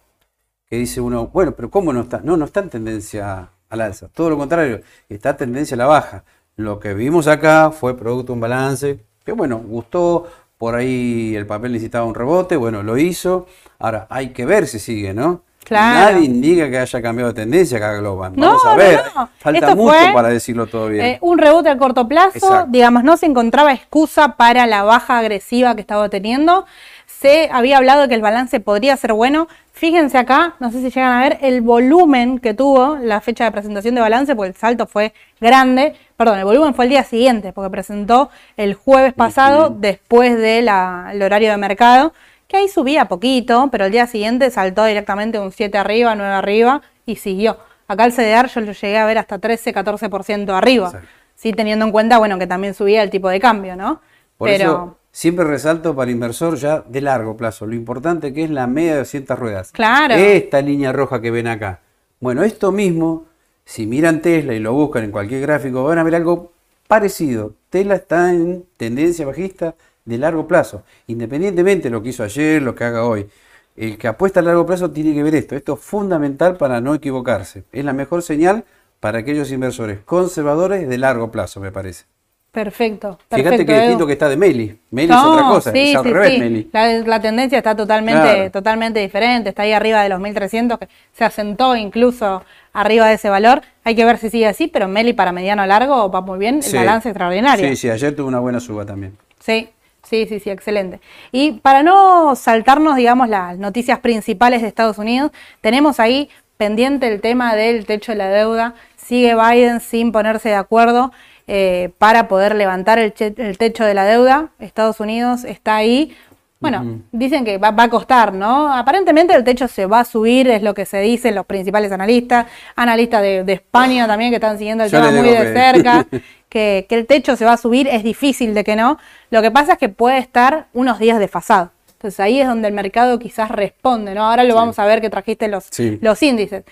que 0.68 0.76
dice 0.78 1.00
uno, 1.02 1.28
bueno, 1.28 1.54
pero 1.56 1.70
¿cómo 1.70 1.94
no 1.94 2.02
está? 2.02 2.20
No, 2.24 2.36
no 2.36 2.46
está 2.46 2.60
en 2.62 2.70
tendencia 2.70 3.50
al 3.70 3.82
alza. 3.82 4.08
Todo 4.14 4.32
lo 4.32 4.38
contrario, 4.38 4.82
está 5.08 5.32
en 5.32 5.38
tendencia 5.38 5.76
a 5.76 5.78
la 5.78 5.86
baja. 5.86 6.24
Lo 6.60 6.78
que 6.78 6.94
vimos 6.94 7.28
acá 7.28 7.72
fue 7.72 7.96
producto 7.96 8.34
de 8.34 8.34
un 8.34 8.42
balance 8.42 9.00
que, 9.24 9.32
bueno, 9.32 9.60
gustó. 9.60 10.28
Por 10.58 10.76
ahí 10.76 11.34
el 11.38 11.48
papel 11.48 11.72
necesitaba 11.72 12.04
un 12.04 12.14
rebote, 12.14 12.58
bueno, 12.58 12.84
lo 12.84 12.98
hizo. 12.98 13.48
Ahora, 13.80 14.08
hay 14.10 14.34
que 14.34 14.46
ver 14.46 14.68
si 14.68 14.78
sigue, 14.78 15.14
¿no? 15.14 15.44
Claro. 15.64 16.12
Nadie 16.12 16.26
indica 16.26 16.70
que 16.70 16.80
haya 16.80 17.02
cambiado 17.02 17.32
de 17.32 17.42
tendencia 17.42 17.78
acá 17.78 17.94
Globan. 17.94 18.34
No, 18.36 18.48
Vamos 18.48 18.66
a 18.66 18.72
no, 18.72 18.76
ver. 18.76 19.02
no. 19.16 19.30
Falta 19.38 19.60
Esto 19.68 19.76
mucho 19.78 19.96
fue, 19.96 20.12
para 20.14 20.28
decirlo 20.28 20.68
todo 20.68 20.90
bien. 20.90 21.06
Eh, 21.06 21.18
un 21.22 21.38
rebote 21.38 21.70
a 21.70 21.78
corto 21.78 22.10
plazo, 22.10 22.38
Exacto. 22.38 22.68
digamos, 22.72 23.06
no 23.06 23.16
se 23.16 23.28
encontraba 23.28 23.72
excusa 23.72 24.36
para 24.36 24.68
la 24.68 24.84
baja 24.84 25.18
agresiva 25.18 25.76
que 25.76 25.82
estaba 25.82 26.10
teniendo. 26.10 26.66
Se 27.08 27.48
había 27.54 27.78
hablado 27.78 28.02
de 28.02 28.10
que 28.10 28.16
el 28.16 28.22
balance 28.22 28.60
podría 28.60 28.98
ser 28.98 29.14
bueno. 29.14 29.48
Fíjense 29.80 30.18
acá, 30.18 30.56
no 30.60 30.74
sé 30.74 30.82
si 30.82 30.90
llegan 30.90 31.14
a 31.14 31.22
ver 31.22 31.38
el 31.40 31.62
volumen 31.62 32.40
que 32.40 32.54
tuvo 32.54 32.98
la 32.98 33.22
fecha 33.22 33.46
de 33.46 33.52
presentación 33.54 33.96
de 33.96 34.02
balance, 34.02 34.36
porque 34.36 34.50
el 34.50 34.56
salto 34.56 34.88
fue 34.88 35.14
grande. 35.40 35.96
Perdón, 36.18 36.38
el 36.38 36.44
volumen 36.44 36.74
fue 36.74 36.84
el 36.84 36.90
día 36.90 37.06
siguiente, 37.06 37.54
porque 37.54 37.70
presentó 37.70 38.30
el 38.58 38.74
jueves 38.74 39.14
pasado, 39.14 39.70
después 39.70 40.38
del 40.38 40.68
horario 40.68 41.52
de 41.52 41.56
mercado, 41.56 42.12
que 42.50 42.58
ahí 42.58 42.68
subía 42.68 43.06
poquito, 43.06 43.70
pero 43.72 43.86
el 43.86 43.94
día 43.94 44.06
siguiente 44.06 44.52
saltó 44.52 44.84
directamente 44.84 45.40
un 45.40 45.54
7 45.54 45.78
arriba, 45.78 46.14
9 46.14 46.34
arriba 46.34 46.82
y 47.06 47.16
siguió. 47.16 47.58
Acá 47.88 48.04
el 48.04 48.12
CDR 48.12 48.50
yo 48.50 48.60
lo 48.60 48.74
llegué 48.74 48.98
a 48.98 49.06
ver 49.06 49.18
hasta 49.18 49.40
13, 49.40 49.74
14% 49.74 50.58
arriba. 50.58 50.88
Exacto. 50.88 51.08
Sí, 51.36 51.54
teniendo 51.54 51.86
en 51.86 51.94
cuenta, 51.94 52.18
bueno, 52.18 52.38
que 52.38 52.48
también 52.48 52.74
subía 52.74 53.02
el 53.02 53.10
tipo 53.10 53.30
de 53.30 53.40
cambio, 53.40 53.78
¿no? 53.78 54.02
Por 54.38 54.50
Pero, 54.50 54.64
eso 54.66 54.99
siempre 55.12 55.46
resalto 55.46 55.96
para 55.96 56.12
inversor 56.12 56.56
ya 56.56 56.84
de 56.88 57.02
largo 57.02 57.36
plazo, 57.38 57.66
lo 57.66 57.76
importante 57.76 58.34
que 58.34 58.44
es 58.44 58.50
la 58.50 58.68
media 58.68 58.94
de 58.94 59.00
200 59.00 59.40
ruedas. 59.40 59.72
Claro. 59.72 60.16
Esta 60.16 60.62
línea 60.62 60.92
roja 60.92 61.22
que 61.22 61.32
ven 61.32 61.48
acá. 61.48 61.82
Bueno, 62.20 62.44
esto 62.44 62.72
mismo, 62.72 63.26
si 63.66 63.86
miran 63.86 64.22
Tesla 64.22 64.54
y 64.54 64.60
lo 64.60 64.74
buscan 64.74 65.06
en 65.06 65.12
cualquier 65.12 65.42
gráfico, 65.42 65.84
van 65.84 66.00
a 66.00 66.04
ver 66.04 66.16
algo 66.16 66.52
parecido. 66.88 67.54
Tesla 67.70 67.96
está 67.96 68.32
en 68.32 68.66
tendencia 68.78 69.26
bajista 69.26 69.76
de 70.06 70.18
largo 70.18 70.48
plazo, 70.48 70.84
independientemente 71.08 71.84
de 71.84 71.92
lo 71.92 72.02
que 72.02 72.10
hizo 72.10 72.24
ayer, 72.24 72.62
lo 72.62 72.76
que 72.76 72.84
haga 72.84 73.06
hoy. 73.06 73.30
El 73.76 73.98
que 73.98 74.08
apuesta 74.08 74.42
a 74.42 74.44
largo 74.44 74.66
plazo 74.66 74.92
tiene 74.92 75.14
que 75.14 75.24
ver 75.24 75.36
esto. 75.36 75.56
Esto 75.56 75.76
es 75.76 75.80
fundamental 75.80 76.58
para 76.58 76.82
no 76.82 76.94
equivocarse. 76.94 77.64
Es 77.72 77.86
la 77.86 77.94
mejor 77.94 78.24
señal 78.24 78.66
para 79.00 79.20
aquellos 79.20 79.52
inversores 79.52 80.00
conservadores 80.00 80.90
de 80.90 80.98
largo 80.98 81.32
plazo, 81.32 81.62
me 81.62 81.72
parece. 81.72 82.06
Perfecto. 82.52 83.18
Fíjate 83.30 83.44
perfecto, 83.44 83.66
que 83.66 83.72
Edu. 83.74 83.82
distinto 83.82 84.08
que 84.08 84.14
está 84.14 84.30
de 84.30 84.38
Meli. 84.38 84.80
Meli 84.92 85.12
es 85.14 85.18
otra 85.20 85.44
cosa, 85.48 85.72
sí, 85.72 85.92
es 85.92 85.96
al 85.96 86.04
sí, 86.04 86.14
revés, 86.14 86.34
sí. 86.34 86.40
Meli. 86.40 86.70
La, 86.72 86.88
la 87.00 87.22
tendencia 87.22 87.58
está 87.58 87.76
totalmente, 87.76 88.22
Claro. 88.22 88.52
totalmente 88.52 89.00
diferente, 89.00 89.50
está 89.50 89.64
ahí 89.64 89.72
arriba 89.74 90.02
de 90.04 90.10
los 90.10 90.20
1300, 90.20 90.80
que 90.80 90.88
se 91.14 91.24
asentó 91.26 91.76
incluso 91.76 92.44
arriba 92.74 93.08
de 93.08 93.16
ese 93.16 93.30
valor. 93.30 93.62
Hay 93.84 93.96
que 93.96 94.06
ver 94.06 94.18
si 94.18 94.30
sigue 94.30 94.48
así, 94.48 94.68
pero 94.68 94.88
Meli 94.88 95.14
para 95.14 95.32
mediano 95.32 95.66
largo 95.66 96.10
va 96.12 96.22
muy 96.22 96.40
bien, 96.40 96.60
el 96.66 96.74
balance 96.76 97.10
extraordinario. 97.10 97.68
Sí, 97.70 97.76
sí, 97.76 97.90
ayer 97.90 98.16
tuvo 98.16 98.28
una 98.28 98.40
buena 98.40 98.60
suba 98.60 98.86
también. 98.86 99.18
Sí, 99.40 99.70
sí, 100.04 100.26
sí, 100.28 100.40
sí, 100.40 100.50
excelente. 100.50 101.00
Y 101.32 101.54
para 101.54 101.84
no 101.84 102.36
saltarnos, 102.36 102.96
digamos, 102.96 103.30
las 103.30 103.58
noticias 103.58 104.00
principales 104.00 104.62
de 104.62 104.68
Estados 104.68 104.98
Unidos, 104.98 105.32
tenemos 105.62 106.00
ahí 106.00 106.30
pendiente 106.58 107.08
el 107.08 107.22
tema 107.22 107.56
del 107.56 107.86
techo 107.86 108.12
de 108.12 108.18
la 108.18 108.30
deuda. 108.30 108.74
Sigue 108.98 109.34
Biden 109.34 109.80
sin 109.80 110.12
ponerse 110.12 110.50
de 110.50 110.56
acuerdo 110.56 111.12
eh, 111.52 111.90
para 111.98 112.28
poder 112.28 112.54
levantar 112.54 113.00
el, 113.00 113.12
techo 113.12 113.84
de 113.84 113.94
la 113.96 114.06
deuda. 114.06 114.50
Estados 114.60 115.00
Unidos 115.00 115.44
está 115.46 115.76
ahí. 115.78 116.16
Bueno, 116.60 117.00
dicen 117.12 117.44
que 117.44 117.58
va, 117.58 117.72
va 117.72 117.84
a 117.84 117.90
costar, 117.90 118.34
¿no? 118.34 118.72
Aparentemente 118.72 119.34
el 119.34 119.44
techo 119.44 119.68
se 119.68 119.86
va 119.88 120.02
a 120.02 120.06
subir, 120.06 120.48
es 120.50 120.62
lo 120.62 120.74
que 120.76 120.86
se 120.86 121.00
dicen 121.00 121.34
los 121.34 121.46
principales 121.48 121.92
analistas, 121.92 122.46
analistas 122.76 123.22
de, 123.24 123.44
de 123.46 123.54
España 123.54 124.06
también 124.06 124.30
que 124.30 124.36
están 124.36 124.58
siguiendo 124.60 124.84
el 124.84 124.92
Yo 124.92 125.00
tema 125.02 125.12
muy 125.22 125.30
de 125.30 125.38
que- 125.38 125.54
cerca 125.54 126.06
que, 126.50 126.86
que 126.88 126.96
el 126.96 127.08
techo 127.08 127.36
se 127.36 127.46
va 127.46 127.54
a 127.54 127.58
subir, 127.58 127.88
es 127.88 128.04
difícil 128.04 128.54
de 128.54 128.64
que 128.64 128.76
no. 128.76 129.00
Lo 129.32 129.42
que 129.42 129.50
pasa 129.52 129.74
es 129.74 129.78
que 129.80 129.90
puede 129.90 130.18
estar 130.20 130.68
unos 130.74 131.00
días 131.00 131.18
desfasado. 131.18 131.72
Entonces 131.94 132.20
ahí 132.20 132.40
es 132.42 132.48
donde 132.48 132.68
el 132.68 132.74
mercado 132.74 133.18
quizás 133.20 133.50
responde, 133.50 134.14
¿no? 134.14 134.26
Ahora 134.30 134.44
lo 134.44 134.54
vamos 134.54 134.78
a 134.80 134.86
ver 134.86 135.02
que 135.02 135.10
trajiste 135.10 135.48
los, 135.48 135.66
Sí. 135.72 135.98
los 136.02 136.22
índices. 136.22 136.64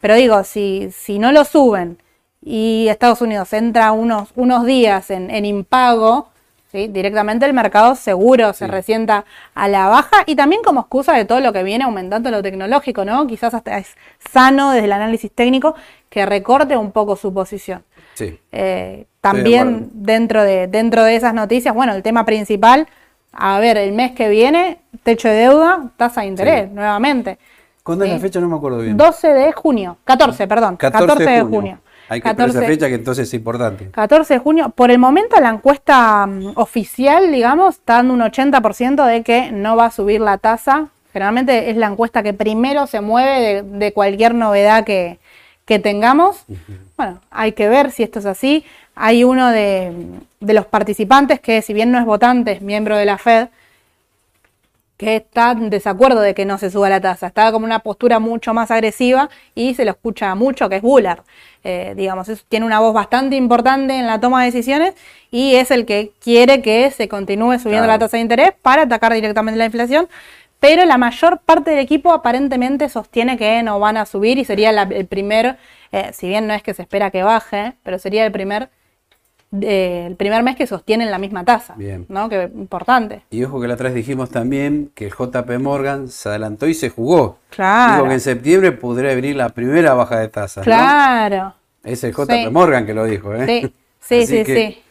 Pero 0.00 0.14
digo, 0.16 0.44
si, 0.44 0.90
si 0.92 1.18
no 1.18 1.32
lo 1.32 1.44
suben 1.44 1.98
y 2.42 2.86
Estados 2.88 3.20
Unidos 3.20 3.52
entra 3.52 3.92
unos, 3.92 4.30
unos 4.36 4.64
días 4.64 5.10
en, 5.10 5.30
en 5.30 5.44
impago, 5.44 6.30
¿sí? 6.70 6.88
directamente 6.88 7.46
el 7.46 7.52
mercado 7.52 7.94
seguro 7.94 8.52
se 8.52 8.66
Sí. 8.66 8.70
resienta 8.70 9.24
a 9.54 9.68
la 9.68 9.88
baja 9.88 10.18
y 10.26 10.36
también 10.36 10.62
como 10.62 10.80
excusa 10.80 11.14
de 11.14 11.24
todo 11.24 11.40
lo 11.40 11.52
que 11.52 11.62
viene 11.62 11.84
aumentando 11.84 12.30
lo 12.30 12.42
tecnológico, 12.42 13.04
¿no? 13.04 13.26
Quizás 13.26 13.54
hasta 13.54 13.78
es 13.78 13.94
sano 14.32 14.70
desde 14.70 14.84
el 14.86 14.92
análisis 14.92 15.30
técnico 15.32 15.74
que 16.08 16.24
recorte 16.26 16.76
un 16.76 16.92
poco 16.92 17.16
su 17.16 17.32
posición. 17.34 17.82
Sí. 18.14 18.38
Eh, 18.52 19.06
también 19.20 19.90
dentro 19.92 20.42
de, 20.42 20.66
dentro 20.68 21.02
de 21.04 21.16
esas 21.16 21.34
noticias, 21.34 21.74
bueno, 21.74 21.92
el 21.94 22.02
tema 22.02 22.24
principal, 22.24 22.86
a 23.32 23.58
ver, 23.58 23.76
el 23.76 23.92
mes 23.92 24.12
que 24.12 24.28
viene, 24.28 24.78
techo 25.02 25.28
de 25.28 25.34
deuda, 25.34 25.90
tasa 25.96 26.22
de 26.22 26.28
interés, 26.28 26.70
nuevamente. 26.70 27.38
¿Cuándo 27.82 28.04
es 28.04 28.12
la 28.12 28.18
fecha? 28.18 28.40
No 28.40 28.48
me 28.48 28.56
acuerdo 28.56 28.78
bien. 28.78 28.96
12 28.96 29.28
de 29.28 29.52
junio, 29.52 29.98
14, 30.04 30.46
perdón, 30.46 30.76
14 30.76 31.06
14, 31.06 31.24
de 31.24 31.36
de 31.36 31.42
junio. 31.42 31.58
junio. 31.60 31.78
Hay 32.08 32.20
que 32.20 32.28
esperar 32.28 32.50
esa 32.50 32.62
fecha 32.62 32.88
que 32.88 32.94
entonces 32.94 33.28
es 33.28 33.34
importante. 33.34 33.90
14 33.90 34.34
de 34.34 34.40
junio. 34.40 34.70
Por 34.70 34.90
el 34.90 34.98
momento 34.98 35.38
la 35.40 35.50
encuesta 35.50 36.26
mm, 36.26 36.52
oficial, 36.56 37.30
digamos, 37.30 37.76
está 37.76 37.94
dando 37.94 38.14
un 38.14 38.20
80% 38.20 39.06
de 39.06 39.22
que 39.22 39.52
no 39.52 39.76
va 39.76 39.86
a 39.86 39.90
subir 39.90 40.20
la 40.20 40.38
tasa. 40.38 40.88
Generalmente 41.12 41.70
es 41.70 41.76
la 41.76 41.86
encuesta 41.86 42.22
que 42.22 42.32
primero 42.32 42.86
se 42.86 43.00
mueve 43.00 43.62
de, 43.62 43.92
cualquier 43.92 44.34
novedad 44.34 44.84
que, 44.84 45.18
tengamos. 45.66 46.44
Bueno, 46.96 47.20
hay 47.30 47.52
que 47.52 47.68
ver 47.68 47.90
si 47.90 48.02
esto 48.02 48.18
es 48.20 48.26
así. 48.26 48.64
Hay 48.94 49.24
uno 49.24 49.50
de, 49.50 49.92
de 50.40 50.54
los 50.54 50.66
participantes 50.66 51.40
que, 51.40 51.60
si 51.62 51.72
bien 51.72 51.90
no 51.90 51.98
es 51.98 52.04
votante, 52.04 52.52
es 52.52 52.62
miembro 52.62 52.96
de 52.96 53.04
la 53.04 53.18
Fed, 53.18 53.48
que 54.98 55.16
está 55.16 55.52
en 55.52 55.70
desacuerdo 55.70 56.20
de 56.20 56.34
que 56.34 56.44
no 56.44 56.58
se 56.58 56.70
suba 56.70 56.90
la 56.90 57.00
tasa. 57.00 57.28
Está 57.28 57.50
como 57.52 57.64
una 57.64 57.78
postura 57.78 58.18
mucho 58.18 58.52
más 58.52 58.70
agresiva 58.72 59.30
y 59.54 59.74
se 59.74 59.84
lo 59.84 59.92
escucha 59.92 60.34
mucho, 60.34 60.68
que 60.68 60.76
es 60.76 60.82
Bullard. 60.82 61.20
Eh, 61.62 61.94
digamos, 61.96 62.28
tiene 62.48 62.66
una 62.66 62.80
voz 62.80 62.92
bastante 62.92 63.36
importante 63.36 63.94
en 63.94 64.06
la 64.06 64.20
toma 64.20 64.40
de 64.40 64.50
decisiones 64.50 64.94
y 65.30 65.54
es 65.54 65.70
el 65.70 65.86
que 65.86 66.12
quiere 66.20 66.62
que 66.62 66.90
se 66.90 67.08
continúe 67.08 67.60
subiendo 67.60 67.86
la 67.86 67.98
tasa 67.98 68.16
de 68.16 68.22
interés 68.22 68.50
para 68.60 68.82
atacar 68.82 69.14
directamente 69.14 69.56
la 69.56 69.66
inflación. 69.66 70.08
Pero 70.58 70.84
la 70.84 70.98
mayor 70.98 71.38
parte 71.38 71.70
del 71.70 71.78
equipo 71.78 72.12
aparentemente 72.12 72.88
sostiene 72.88 73.38
que 73.38 73.62
no 73.62 73.78
van 73.78 73.96
a 73.96 74.04
subir 74.04 74.38
y 74.38 74.44
sería 74.44 74.70
el 74.70 75.06
primer, 75.06 75.58
eh, 75.92 76.10
si 76.12 76.26
bien 76.26 76.48
no 76.48 76.54
es 76.54 76.64
que 76.64 76.74
se 76.74 76.82
espera 76.82 77.12
que 77.12 77.22
baje, 77.22 77.74
pero 77.84 78.00
sería 78.00 78.26
el 78.26 78.32
primer 78.32 78.68
el 79.50 80.16
primer 80.16 80.42
mes 80.42 80.56
que 80.56 80.66
sostienen 80.66 81.10
la 81.10 81.18
misma 81.18 81.44
tasa. 81.44 81.74
Bien. 81.76 82.04
¿no? 82.08 82.28
Que 82.28 82.50
importante. 82.54 83.22
Y 83.30 83.44
ojo 83.44 83.60
que 83.60 83.68
la 83.68 83.74
otra 83.74 83.86
vez 83.86 83.94
dijimos 83.94 84.30
también 84.30 84.90
que 84.94 85.06
el 85.06 85.12
JP 85.12 85.58
Morgan 85.60 86.08
se 86.08 86.28
adelantó 86.28 86.66
y 86.66 86.74
se 86.74 86.90
jugó. 86.90 87.38
Claro. 87.50 87.94
Dijo 87.94 88.08
que 88.08 88.14
en 88.14 88.20
septiembre 88.20 88.72
podría 88.72 89.14
venir 89.14 89.36
la 89.36 89.48
primera 89.48 89.94
baja 89.94 90.18
de 90.18 90.28
tasa. 90.28 90.60
Claro. 90.62 91.54
Es 91.82 92.04
el 92.04 92.12
JP 92.12 92.50
Morgan 92.52 92.84
que 92.84 92.94
lo 92.94 93.04
dijo, 93.04 93.34
¿eh? 93.34 93.72
Sí, 94.00 94.26
sí, 94.26 94.44
sí, 94.44 94.82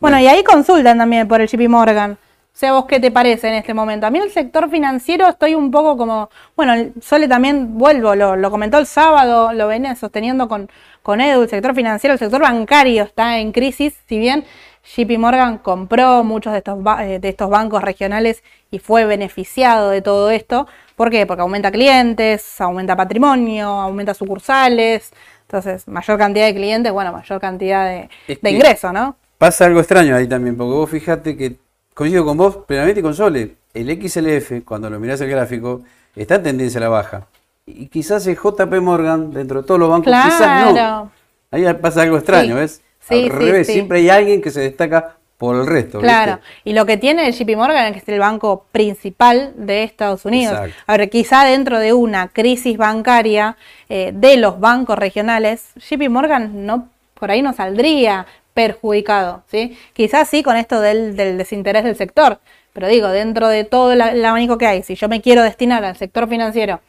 Bueno, 0.00 0.18
y 0.18 0.26
ahí 0.26 0.42
consultan 0.42 0.98
también 0.98 1.28
por 1.28 1.40
el 1.40 1.48
JP 1.48 1.68
Morgan. 1.68 2.18
O 2.52 2.58
sea, 2.60 2.72
vos 2.72 2.84
qué 2.86 3.00
te 3.00 3.10
parece 3.10 3.48
en 3.48 3.54
este 3.54 3.72
momento. 3.72 4.06
A 4.06 4.10
mí 4.10 4.18
el 4.18 4.30
sector 4.30 4.68
financiero 4.68 5.28
estoy 5.28 5.54
un 5.54 5.70
poco 5.70 5.96
como, 5.96 6.28
bueno, 6.56 6.92
Sole 7.00 7.26
también 7.26 7.78
vuelvo, 7.78 8.14
lo, 8.14 8.36
lo 8.36 8.50
comentó 8.50 8.78
el 8.78 8.86
sábado, 8.86 9.52
lo 9.52 9.66
venía 9.66 9.96
sosteniendo 9.96 10.46
con, 10.48 10.68
con 11.02 11.20
Edu, 11.20 11.42
el 11.42 11.48
sector 11.48 11.74
financiero, 11.74 12.12
el 12.12 12.18
sector 12.18 12.42
bancario 12.42 13.04
está 13.04 13.38
en 13.38 13.52
crisis, 13.52 13.94
si 14.06 14.18
bien 14.18 14.44
JP 14.84 15.18
Morgan 15.18 15.58
compró 15.58 16.24
muchos 16.24 16.52
de 16.52 16.58
estos, 16.58 16.78
eh, 17.00 17.18
de 17.20 17.28
estos 17.28 17.48
bancos 17.48 17.82
regionales 17.82 18.42
y 18.70 18.78
fue 18.78 19.04
beneficiado 19.04 19.90
de 19.90 20.02
todo 20.02 20.30
esto. 20.30 20.66
¿Por 20.96 21.10
qué? 21.10 21.26
Porque 21.26 21.42
aumenta 21.42 21.70
clientes, 21.70 22.60
aumenta 22.60 22.96
patrimonio, 22.96 23.68
aumenta 23.68 24.12
sucursales, 24.14 25.12
entonces 25.42 25.86
mayor 25.88 26.18
cantidad 26.18 26.46
de 26.46 26.54
clientes, 26.54 26.92
bueno, 26.92 27.12
mayor 27.12 27.40
cantidad 27.40 27.86
de, 27.86 28.10
de 28.40 28.50
ingresos, 28.50 28.92
¿no? 28.92 29.16
Pasa 29.38 29.64
algo 29.64 29.80
extraño 29.80 30.14
ahí 30.14 30.26
también, 30.26 30.56
porque 30.56 30.72
vos 30.72 30.90
fíjate 30.90 31.36
que 31.36 31.56
coincido 32.00 32.24
con 32.24 32.38
vos 32.38 32.56
plenamente 32.66 33.02
con 33.02 33.12
Sole. 33.12 33.56
El 33.74 33.90
XLF, 33.90 34.64
cuando 34.64 34.88
lo 34.88 34.98
mirás 34.98 35.20
el 35.20 35.28
gráfico, 35.28 35.82
está 36.16 36.36
en 36.36 36.44
tendencia 36.44 36.78
a 36.78 36.80
la 36.80 36.88
baja 36.88 37.26
y 37.66 37.88
quizás 37.88 38.26
el 38.26 38.38
JP 38.38 38.72
Morgan, 38.80 39.34
dentro 39.34 39.60
de 39.60 39.66
todos 39.66 39.78
los 39.78 39.90
bancos, 39.90 40.10
quizás 40.10 40.72
no. 40.74 41.12
Ahí 41.50 41.62
pasa 41.74 42.00
algo 42.00 42.16
extraño, 42.16 42.56
¿ves? 42.56 42.80
Sí, 43.06 43.24
Al 43.24 43.28
revés, 43.28 43.66
siempre 43.66 43.98
hay 43.98 44.08
alguien 44.08 44.40
que 44.40 44.50
se 44.50 44.60
destaca 44.60 45.16
por 45.36 45.56
el 45.56 45.66
resto. 45.66 46.00
Claro, 46.00 46.40
y 46.64 46.72
lo 46.72 46.86
que 46.86 46.96
tiene 46.96 47.26
el 47.26 47.34
JP 47.34 47.54
Morgan 47.58 47.88
es 47.88 47.92
que 47.92 47.98
es 47.98 48.08
el 48.08 48.18
banco 48.18 48.64
principal 48.72 49.52
de 49.56 49.82
Estados 49.82 50.24
Unidos. 50.24 50.58
A 50.86 50.96
ver, 50.96 51.10
quizá 51.10 51.44
dentro 51.44 51.78
de 51.78 51.92
una 51.92 52.28
crisis 52.28 52.78
bancaria 52.78 53.58
eh, 53.90 54.12
de 54.14 54.38
los 54.38 54.58
bancos 54.58 54.98
regionales, 54.98 55.66
JP 55.76 56.08
Morgan 56.08 56.64
no 56.64 56.88
por 57.20 57.30
ahí 57.30 57.42
no 57.42 57.52
saldría 57.52 58.26
perjudicado, 58.54 59.42
¿sí? 59.50 59.78
Quizás 59.92 60.28
sí 60.28 60.42
con 60.42 60.56
esto 60.56 60.80
del, 60.80 61.16
desinterés 61.16 61.84
del 61.84 61.96
sector, 61.96 62.40
pero 62.72 62.88
digo, 62.88 63.08
dentro 63.08 63.48
de 63.48 63.64
todo 63.64 63.92
el 63.92 64.24
abanico 64.24 64.58
que 64.58 64.66
hay, 64.66 64.82
si 64.82 64.94
yo 64.94 65.08
me 65.08 65.20
quiero 65.20 65.42
destinar 65.42 65.84
al 65.84 65.96
sector 65.96 66.28
financiero 66.28 66.80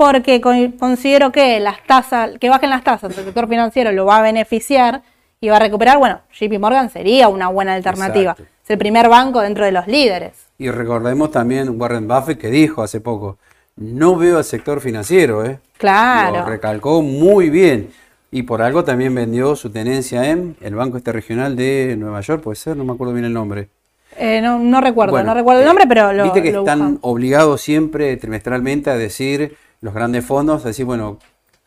porque 0.00 0.40
considero 0.40 1.30
que 1.30 1.60
las 1.60 1.84
tasas, 1.86 2.30
que 2.40 2.48
bajen 2.48 2.70
las 2.70 2.82
tasas, 2.82 3.18
el 3.18 3.22
sector 3.22 3.46
financiero 3.46 3.92
lo 3.92 4.06
va 4.06 4.16
a 4.16 4.22
beneficiar 4.22 5.02
y 5.42 5.50
va 5.50 5.56
a 5.56 5.58
recuperar, 5.58 5.98
bueno, 5.98 6.20
JP 6.32 6.58
Morgan 6.58 6.88
sería 6.88 7.28
una 7.28 7.48
buena 7.48 7.74
alternativa. 7.74 8.34
Es 8.64 8.70
el 8.70 8.78
primer 8.78 9.10
banco 9.10 9.42
dentro 9.42 9.66
de 9.66 9.72
los 9.72 9.86
líderes. 9.86 10.32
Y 10.56 10.70
recordemos 10.70 11.30
también 11.30 11.78
Warren 11.78 12.08
Buffett 12.08 12.38
que 12.38 12.48
dijo 12.48 12.82
hace 12.82 13.02
poco, 13.02 13.36
no 13.76 14.16
veo 14.16 14.38
al 14.38 14.44
sector 14.44 14.80
financiero, 14.80 15.44
¿eh? 15.44 15.58
Claro. 15.76 16.38
Lo 16.38 16.46
recalcó 16.46 17.02
muy 17.02 17.50
bien. 17.50 17.90
Y 18.30 18.42
por 18.44 18.62
algo 18.62 18.84
también 18.84 19.14
vendió 19.14 19.56
su 19.56 19.70
tenencia 19.70 20.30
en 20.30 20.56
el 20.60 20.74
banco 20.74 20.96
este 20.96 21.12
regional 21.12 21.56
de 21.56 21.96
Nueva 21.98 22.20
York, 22.20 22.42
puede 22.42 22.56
ser, 22.56 22.76
no 22.76 22.84
me 22.84 22.92
acuerdo 22.92 23.12
bien 23.12 23.24
el 23.24 23.32
nombre. 23.32 23.68
Eh, 24.16 24.40
no, 24.40 24.80
recuerdo, 24.80 25.22
no 25.22 25.34
recuerdo 25.34 25.60
el 25.60 25.66
nombre, 25.66 25.86
pero 25.86 26.12
lo 26.12 26.24
Viste 26.24 26.42
que 26.42 26.50
están 26.50 26.98
obligados 27.00 27.60
siempre 27.60 28.16
trimestralmente 28.16 28.90
a 28.90 28.96
decir 28.96 29.56
los 29.80 29.94
grandes 29.94 30.24
fondos, 30.24 30.64
decir, 30.64 30.84
bueno, 30.84 31.18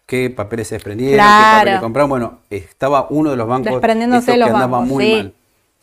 qué 0.05 0.29
papeles 0.29 0.67
se 0.67 0.75
desprendieron, 0.75 1.25
qué 1.25 1.57
papeles 1.57 1.79
compraron. 1.79 2.09
Bueno, 2.09 2.39
estaba 2.49 3.07
uno 3.09 3.31
de 3.31 3.37
los 3.37 3.47
bancos 3.47 3.71
desprendiéndose 3.71 4.37
los 4.37 4.49
que 4.49 4.53
andaba 4.53 4.81
muy 4.81 5.05
sí. 5.05 5.15
mal. 5.15 5.33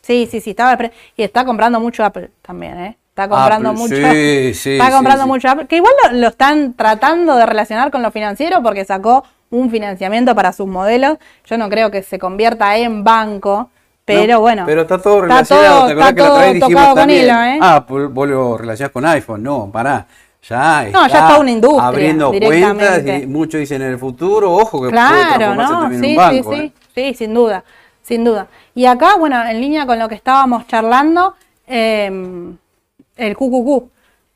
Sí, 0.02 0.28
sí, 0.30 0.40
sí, 0.40 0.50
estaba 0.50 0.78
y 1.16 1.22
está 1.22 1.44
comprando 1.44 1.78
mucho 1.78 2.04
Apple 2.04 2.30
también, 2.40 2.78
¿eh? 2.78 2.96
Está 3.10 3.28
comprando 3.28 3.74
mucho. 3.74 3.94
Sí, 3.94 4.54
sí, 4.54 4.72
está 4.72 4.90
comprando 4.90 5.26
mucho 5.26 5.48
Apple, 5.48 5.66
que 5.66 5.76
igual 5.76 5.92
lo, 6.12 6.28
están 6.28 6.74
tratando 6.74 7.36
de 7.36 7.44
relacionar 7.44 7.90
con 7.90 8.02
lo 8.02 8.10
financiero 8.10 8.62
porque 8.62 8.84
sacó 8.84 9.24
un 9.50 9.70
financiamiento 9.70 10.34
para 10.34 10.52
sus 10.52 10.66
modelos. 10.66 11.18
Yo 11.44 11.58
no 11.58 11.68
creo 11.68 11.90
que 11.90 12.02
se 12.02 12.18
convierta 12.18 12.76
en 12.76 13.04
banco. 13.04 13.70
Pero 14.04 14.40
bueno. 14.40 14.64
Pero 14.66 14.82
está 14.82 14.98
todo 14.98 15.20
relacionado. 15.20 15.86
¿Te 15.86 15.92
acuerdas 15.92 16.14
que 16.14 16.20
la 16.20 16.32
otra 16.32 16.44
vez 16.46 16.54
dijimos 16.54 16.94
también? 16.94 17.24
Hilo, 17.24 17.42
¿eh? 17.42 17.58
Ah, 17.60 17.86
vos 17.88 18.28
lo 18.28 18.58
relacionás 18.58 18.92
con 18.92 19.06
iPhone. 19.06 19.42
No, 19.42 19.70
pará 19.70 20.06
ya 20.48 20.86
está, 20.86 20.98
no, 20.98 21.06
ya 21.06 21.18
está 21.18 21.38
una 21.38 21.50
industria 21.50 21.86
abriendo 21.86 22.32
cuentas 22.32 23.02
y 23.06 23.26
muchos 23.26 23.60
dicen 23.60 23.82
en 23.82 23.92
el 23.92 23.98
futuro, 23.98 24.52
ojo 24.52 24.82
que 24.82 24.88
claro, 24.88 25.54
¿no? 25.54 25.90
sí, 25.90 25.98
sí, 26.00 26.42
sí, 26.42 26.54
¿eh? 26.54 26.72
sí, 26.94 27.14
sin 27.14 27.34
duda, 27.34 27.62
sin 28.02 28.24
duda. 28.24 28.46
Y 28.74 28.86
acá, 28.86 29.16
bueno, 29.16 29.42
en 29.44 29.60
línea 29.60 29.86
con 29.86 29.98
lo 29.98 30.08
que 30.08 30.14
estábamos 30.14 30.66
charlando, 30.66 31.34
eh, 31.66 32.10
el 33.16 33.36
QQQ, 33.36 33.90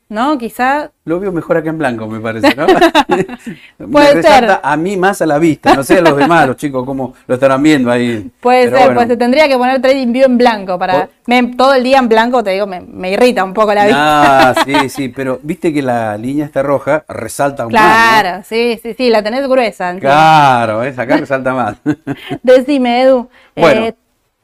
¿no? 0.09 0.37
Quizá... 0.37 0.91
Lo 1.05 1.19
veo 1.19 1.31
mejor 1.31 1.57
acá 1.57 1.69
en 1.69 1.77
blanco, 1.77 2.07
me 2.07 2.19
parece, 2.19 2.55
¿no? 2.55 2.65
Puede 3.91 4.21
ser. 4.21 4.59
A 4.61 4.77
mí 4.77 4.97
más 4.97 5.21
a 5.21 5.25
la 5.25 5.37
vista, 5.39 5.75
no 5.75 5.83
sé 5.83 5.99
a 5.99 6.01
los 6.01 6.17
demás, 6.17 6.47
los 6.47 6.57
chicos, 6.57 6.85
cómo 6.85 7.13
lo 7.27 7.35
estarán 7.35 7.61
viendo 7.61 7.91
ahí. 7.91 8.31
Puede 8.39 8.69
ser, 8.69 8.93
pues 8.93 9.07
se 9.07 9.17
tendría 9.17 9.47
que 9.47 9.57
poner 9.57 9.81
Trading 9.81 10.11
View 10.11 10.25
en 10.25 10.37
blanco 10.37 10.77
para... 10.79 11.09
todo 11.57 11.73
el 11.73 11.83
día 11.83 11.99
en 11.99 12.09
blanco, 12.09 12.43
te 12.43 12.51
digo, 12.51 12.67
me, 12.67 13.11
irrita 13.11 13.43
un 13.43 13.53
poco 13.53 13.73
la 13.73 13.85
vista. 13.85 14.49
Ah, 14.49 14.55
sí, 14.65 14.89
sí, 14.89 15.09
pero 15.09 15.39
viste 15.43 15.73
que 15.73 15.81
la 15.81 16.17
línea 16.17 16.45
está 16.45 16.63
roja, 16.63 17.05
resalta 17.07 17.65
un 17.65 17.71
Claro, 17.71 18.43
sí, 18.47 18.79
sí, 18.81 18.93
sí, 18.95 19.09
la 19.09 19.23
tenés 19.23 19.47
gruesa. 19.47 19.95
Claro, 19.99 20.83
es, 20.83 20.97
acá 20.97 21.17
resalta 21.17 21.53
más. 21.53 21.77
Decime, 22.43 23.01
Edu. 23.01 23.29
Bueno. 23.55 23.85
Eh, 23.85 23.95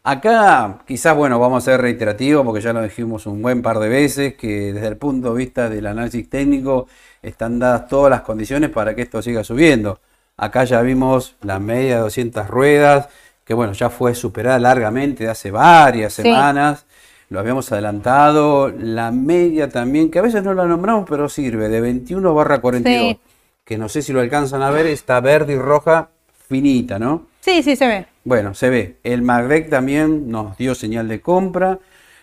Acá 0.03 0.79
quizás, 0.87 1.15
bueno, 1.15 1.37
vamos 1.37 1.63
a 1.63 1.71
ser 1.71 1.81
reiterativos 1.81 2.43
porque 2.43 2.61
ya 2.61 2.73
lo 2.73 2.81
dijimos 2.81 3.27
un 3.27 3.39
buen 3.41 3.61
par 3.61 3.77
de 3.77 3.87
veces, 3.87 4.33
que 4.33 4.73
desde 4.73 4.87
el 4.87 4.97
punto 4.97 5.33
de 5.33 5.37
vista 5.37 5.69
del 5.69 5.85
análisis 5.85 6.27
técnico 6.27 6.87
están 7.21 7.59
dadas 7.59 7.87
todas 7.87 8.09
las 8.09 8.21
condiciones 8.21 8.71
para 8.71 8.95
que 8.95 9.03
esto 9.03 9.21
siga 9.21 9.43
subiendo. 9.43 9.99
Acá 10.37 10.63
ya 10.63 10.81
vimos 10.81 11.35
la 11.41 11.59
media 11.59 11.97
de 11.97 12.01
200 12.01 12.47
ruedas, 12.47 13.09
que 13.45 13.53
bueno, 13.53 13.73
ya 13.73 13.91
fue 13.91 14.15
superada 14.15 14.57
largamente 14.57 15.27
hace 15.27 15.51
varias 15.51 16.13
semanas, 16.13 16.87
lo 17.29 17.39
habíamos 17.39 17.71
adelantado, 17.71 18.69
la 18.69 19.11
media 19.11 19.69
también, 19.69 20.09
que 20.09 20.17
a 20.17 20.23
veces 20.23 20.43
no 20.43 20.55
la 20.55 20.65
nombramos, 20.65 21.05
pero 21.07 21.29
sirve, 21.29 21.69
de 21.69 21.79
21 21.79 22.33
barra 22.33 22.59
42, 22.59 23.17
que 23.63 23.77
no 23.77 23.87
sé 23.87 24.01
si 24.01 24.13
lo 24.13 24.19
alcanzan 24.19 24.63
a 24.63 24.71
ver, 24.71 24.87
está 24.87 25.19
verde 25.19 25.53
y 25.53 25.57
roja 25.57 26.09
finita, 26.47 26.97
¿no? 26.97 27.27
Sí, 27.41 27.61
sí, 27.61 27.75
se 27.75 27.85
ve. 27.85 28.10
Bueno, 28.23 28.53
se 28.53 28.69
ve. 28.69 28.97
El 29.03 29.21
MACDEC 29.21 29.69
también 29.69 30.29
nos 30.29 30.57
dio 30.57 30.75
señal 30.75 31.07
de 31.07 31.21
compra. 31.21 31.79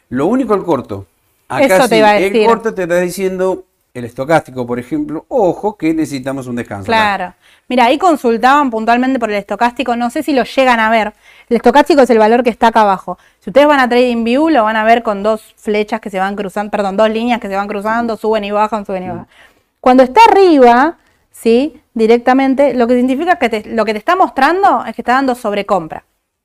Lo 0.09 0.27
único 0.27 0.55
el 0.55 0.63
corto. 0.63 1.07
Acá 1.49 1.65
Eso 1.65 1.89
te 1.89 2.03
a 2.03 2.13
decir. 2.13 2.37
el 2.37 2.47
corto 2.47 2.75
te 2.75 2.83
está 2.83 3.01
diciendo 3.01 3.65
el 3.95 4.05
estocástico, 4.05 4.67
por 4.67 4.79
ejemplo, 4.79 5.25
ojo 5.29 5.77
que 5.77 5.93
necesitamos 5.93 6.47
un 6.47 6.57
descanso. 6.57 6.87
Claro. 6.87 7.35
Mira, 7.69 7.87
ahí 7.87 7.99
consultaban 7.99 8.71
puntualmente 8.71 9.19
por 9.19 9.31
el 9.31 9.37
estocástico, 9.37 9.97
no 9.97 10.11
sé 10.11 10.23
si 10.23 10.33
lo 10.33 10.45
llegan 10.45 10.79
a 10.81 10.91
ver. 10.91 11.13
El 11.49 11.57
estocástico 11.57 12.03
es 12.03 12.11
el 12.11 12.19
valor 12.19 12.43
que 12.43 12.51
está 12.51 12.69
acá 12.69 12.83
abajo. 12.83 13.19
Si 13.41 13.51
ustedes 13.51 13.67
van 13.67 13.81
a 13.81 13.89
TradingView, 13.89 14.51
lo 14.51 14.65
van 14.65 14.77
a 14.77 14.85
ver 14.85 15.03
con 15.03 15.23
dos 15.23 15.55
flechas 15.57 16.01
que 16.01 16.11
se 16.11 16.19
van 16.19 16.37
cruzando, 16.37 16.71
perdón, 16.71 16.97
dos 16.97 17.11
líneas 17.11 17.41
que 17.41 17.49
se 17.49 17.57
van 17.57 17.69
cruzando, 17.69 18.17
suben 18.17 18.45
y 18.45 18.51
bajan, 18.51 18.87
suben 18.87 19.05
y 19.05 19.09
bajan. 19.09 19.27
Cuando 19.81 20.03
está 20.03 20.21
arriba, 20.31 20.97
¿sí? 21.41 21.81
directamente, 21.95 22.75
lo 22.75 22.87
que 22.87 22.97
significa 22.97 23.37
que 23.37 23.65
lo 23.67 23.85
que 23.85 23.93
te 23.93 23.99
está 23.99 24.17
mostrando 24.17 24.85
es 24.87 24.95
que 24.95 25.03
está 25.03 25.13
dando 25.13 25.35
sobrecompra. 25.35 26.05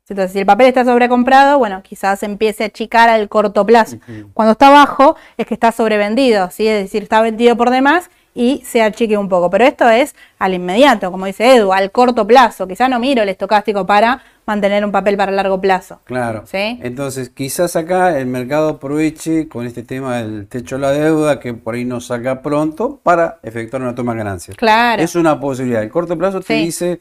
Entonces, 0.10 0.34
si 0.34 0.40
el 0.40 0.46
papel 0.46 0.68
está 0.68 0.84
sobrecomprado, 0.84 1.58
bueno, 1.58 1.82
quizás 1.82 2.22
empiece 2.24 2.64
a 2.64 2.68
achicar 2.68 3.10
al 3.10 3.30
corto 3.30 3.66
plazo. 3.66 3.98
Cuando 4.34 4.52
está 4.52 4.70
bajo, 4.70 5.16
es 5.38 5.48
que 5.48 5.54
está 5.54 5.72
sobrevendido, 5.72 6.52
¿sí? 6.52 6.68
es 6.68 6.84
decir, 6.84 7.04
está 7.04 7.22
vendido 7.22 7.56
por 7.56 7.70
demás 7.70 8.10
y 8.36 8.62
se 8.66 8.82
achique 8.82 9.18
un 9.18 9.30
poco. 9.30 9.50
Pero 9.50 9.64
esto 9.64 9.90
es 9.90 10.14
al 10.40 10.54
inmediato, 10.54 11.10
como 11.10 11.26
dice 11.26 11.56
Edu, 11.56 11.72
al 11.72 11.92
corto 11.92 12.28
plazo. 12.28 12.68
Quizá 12.68 12.90
no 12.90 13.00
miro 13.00 13.24
el 13.24 13.30
estocástico 13.30 13.86
para 13.86 14.22
mantener 14.46 14.84
un 14.84 14.92
papel 14.92 15.18
para 15.18 15.32
largo 15.32 15.62
plazo. 15.62 16.00
Claro. 16.04 16.44
Entonces, 16.52 17.30
quizás 17.30 17.76
acá 17.76 18.18
el 18.18 18.28
mercado 18.28 18.70
aproveche 18.70 19.48
con 19.48 19.66
este 19.66 19.84
tema 19.84 20.18
del 20.18 20.48
techo 20.48 20.76
de 20.76 20.82
la 20.82 20.92
deuda, 20.92 21.40
que 21.40 21.54
por 21.54 21.76
ahí 21.76 21.86
no 21.86 22.02
salga 22.02 22.42
pronto, 22.42 23.00
para 23.04 23.40
efectuar 23.44 23.82
una 23.82 23.96
toma 23.96 24.14
de 24.14 24.20
ganancias. 24.20 24.58
Claro. 24.58 25.02
Es 25.02 25.16
una 25.16 25.40
posibilidad. 25.40 25.84
El 25.84 25.90
corto 25.90 26.18
plazo 26.18 26.42
te 26.42 26.56
dice, 26.56 27.00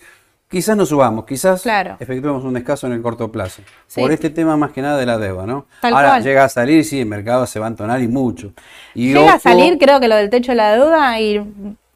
quizás 0.49 0.76
no 0.76 0.84
subamos, 0.86 1.24
quizás 1.24 1.64
efectuemos 1.99 2.45
un 2.45 2.55
descanso 2.55 2.86
en 2.86 2.93
el 2.93 3.03
corto 3.03 3.32
plazo. 3.32 3.62
Por 3.95 4.12
este 4.12 4.30
tema 4.30 4.57
más 4.57 4.72
que 4.72 4.82
nada 4.82 4.99
de 4.99 5.07
la 5.07 5.18
deuda, 5.18 5.47
¿no? 5.47 5.66
Ahora 5.82 6.20
llega 6.20 6.45
a 6.45 6.49
salir, 6.49 6.84
sí, 6.84 7.01
el 7.01 7.07
mercado 7.07 7.47
se 7.47 7.59
va 7.59 7.66
a 7.66 7.68
entonar 7.70 8.01
y 8.03 8.09
mucho. 8.09 8.53
Y 8.95 9.12
llega 9.12 9.34
a 9.34 9.38
salir, 9.38 9.78
creo 9.78 9.99
que 9.99 10.09
lo 10.09 10.16
del 10.16 10.30
techo 10.30 10.53
de 10.53 10.57
la 10.57 10.72
deuda 10.72 11.20
y 11.20 11.43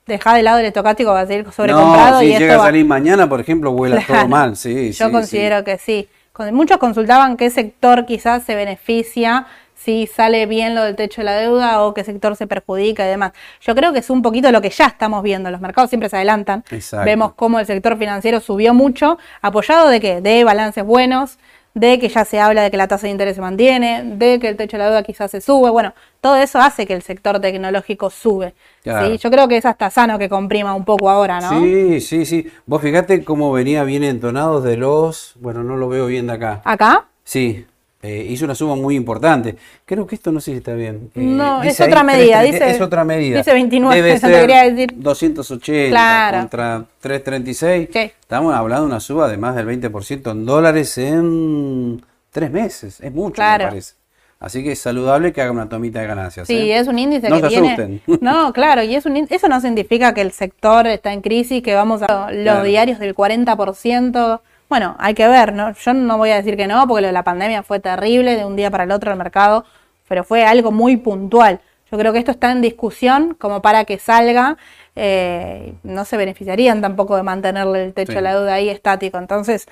deja 0.06 0.34
de 0.34 0.42
lado 0.42 0.58
el 0.58 0.66
estocástico, 0.66 1.12
va 1.12 1.20
a 1.20 1.26
seguir 1.26 1.50
sobrecomprado. 1.52 2.14
No, 2.14 2.20
si 2.20 2.38
llega 2.38 2.56
a 2.56 2.60
salir 2.60 2.86
mañana, 2.86 3.28
por 3.28 3.40
ejemplo, 3.40 3.72
vuela 3.72 4.02
todo 4.06 4.28
mal, 4.28 4.56
sí. 4.56 4.92
Yo 4.92 5.10
considero 5.10 5.64
que 5.64 5.78
sí. 5.78 6.08
Muchos 6.52 6.76
consultaban 6.78 7.36
qué 7.36 7.50
sector 7.50 8.04
quizás 8.04 8.42
se 8.44 8.54
beneficia 8.54 9.46
si 9.74 10.06
sale 10.06 10.46
bien 10.46 10.74
lo 10.74 10.82
del 10.82 10.96
techo 10.96 11.20
de 11.20 11.26
la 11.26 11.36
deuda 11.36 11.82
o 11.82 11.94
qué 11.94 12.02
sector 12.02 12.34
se 12.36 12.46
perjudica 12.46 13.06
y 13.06 13.08
demás. 13.08 13.32
Yo 13.60 13.74
creo 13.74 13.92
que 13.92 14.00
es 14.00 14.10
un 14.10 14.20
poquito 14.20 14.50
lo 14.50 14.60
que 14.60 14.70
ya 14.70 14.86
estamos 14.86 15.22
viendo. 15.22 15.50
Los 15.50 15.60
mercados 15.60 15.90
siempre 15.90 16.08
se 16.08 16.16
adelantan. 16.16 16.64
Vemos 17.04 17.34
cómo 17.34 17.60
el 17.60 17.66
sector 17.66 17.96
financiero 17.96 18.40
subió 18.40 18.74
mucho, 18.74 19.18
apoyado 19.40 19.88
de 19.88 20.00
qué? 20.00 20.20
De 20.20 20.44
balances 20.44 20.84
buenos, 20.84 21.38
de 21.76 21.98
que 21.98 22.08
ya 22.08 22.24
se 22.24 22.40
habla 22.40 22.62
de 22.62 22.70
que 22.70 22.78
la 22.78 22.88
tasa 22.88 23.06
de 23.06 23.10
interés 23.10 23.34
se 23.34 23.42
mantiene, 23.42 24.02
de 24.02 24.40
que 24.40 24.48
el 24.48 24.56
techo 24.56 24.78
de 24.78 24.82
la 24.82 24.86
deuda 24.86 25.02
quizás 25.02 25.30
se 25.30 25.42
sube. 25.42 25.68
Bueno, 25.68 25.92
todo 26.22 26.36
eso 26.36 26.58
hace 26.58 26.86
que 26.86 26.94
el 26.94 27.02
sector 27.02 27.38
tecnológico 27.38 28.08
sube. 28.08 28.54
¿sí? 28.82 29.18
Yo 29.18 29.30
creo 29.30 29.46
que 29.46 29.58
es 29.58 29.66
hasta 29.66 29.90
sano 29.90 30.18
que 30.18 30.30
comprima 30.30 30.74
un 30.74 30.86
poco 30.86 31.10
ahora, 31.10 31.38
¿no? 31.38 31.60
Sí, 31.60 32.00
sí, 32.00 32.24
sí. 32.24 32.50
Vos 32.64 32.80
fíjate 32.80 33.22
cómo 33.24 33.52
venía 33.52 33.84
bien 33.84 34.04
entonado 34.04 34.62
de 34.62 34.78
los... 34.78 35.34
Bueno, 35.38 35.62
no 35.64 35.76
lo 35.76 35.90
veo 35.90 36.06
bien 36.06 36.26
de 36.28 36.32
acá. 36.32 36.62
¿Acá? 36.64 37.08
Sí, 37.24 37.66
eh, 38.02 38.26
hizo 38.28 38.44
una 38.44 38.54
suma 38.54 38.76
muy 38.76 38.94
importante. 38.94 39.56
Creo 39.84 40.06
que 40.06 40.14
esto 40.14 40.30
no 40.30 40.40
sé 40.40 40.52
si 40.52 40.56
está 40.58 40.74
bien. 40.74 41.10
Eh, 41.14 41.20
no, 41.20 41.62
es 41.62 41.80
otra 41.80 42.02
medida. 42.02 42.42
dice, 42.42 42.70
es 42.70 42.80
otra 42.80 43.04
medida. 43.04 43.38
Dice 43.38 43.52
29, 43.52 43.96
Debe 44.02 44.18
ser 44.18 44.74
decir. 44.74 44.92
280 44.94 46.38
contra 46.40 46.84
336. 47.00 47.88
Estamos 48.20 48.54
hablando 48.54 48.86
de 48.86 48.90
una 48.92 49.00
suba 49.00 49.28
de 49.28 49.36
más 49.38 49.56
del 49.56 49.66
20% 49.66 50.30
en 50.30 50.46
dólares 50.46 50.98
en 50.98 52.04
tres 52.30 52.50
meses. 52.50 53.00
Es 53.00 53.12
mucho, 53.12 53.42
me 53.42 53.58
parece. 53.58 53.94
Así 54.38 54.62
que 54.62 54.72
es 54.72 54.78
saludable 54.78 55.32
que 55.32 55.40
haga 55.40 55.50
una 55.50 55.68
tomita 55.68 56.00
de 56.00 56.06
ganancias. 56.06 56.46
Sí, 56.46 56.70
¿eh? 56.70 56.78
es 56.78 56.88
un 56.88 56.98
índice 56.98 57.28
que 57.28 57.48
tiene. 57.48 58.00
No, 58.20 58.52
claro, 58.52 58.82
y 58.82 58.94
es 58.94 59.06
un 59.06 59.16
eso 59.16 59.48
no 59.48 59.60
significa 59.60 60.12
que 60.12 60.20
el 60.20 60.32
sector 60.32 60.86
está 60.86 61.12
en 61.12 61.22
crisis, 61.22 61.62
que 61.62 61.74
vamos 61.74 62.02
a 62.02 62.30
los 62.30 62.62
diarios 62.62 62.98
del 62.98 63.14
40%. 63.14 64.40
Bueno, 64.68 64.96
hay 64.98 65.14
que 65.14 65.28
ver, 65.28 65.52
¿no? 65.52 65.72
Yo 65.72 65.94
no 65.94 66.18
voy 66.18 66.30
a 66.30 66.36
decir 66.36 66.56
que 66.56 66.66
no, 66.66 66.86
porque 66.88 67.02
lo 67.02 67.06
de 67.06 67.12
la 67.12 67.22
pandemia 67.22 67.62
fue 67.62 67.78
terrible 67.78 68.36
de 68.36 68.44
un 68.44 68.56
día 68.56 68.70
para 68.70 68.84
el 68.84 68.90
otro 68.90 69.12
el 69.12 69.18
mercado, 69.18 69.64
pero 70.08 70.24
fue 70.24 70.44
algo 70.44 70.72
muy 70.72 70.96
puntual. 70.96 71.60
Yo 71.90 71.98
creo 71.98 72.12
que 72.12 72.18
esto 72.18 72.32
está 72.32 72.50
en 72.50 72.62
discusión 72.62 73.34
como 73.34 73.62
para 73.62 73.84
que 73.84 73.98
salga. 73.98 74.56
Eh, 74.96 75.74
no 75.84 76.04
se 76.04 76.16
beneficiarían 76.16 76.80
tampoco 76.80 77.16
de 77.16 77.22
mantenerle 77.22 77.84
el 77.84 77.94
techo 77.94 78.14
de 78.14 78.22
la 78.22 78.34
deuda 78.34 78.54
ahí 78.54 78.68
estático. 78.68 79.18
Entonces, 79.18 79.66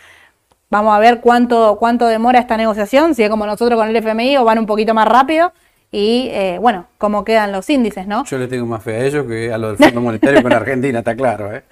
vamos 0.70 0.94
a 0.94 1.00
ver 1.00 1.20
cuánto, 1.20 1.76
cuánto 1.78 2.06
demora 2.06 2.38
esta 2.38 2.56
negociación, 2.56 3.16
si 3.16 3.24
es 3.24 3.30
como 3.30 3.46
nosotros 3.46 3.78
con 3.78 3.88
el 3.88 3.96
FMI 3.96 4.36
o 4.36 4.44
van 4.44 4.60
un 4.60 4.66
poquito 4.66 4.94
más 4.94 5.08
rápido 5.08 5.52
y 5.94 6.28
eh, 6.32 6.58
bueno, 6.60 6.88
cómo 6.98 7.24
quedan 7.24 7.52
los 7.52 7.70
índices, 7.70 8.08
¿no? 8.08 8.24
Yo 8.24 8.36
le 8.36 8.48
tengo 8.48 8.66
más 8.66 8.82
fe 8.82 8.96
a 8.96 9.04
ellos 9.04 9.26
que 9.28 9.52
a 9.52 9.58
lo 9.58 9.68
del 9.68 9.76
Fondo 9.76 10.00
Monetario 10.00 10.42
con 10.42 10.52
Argentina, 10.52 10.98
está 10.98 11.14
claro. 11.14 11.54
¿eh? 11.54 11.62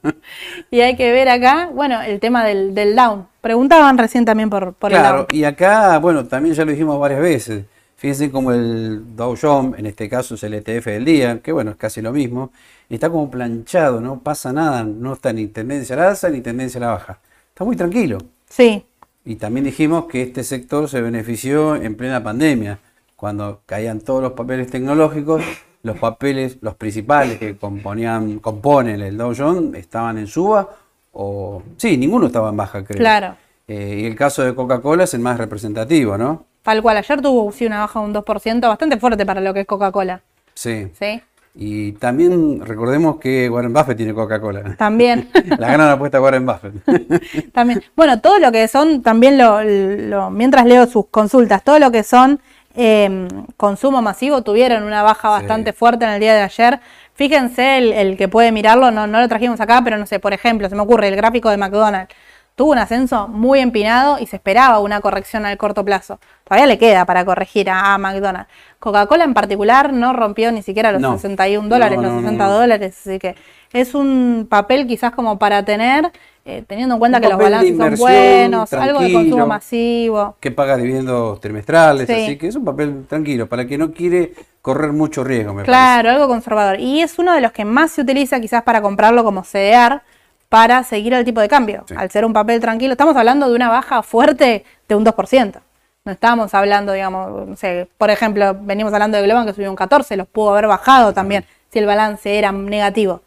y 0.70 0.80
hay 0.80 0.96
que 0.96 1.12
ver 1.12 1.28
acá, 1.28 1.68
bueno, 1.70 2.00
el 2.00 2.18
tema 2.18 2.46
del, 2.46 2.96
down. 2.96 3.26
Preguntaban 3.42 3.98
recién 3.98 4.24
también 4.24 4.48
por, 4.48 4.72
por 4.72 4.94
el 4.94 5.02
down. 5.02 5.26
y 5.30 5.44
acá, 5.44 5.98
bueno, 5.98 6.24
también 6.24 6.54
ya 6.54 6.64
lo 6.64 6.70
dijimos 6.70 6.98
varias 6.98 7.20
veces. 7.20 7.64
Fíjense 7.96 8.30
como 8.30 8.52
el 8.52 9.14
Dow 9.14 9.36
Jones, 9.38 9.78
en 9.78 9.84
este 9.84 10.08
caso 10.08 10.36
es 10.36 10.42
el 10.44 10.54
ETF 10.54 10.86
del 10.86 11.04
día, 11.04 11.40
que 11.40 11.52
bueno, 11.52 11.72
es 11.72 11.76
casi 11.76 12.00
lo 12.00 12.10
mismo, 12.10 12.52
está 12.88 13.10
como 13.10 13.30
planchado, 13.30 14.00
no 14.00 14.20
pasa 14.20 14.50
nada, 14.50 14.82
no 14.82 15.12
está 15.12 15.30
ni 15.34 15.46
tendencia 15.48 15.94
a 15.94 15.98
la 15.98 16.08
alza 16.08 16.30
ni 16.30 16.40
tendencia 16.40 16.78
a 16.78 16.80
la 16.80 16.90
baja. 16.92 17.18
Está 17.50 17.64
muy 17.64 17.76
tranquilo. 17.76 18.16
Sí. 18.48 18.82
Y 19.26 19.36
también 19.36 19.64
dijimos 19.64 20.06
que 20.06 20.22
este 20.22 20.42
sector 20.42 20.88
se 20.88 21.02
benefició 21.02 21.76
en 21.76 21.96
plena 21.96 22.22
pandemia 22.22 22.78
cuando 23.22 23.60
caían 23.66 24.00
todos 24.00 24.20
los 24.20 24.32
papeles 24.32 24.68
tecnológicos, 24.68 25.44
los 25.84 25.96
papeles, 25.96 26.58
los 26.60 26.74
principales 26.74 27.38
que 27.38 27.56
componían, 27.56 28.40
componen 28.40 29.00
el 29.00 29.16
Dow 29.16 29.32
Jones, 29.32 29.78
estaban 29.78 30.18
en 30.18 30.26
suba 30.26 30.68
o... 31.12 31.62
Sí, 31.76 31.96
ninguno 31.96 32.26
estaba 32.26 32.48
en 32.48 32.56
baja, 32.56 32.82
creo. 32.82 32.98
Claro. 32.98 33.36
Eh, 33.68 34.00
y 34.00 34.06
el 34.06 34.16
caso 34.16 34.42
de 34.42 34.56
Coca-Cola 34.56 35.04
es 35.04 35.14
el 35.14 35.20
más 35.20 35.38
representativo, 35.38 36.18
¿no? 36.18 36.46
Tal 36.62 36.82
cual, 36.82 36.96
ayer 36.96 37.22
tuvo 37.22 37.52
sí, 37.52 37.64
una 37.64 37.78
baja 37.78 38.00
de 38.00 38.06
un 38.06 38.12
2%, 38.12 38.60
bastante 38.60 38.96
fuerte 38.96 39.24
para 39.24 39.40
lo 39.40 39.54
que 39.54 39.60
es 39.60 39.66
Coca-Cola. 39.68 40.20
Sí. 40.54 40.88
Sí. 40.98 41.22
Y 41.54 41.92
también 41.92 42.60
recordemos 42.66 43.20
que 43.20 43.48
Warren 43.48 43.72
Buffett 43.72 43.98
tiene 43.98 44.14
Coca-Cola. 44.14 44.74
También. 44.76 45.30
La 45.58 45.70
gran 45.70 45.88
apuesta 45.90 46.20
Warren 46.20 46.44
Buffett. 46.44 47.52
también. 47.52 47.84
Bueno, 47.94 48.20
todo 48.20 48.40
lo 48.40 48.50
que 48.50 48.66
son, 48.66 49.00
también 49.00 49.38
lo, 49.38 50.30
mientras 50.32 50.66
leo 50.66 50.88
sus 50.88 51.06
consultas, 51.06 51.62
todo 51.62 51.78
lo 51.78 51.92
que 51.92 52.02
son 52.02 52.40
eh, 52.74 53.28
consumo 53.56 54.02
masivo 54.02 54.42
tuvieron 54.42 54.82
una 54.82 55.02
baja 55.02 55.28
bastante 55.28 55.72
fuerte 55.72 56.04
en 56.04 56.12
el 56.12 56.20
día 56.20 56.34
de 56.34 56.42
ayer. 56.42 56.80
Fíjense 57.14 57.78
el, 57.78 58.16
que 58.16 58.28
puede 58.28 58.52
mirarlo, 58.52 58.90
no, 58.90 59.06
no 59.06 59.20
lo 59.20 59.28
trajimos 59.28 59.60
acá, 59.60 59.80
pero 59.84 59.98
no 59.98 60.06
sé, 60.06 60.18
por 60.18 60.32
ejemplo, 60.32 60.68
se 60.68 60.74
me 60.74 60.82
ocurre 60.82 61.08
el 61.08 61.16
gráfico 61.16 61.50
de 61.50 61.56
McDonald's. 61.56 62.14
Tuvo 62.54 62.72
un 62.72 62.78
ascenso 62.78 63.28
muy 63.28 63.60
empinado 63.60 64.18
y 64.18 64.26
se 64.26 64.36
esperaba 64.36 64.78
una 64.78 65.00
corrección 65.00 65.46
al 65.46 65.56
corto 65.56 65.84
plazo. 65.84 66.20
Todavía 66.44 66.66
le 66.66 66.78
queda 66.78 67.06
para 67.06 67.24
corregir 67.24 67.70
a, 67.70 67.96
McDonald's. 67.96 68.50
Coca-Cola 68.78 69.24
en 69.24 69.32
particular 69.32 69.92
no 69.92 70.12
rompió 70.12 70.52
ni 70.52 70.62
siquiera 70.62 70.92
los 70.92 71.00
61 71.20 71.68
dólares, 71.68 71.98
los 71.98 72.20
60 72.20 72.46
dólares, 72.46 72.98
así 73.00 73.18
que 73.18 73.36
es 73.72 73.94
un 73.94 74.46
papel 74.50 74.86
quizás 74.86 75.12
como 75.12 75.38
para 75.38 75.64
tener 75.64 76.12
eh, 76.44 76.64
teniendo 76.66 76.96
en 76.96 76.98
cuenta 76.98 77.20
que 77.20 77.28
los 77.28 77.38
balances 77.38 77.76
son 77.76 77.94
buenos, 77.96 78.72
algo 78.72 79.00
de 79.00 79.12
consumo 79.12 79.46
masivo. 79.46 80.36
Que 80.40 80.50
paga 80.50 80.76
dividendos 80.76 81.40
trimestrales, 81.40 82.08
así 82.10 82.36
que 82.36 82.48
es 82.48 82.56
un 82.56 82.64
papel 82.64 83.04
tranquilo, 83.08 83.48
para 83.48 83.66
que 83.66 83.78
no 83.78 83.92
quiere 83.92 84.32
correr 84.60 84.92
mucho 84.92 85.22
riesgo, 85.22 85.54
me 85.54 85.62
Claro, 85.62 86.10
algo 86.10 86.28
conservador. 86.28 86.80
Y 86.80 87.00
es 87.00 87.18
uno 87.18 87.34
de 87.34 87.40
los 87.40 87.52
que 87.52 87.64
más 87.64 87.92
se 87.92 88.02
utiliza 88.02 88.40
quizás 88.40 88.62
para 88.62 88.82
comprarlo 88.82 89.24
como 89.24 89.42
CDR 89.42 90.02
para 90.48 90.82
seguir 90.84 91.14
el 91.14 91.24
tipo 91.24 91.40
de 91.40 91.48
cambio. 91.48 91.84
Al 91.96 92.10
ser 92.10 92.24
un 92.24 92.32
papel 92.32 92.60
tranquilo, 92.60 92.92
estamos 92.92 93.16
hablando 93.16 93.48
de 93.48 93.54
una 93.54 93.70
baja 93.70 94.02
fuerte 94.02 94.64
de 94.88 94.94
un 94.94 95.04
2%. 95.04 95.60
No 96.04 96.12
estamos 96.12 96.52
hablando, 96.52 96.92
digamos, 96.92 97.48
no 97.48 97.56
sé, 97.56 97.88
por 97.96 98.10
ejemplo, 98.10 98.54
venimos 98.60 98.92
hablando 98.92 99.16
de 99.16 99.22
Globan 99.22 99.46
que 99.46 99.54
subió 99.54 99.70
un 99.70 99.76
14, 99.76 100.16
los 100.16 100.26
pudo 100.26 100.50
haber 100.50 100.66
bajado 100.66 101.12
también 101.14 101.44
si 101.72 101.78
el 101.78 101.86
balance 101.86 102.36
era 102.36 102.52
negativo. 102.52 103.22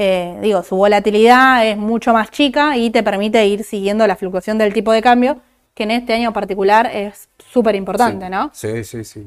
Eh, 0.00 0.38
digo, 0.40 0.62
su 0.62 0.76
volatilidad 0.76 1.66
es 1.66 1.76
mucho 1.76 2.12
más 2.12 2.30
chica 2.30 2.76
y 2.76 2.90
te 2.90 3.02
permite 3.02 3.44
ir 3.44 3.64
siguiendo 3.64 4.06
la 4.06 4.14
fluctuación 4.14 4.56
del 4.56 4.72
tipo 4.72 4.92
de 4.92 5.02
cambio, 5.02 5.38
que 5.74 5.82
en 5.82 5.90
este 5.90 6.14
año 6.14 6.32
particular 6.32 6.88
es 6.94 7.28
súper 7.50 7.74
importante, 7.74 8.30
¿no? 8.30 8.48
Sí, 8.54 8.84
sí, 8.84 9.02
sí. 9.02 9.26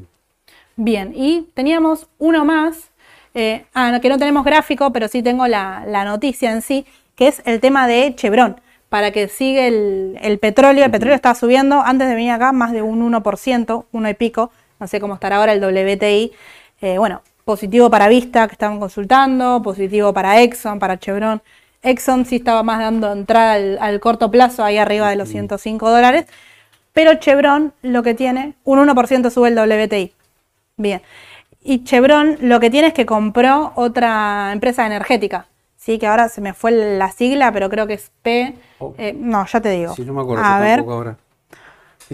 Bien, 0.77 1.11
y 1.13 1.49
teníamos 1.55 2.07
uno 2.19 2.45
más, 2.45 2.89
eh, 3.33 3.65
ah, 3.73 3.99
que 4.01 4.07
no 4.07 4.17
tenemos 4.17 4.45
gráfico, 4.45 4.93
pero 4.93 5.09
sí 5.09 5.21
tengo 5.21 5.45
la, 5.45 5.83
noticia 6.05 6.53
en 6.53 6.61
sí, 6.61 6.85
que 7.15 7.27
es 7.27 7.41
el 7.43 7.59
tema 7.59 7.85
de 7.85 8.15
Chevron 8.15 8.61
para 8.87 9.11
que 9.11 9.27
siga 9.27 9.67
el, 9.67 10.39
petróleo. 10.41 10.85
El 10.85 10.91
petróleo 10.91 11.15
está 11.15 11.35
subiendo, 11.35 11.81
antes 11.81 12.07
de 12.07 12.15
venir 12.15 12.31
acá, 12.31 12.53
más 12.53 12.71
de 12.71 12.81
un 12.81 13.11
1%, 13.11 13.85
uno 13.91 14.09
y 14.09 14.13
pico, 14.13 14.51
no 14.79 14.87
sé 14.87 15.01
cómo 15.01 15.15
estará 15.15 15.35
ahora 15.35 15.51
el 15.51 15.61
WTI. 15.61 16.31
Eh, 16.79 16.97
bueno, 16.97 17.23
positivo 17.51 17.89
para 17.89 18.07
Vista, 18.07 18.47
que 18.47 18.53
estaban 18.53 18.79
consultando, 18.79 19.61
positivo 19.61 20.13
para 20.13 20.41
Exxon, 20.41 20.79
para 20.79 20.97
Chevron. 20.97 21.41
Exxon 21.83 22.25
sí 22.25 22.37
estaba 22.37 22.63
más 22.63 22.79
dando 22.79 23.11
entrada 23.11 23.55
al, 23.55 23.99
corto 23.99 24.31
plazo, 24.31 24.63
ahí 24.63 24.77
arriba 24.77 25.09
de 25.09 25.17
los 25.17 25.27
105 25.27 25.89
dólares, 25.89 26.27
pero 26.93 27.15
Chevron 27.15 27.73
lo 27.81 28.03
que 28.03 28.13
tiene, 28.13 28.53
un 28.63 28.79
1% 28.79 29.29
sube 29.29 29.49
el 29.49 29.57
WTI. 29.57 30.13
Bien. 30.77 31.01
Y 31.61 31.83
Chevron 31.83 32.37
lo 32.39 32.61
que 32.61 32.69
tiene 32.69 32.87
es 32.87 32.93
que 32.93 33.05
compró 33.05 33.73
otra 33.75 34.51
empresa 34.53 34.85
energética, 34.85 35.47
sí, 35.75 35.99
que 35.99 36.07
ahora 36.07 36.29
se 36.29 36.39
me 36.39 36.53
fue 36.53 36.71
la 36.71 37.11
sigla, 37.11 37.51
pero 37.51 37.69
creo 37.69 37.85
que 37.85 37.95
es 37.95 38.11
P. 38.21 38.55
Oh. 38.79 38.93
Eh, 38.97 39.13
no, 39.13 39.45
ya 39.45 39.59
te 39.59 39.71
digo. 39.71 39.93
Sí, 39.93 40.05
no 40.05 40.13
me 40.13 40.21
acuerdo 40.21 40.45
a 40.45 40.57
ver. 40.61 40.79
ahora. 40.79 41.17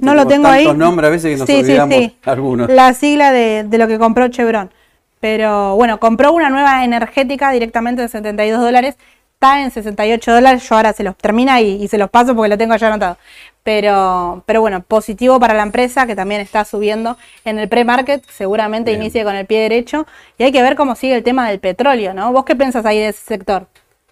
No 0.02 0.16
lo 0.16 0.26
tengo 0.26 0.48
ahí. 0.48 0.66
nombres 0.74 1.08
a 1.08 1.12
veces 1.12 1.32
que 1.34 1.38
nos 1.38 1.64
olvidamos 1.64 2.12
algunos. 2.26 2.70
La 2.72 2.96
sigla 2.96 3.32
de, 3.32 3.66
de, 3.68 3.78
lo 3.78 3.88
que 3.88 4.00
compró 4.00 4.28
Chevron. 4.30 4.72
Pero 5.20 5.76
bueno, 5.76 6.00
compró 6.00 6.32
una 6.34 6.50
nueva 6.50 6.84
energética 6.84 7.52
directamente 7.52 8.02
de 8.02 8.08
72 8.08 8.62
dólares. 8.62 8.96
está 9.34 9.62
en 9.62 9.72
68 9.72 10.34
dólares. 10.34 10.68
Yo 10.68 10.76
ahora 10.76 10.94
se 10.94 11.04
los 11.04 11.18
termina 11.18 11.62
y, 11.62 11.88
se 11.88 11.98
los 11.98 12.10
paso 12.10 12.36
porque 12.36 12.50
lo 12.50 12.58
tengo 12.58 12.76
ya 12.76 12.88
anotado. 12.88 13.18
Pero, 13.64 14.44
pero 14.46 14.62
bueno, 14.62 14.82
positivo 14.84 15.40
para 15.40 15.54
la 15.54 15.64
empresa 15.64 16.08
que 16.08 16.16
también 16.16 16.42
está 16.42 16.66
subiendo 16.66 17.18
en 17.46 17.60
el 17.60 17.68
pre-market. 17.70 18.24
Seguramente 18.30 18.92
inicie 18.92 19.24
con 19.24 19.36
el 19.36 19.46
pie 19.46 19.62
derecho. 19.62 20.08
Y 20.38 20.44
hay 20.44 20.52
que 20.52 20.62
ver 20.62 20.76
cómo 20.76 20.96
sigue 20.96 21.16
el 21.16 21.24
tema 21.24 21.50
del 21.50 21.60
petróleo, 21.60 22.14
¿no? 22.14 22.32
¿Vos 22.32 22.46
qué 22.46 22.56
pensás 22.56 22.86
ahí 22.86 23.00
de 23.00 23.10
ese 23.10 23.22
sector? 23.26 23.68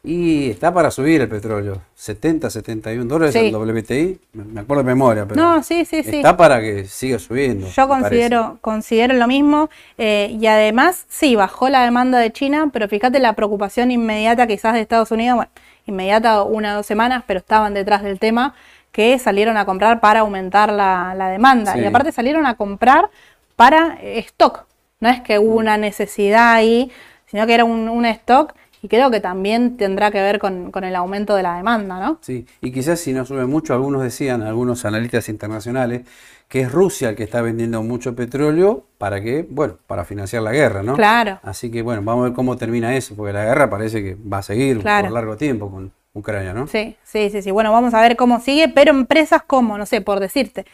Y 0.06 0.52
está 0.52 0.72
para 0.72 0.92
subir 0.92 1.22
el 1.22 1.28
petróleo. 1.28 1.82
70, 1.96 2.52
71 2.52 3.06
dólares 3.06 3.36
el 3.36 3.56
WTI. 3.56 4.20
Me 4.34 4.62
acuerdo 4.62 4.84
de 4.84 4.88
memoria, 4.88 5.26
pero. 5.26 5.42
No, 5.42 5.64
sí, 5.64 5.84
sí, 5.84 6.04
sí. 6.04 6.18
Está 6.18 6.38
para 6.38 6.62
que 6.62 6.86
siga 6.86 7.18
subiendo. 7.18 7.68
Yo 7.68 7.88
considero, 7.88 8.60
considero 8.62 9.16
lo 9.16 9.28
mismo. 9.28 9.70
Eh, 9.98 10.38
y 10.40 10.46
además, 10.46 11.06
sí, 11.10 11.36
bajó 11.36 11.70
la 11.70 11.84
demanda 11.84 12.20
de 12.20 12.32
China, 12.32 12.70
pero 12.72 12.88
fíjate 12.88 13.20
la 13.20 13.34
preocupación 13.34 13.90
inmediata 13.90 14.46
quizás 14.46 14.74
de 14.74 14.82
Estados 14.82 15.10
Unidos. 15.10 15.38
Bueno, 15.38 15.52
inmediata 15.88 16.44
una 16.44 16.74
o 16.74 16.76
dos 16.78 16.86
semanas, 16.86 17.24
pero 17.26 17.40
estaban 17.40 17.74
detrás 17.74 18.04
del 18.04 18.20
tema 18.20 18.54
que 18.92 19.18
salieron 19.18 19.58
a 19.58 19.66
comprar 19.66 20.00
para 20.02 20.20
aumentar 20.20 20.72
la, 20.72 21.30
demanda. 21.32 21.78
Y 21.78 21.84
aparte 21.84 22.12
salieron 22.12 22.46
a 22.46 22.56
comprar 22.56 23.10
para 23.56 23.98
stock. 24.02 24.66
No 25.00 25.10
es 25.10 25.20
que 25.22 25.40
hubo 25.40 25.56
una 25.56 25.78
necesidad 25.78 26.54
ahí, 26.54 26.92
sino 27.26 27.46
que 27.48 27.56
era 27.56 27.66
un, 27.66 27.90
un 27.90 28.06
stock 28.06 28.54
y 28.86 28.88
creo 28.88 29.10
que 29.10 29.20
también 29.20 29.78
tendrá 29.78 30.12
que 30.12 30.22
ver 30.22 30.38
con, 30.38 30.72
el 30.84 30.96
aumento 30.96 31.36
de 31.36 31.42
la 31.42 31.58
demanda, 31.58 32.00
¿no? 32.00 32.20
Sí, 32.22 32.46
y 32.62 32.72
quizás 32.72 33.00
si 33.00 33.14
no 33.14 33.26
sube 33.26 33.48
mucho, 33.48 33.74
algunos 33.74 34.04
decían, 34.04 34.44
algunos 34.44 34.86
analistas 34.86 35.28
internacionales, 35.28 36.04
que 36.48 36.62
es 36.62 36.72
Rusia 36.72 37.10
el 37.10 37.16
que 37.16 37.24
está 37.24 37.42
vendiendo 37.42 37.82
mucho 37.82 38.16
petróleo 38.16 38.86
para 39.00 39.22
que, 39.22 39.44
bueno, 39.50 39.80
para 39.88 40.06
financiar 40.06 40.44
la 40.44 40.52
guerra, 40.52 40.84
¿no? 40.84 40.94
Claro. 40.94 41.40
Así 41.42 41.72
que 41.72 41.82
bueno, 41.82 42.04
vamos 42.04 42.22
a 42.22 42.24
ver 42.26 42.34
cómo 42.34 42.58
termina 42.58 42.96
eso, 42.96 43.16
porque 43.16 43.34
la 43.34 43.44
guerra 43.44 43.72
parece 43.72 44.04
que 44.04 44.16
va 44.16 44.38
a 44.38 44.44
seguir 44.44 44.84
por 44.84 45.12
largo 45.12 45.36
tiempo 45.36 45.72
con 45.72 45.92
Ucrania, 46.14 46.54
¿no? 46.54 46.68
Sí, 46.68 46.96
sí, 47.04 47.32
sí, 47.32 47.42
sí. 47.42 47.50
Bueno, 47.50 47.72
vamos 47.72 47.96
a 47.96 48.02
ver 48.02 48.16
cómo 48.16 48.40
sigue, 48.40 48.70
pero 48.70 48.92
empresas 48.92 49.42
como, 49.42 49.80
no 49.80 49.88
sé, 49.88 50.02
por 50.02 50.20
decirte, 50.20 50.68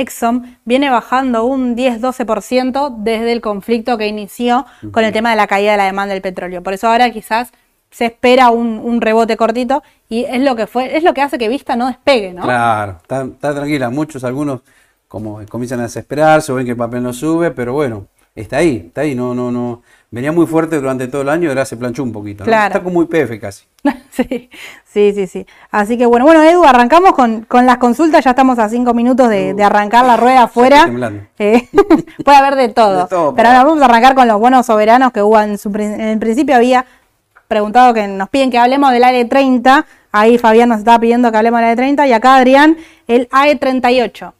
Exxon 0.00 0.58
viene 0.64 0.90
bajando 0.90 1.44
un 1.44 1.76
10-12% 1.76 2.96
desde 2.98 3.32
el 3.32 3.40
conflicto 3.40 3.98
que 3.98 4.06
inició 4.06 4.66
con 4.92 5.04
el 5.04 5.12
tema 5.12 5.30
de 5.30 5.36
la 5.36 5.46
caída 5.46 5.72
de 5.72 5.78
la 5.78 5.84
demanda 5.84 6.14
del 6.14 6.22
petróleo. 6.22 6.62
Por 6.62 6.72
eso 6.72 6.88
ahora 6.88 7.10
quizás 7.10 7.52
se 7.90 8.06
espera 8.06 8.50
un, 8.50 9.00
rebote 9.00 9.36
cortito 9.36 9.82
y 10.08 10.24
es 10.24 10.40
lo 10.42 10.56
que 10.56 10.66
fue, 10.66 10.96
es 10.96 11.02
lo 11.02 11.14
que 11.14 11.22
hace 11.22 11.38
que 11.38 11.48
Vista 11.48 11.76
no 11.76 11.86
despegue, 11.86 12.32
¿no? 12.32 12.42
Claro, 12.42 12.98
está, 13.02 13.54
tranquila. 13.54 13.90
Muchos, 13.90 14.24
algunos, 14.24 14.60
como 15.06 15.40
comienzan 15.48 15.80
a 15.80 15.84
desesperarse 15.84 16.52
ven 16.52 16.64
que 16.64 16.72
el 16.72 16.76
papel 16.76 17.02
no 17.02 17.12
sube, 17.12 17.50
pero 17.50 17.72
bueno, 17.72 18.06
está 18.34 18.58
ahí, 18.58 18.84
está 18.86 19.02
ahí, 19.02 19.14
no, 19.14 19.34
no, 19.34 19.50
no. 19.50 19.82
Venía 20.10 20.32
muy 20.32 20.46
fuerte 20.46 20.76
durante 20.76 21.08
todo 21.08 21.22
el 21.22 21.28
año 21.28 21.44
y 21.44 21.48
ahora 21.48 21.64
se 21.64 21.76
planchó 21.76 22.02
un 22.02 22.12
poquito. 22.12 22.44
Está 22.44 22.82
como 22.82 22.94
muy 22.94 23.06
PF 23.06 23.38
casi. 23.40 23.64
sí, 24.10 24.50
sí, 24.84 25.12
sí, 25.12 25.26
sí. 25.26 25.46
Así 25.70 25.96
que 25.98 26.06
bueno, 26.06 26.24
bueno, 26.24 26.42
Edu, 26.42 26.64
arrancamos 26.64 27.12
con, 27.12 27.46
las 27.66 27.78
consultas, 27.78 28.24
ya 28.24 28.30
estamos 28.30 28.58
a 28.58 28.68
cinco 28.68 28.94
minutos 28.94 29.28
de, 29.28 29.54
arrancar 29.62 30.04
la 30.04 30.16
rueda 30.16 30.44
afuera. 30.44 30.88
Eh, 31.40 31.68
puede 32.24 32.36
haber 32.36 32.56
de 32.56 32.68
todo. 32.70 33.06
pero 33.36 33.48
ahora 33.48 33.62
vamos 33.62 33.80
a 33.80 33.84
arrancar 33.84 34.16
con 34.16 34.26
los 34.26 34.40
buenos 34.40 34.66
soberanos 34.66 35.12
que 35.12 35.22
hubo 35.22 35.40
en, 35.40 35.56
su, 35.56 35.68
en 35.68 36.00
el 36.00 36.18
principio 36.18 36.56
había 36.56 36.84
preguntado 37.46 37.94
que 37.94 38.08
nos 38.08 38.28
piden 38.28 38.50
que 38.50 38.58
hablemos 38.58 38.90
del 38.92 39.04
AE30. 39.04 39.84
Ahí 40.10 40.36
Fabián 40.38 40.68
nos 40.68 40.78
estaba 40.78 40.98
pidiendo 40.98 41.30
que 41.30 41.38
hablemos 41.38 41.60
del 41.60 41.78
AE30 41.78 42.08
y 42.08 42.12
acá 42.12 42.36
Adrián, 42.36 42.76
el 43.06 43.28
AE38. 43.28 44.32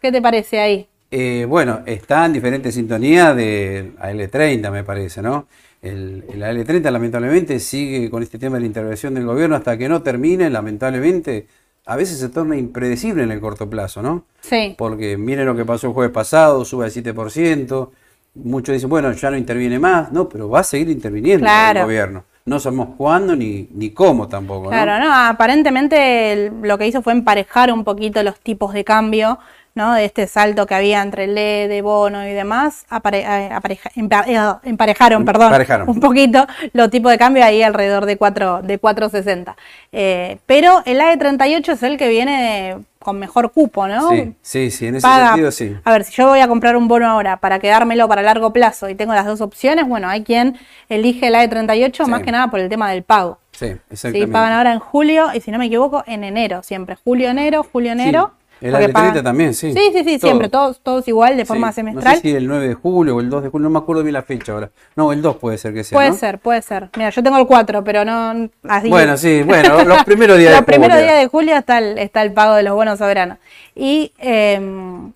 ¿Qué 0.00 0.12
te 0.12 0.22
parece 0.22 0.60
ahí? 0.60 0.88
Eh, 1.10 1.46
bueno, 1.48 1.80
está 1.86 2.26
en 2.26 2.32
diferente 2.32 2.72
sintonía 2.72 3.34
de 3.34 3.92
AL30, 4.00 4.70
me 4.70 4.84
parece, 4.84 5.22
¿no? 5.22 5.46
El, 5.88 6.24
el, 6.28 6.42
AL30 6.42 6.90
lamentablemente 6.90 7.60
sigue 7.60 8.10
con 8.10 8.22
este 8.22 8.38
tema 8.38 8.56
de 8.56 8.60
la 8.60 8.66
intervención 8.66 9.14
del 9.14 9.24
gobierno 9.24 9.56
hasta 9.56 9.76
que 9.78 9.88
no 9.88 10.02
termine, 10.02 10.50
lamentablemente, 10.50 11.46
a 11.86 11.96
veces 11.96 12.18
se 12.18 12.28
torna 12.28 12.56
impredecible 12.56 13.22
en 13.22 13.30
el 13.30 13.40
corto 13.40 13.70
plazo, 13.70 14.02
¿no? 14.02 14.24
Sí. 14.40 14.74
Porque 14.76 15.16
miren 15.16 15.46
lo 15.46 15.56
que 15.56 15.64
pasó 15.64 15.86
el 15.86 15.92
jueves 15.92 16.12
pasado, 16.12 16.64
sube 16.64 16.84
al 16.84 16.90
7%, 16.90 17.90
muchos 18.34 18.72
dicen, 18.72 18.90
bueno, 18.90 19.12
ya 19.12 19.30
no 19.30 19.36
interviene 19.36 19.78
más, 19.78 20.12
no, 20.12 20.28
pero 20.28 20.48
va 20.48 20.60
a 20.60 20.64
seguir 20.64 20.90
interviniendo 20.90 21.46
el 21.46 21.82
gobierno. 21.82 22.24
No 22.44 22.60
sabemos 22.60 22.90
cuándo 22.96 23.34
ni, 23.34 23.68
ni 23.72 23.90
cómo 23.90 24.28
tampoco. 24.28 24.68
Claro, 24.68 25.04
no, 25.04 25.12
aparentemente 25.12 26.52
lo 26.62 26.78
que 26.78 26.86
hizo 26.86 27.02
fue 27.02 27.12
emparejar 27.12 27.72
un 27.72 27.82
poquito 27.82 28.22
los 28.22 28.38
tipos 28.38 28.72
de 28.72 28.84
cambio 28.84 29.38
¿no? 29.76 29.92
de 29.94 30.06
este 30.06 30.26
salto 30.26 30.66
que 30.66 30.74
había 30.74 31.02
entre 31.02 31.24
el 31.24 31.36
e, 31.38 31.68
de 31.68 31.82
bono 31.82 32.26
y 32.26 32.32
demás, 32.32 32.86
eh, 32.90 32.98
eh, 33.12 34.50
emparejaron, 34.64 35.24
perdón, 35.24 35.52
un 35.86 36.00
poquito 36.00 36.46
los 36.72 36.90
tipos 36.90 37.12
de 37.12 37.18
cambio 37.18 37.44
ahí 37.44 37.62
alrededor 37.62 38.06
de 38.06 38.16
4 38.16 38.62
de 38.62 38.80
4.60. 38.80 39.54
Eh, 39.92 40.38
pero 40.46 40.82
el 40.86 40.98
AE38 40.98 41.72
es 41.72 41.82
el 41.82 41.98
que 41.98 42.08
viene 42.08 42.78
con 42.98 43.18
mejor 43.18 43.52
cupo, 43.52 43.86
¿no? 43.86 44.08
Sí, 44.10 44.34
sí, 44.40 44.70
sí, 44.70 44.86
en 44.86 44.96
ese 44.96 45.06
sentido 45.06 45.52
sí. 45.52 45.76
A 45.84 45.92
ver, 45.92 46.04
si 46.04 46.12
yo 46.14 46.26
voy 46.26 46.40
a 46.40 46.48
comprar 46.48 46.76
un 46.76 46.88
bono 46.88 47.06
ahora 47.06 47.36
para 47.36 47.58
quedármelo 47.58 48.08
para 48.08 48.22
largo 48.22 48.52
plazo 48.52 48.88
y 48.88 48.94
tengo 48.94 49.12
las 49.12 49.26
dos 49.26 49.42
opciones, 49.42 49.86
bueno, 49.86 50.08
hay 50.08 50.24
quien 50.24 50.56
elige 50.88 51.28
el 51.28 51.34
AE38 51.34 52.06
más 52.06 52.22
que 52.22 52.32
nada 52.32 52.48
por 52.50 52.60
el 52.60 52.70
tema 52.70 52.90
del 52.90 53.02
pago. 53.02 53.38
Sí, 53.52 53.66
exactamente. 53.90 54.26
Sí, 54.26 54.32
pagan 54.32 54.52
ahora 54.54 54.72
en 54.72 54.80
julio 54.80 55.28
y 55.34 55.40
si 55.40 55.50
no 55.50 55.58
me 55.58 55.66
equivoco, 55.66 56.02
en 56.06 56.24
enero, 56.24 56.62
siempre. 56.62 56.96
Julio, 56.96 57.28
enero, 57.28 57.62
julio, 57.62 57.92
enero. 57.92 58.32
El 58.60 58.74
AL30 58.74 59.22
también, 59.22 59.52
sí. 59.52 59.72
Sí, 59.72 59.90
sí, 59.92 60.02
sí, 60.04 60.18
siempre, 60.18 60.48
todos, 60.48 60.80
todos 60.80 61.06
igual, 61.08 61.36
de 61.36 61.44
forma 61.44 61.72
semestral. 61.72 62.14
No 62.14 62.20
sé 62.20 62.22
si 62.22 62.34
el 62.34 62.46
9 62.46 62.68
de 62.68 62.74
julio 62.74 63.16
o 63.16 63.20
el 63.20 63.28
2 63.28 63.42
de 63.44 63.48
julio, 63.50 63.64
no 63.64 63.70
me 63.70 63.78
acuerdo 63.78 64.02
bien 64.02 64.14
la 64.14 64.22
fecha 64.22 64.52
ahora. 64.52 64.70
No, 64.94 65.12
el 65.12 65.20
2 65.20 65.36
puede 65.36 65.58
ser 65.58 65.74
que 65.74 65.84
sea. 65.84 65.96
Puede 65.96 66.12
ser, 66.14 66.38
puede 66.38 66.62
ser. 66.62 66.88
Mira, 66.96 67.10
yo 67.10 67.22
tengo 67.22 67.36
el 67.36 67.46
4, 67.46 67.84
pero 67.84 68.04
no. 68.04 68.48
Así 68.66 68.88
bueno, 68.88 69.16
sí, 69.16 69.42
bueno, 69.42 69.84
los 69.84 70.04
primeros 70.04 70.38
días 70.38 70.52
de 70.52 70.56
julio. 70.58 70.78
Los 70.78 70.88
primeros 70.88 70.98
días 70.98 71.18
de 71.20 71.26
julio 71.26 71.56
está 71.56 71.78
el, 71.78 71.98
está 71.98 72.22
el 72.22 72.32
pago 72.32 72.54
de 72.54 72.62
los 72.62 72.74
buenos 72.74 72.98
soberanos. 72.98 73.38
Y 73.74 74.12
em, 74.18 75.12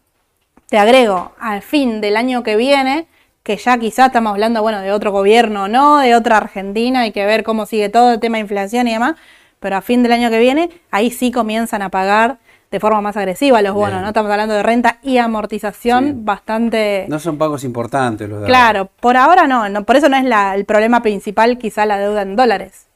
te 0.69 0.79
agrego, 0.79 1.33
al 1.41 1.63
fin 1.63 2.03
del 2.03 2.17
año 2.17 2.43
que 2.43 2.57
viene, 2.57 3.07
que 3.43 3.57
ya 3.57 3.79
quizás 3.79 4.09
estamos 4.09 4.33
hablando, 4.33 4.61
bueno, 4.61 4.81
de 4.81 4.93
otro 4.93 5.13
gobierno, 5.13 5.67
no, 5.67 5.99
de 5.99 6.15
otra 6.15 6.37
Argentina, 6.37 7.01
hay 7.01 7.13
que 7.13 7.25
ver 7.25 7.43
cómo 7.43 7.65
sigue 7.65 7.89
todo 7.89 8.13
el 8.13 8.21
tema 8.21 8.37
de 8.37 8.43
inflación 8.43 8.87
y 8.87 8.93
demás, 8.93 9.17
pero 9.61 9.77
a 9.77 9.81
fin 9.81 10.03
del 10.03 10.13
año 10.13 10.31
que 10.31 10.39
viene, 10.39 10.71
ahí 10.91 11.11
sí 11.11 11.31
comienzan 11.31 11.83
a 11.83 11.89
pagar 11.89 12.39
de 12.71 12.81
forma 12.81 13.01
más 13.01 13.17
agresiva 13.17 13.63
los 13.63 13.75
bonos, 13.75 14.01
¿no? 14.01 14.09
Estamos 14.09 14.31
hablando 14.31 14.55
de 14.55 14.63
renta 14.63 14.99
y 15.03 15.19
amortización 15.19 16.25
bastante... 16.25 17.07
No 17.09 17.19
son 17.19 17.37
pagos 17.37 17.65
importantes 17.65 18.29
los 18.29 18.41
de 18.41 18.47
Claro, 18.47 18.89
por 19.01 19.17
ahora 19.17 19.47
no, 19.47 19.85
por 19.85 19.97
eso 19.97 20.09
no 20.09 20.17
es 20.17 20.25
la, 20.25 20.55
el 20.55 20.65
problema 20.65 21.03
principal 21.03 21.59
quizá 21.59 21.85
la 21.85 21.99
deuda 21.99 22.23
en 22.23 22.37
dólares. 22.37 22.87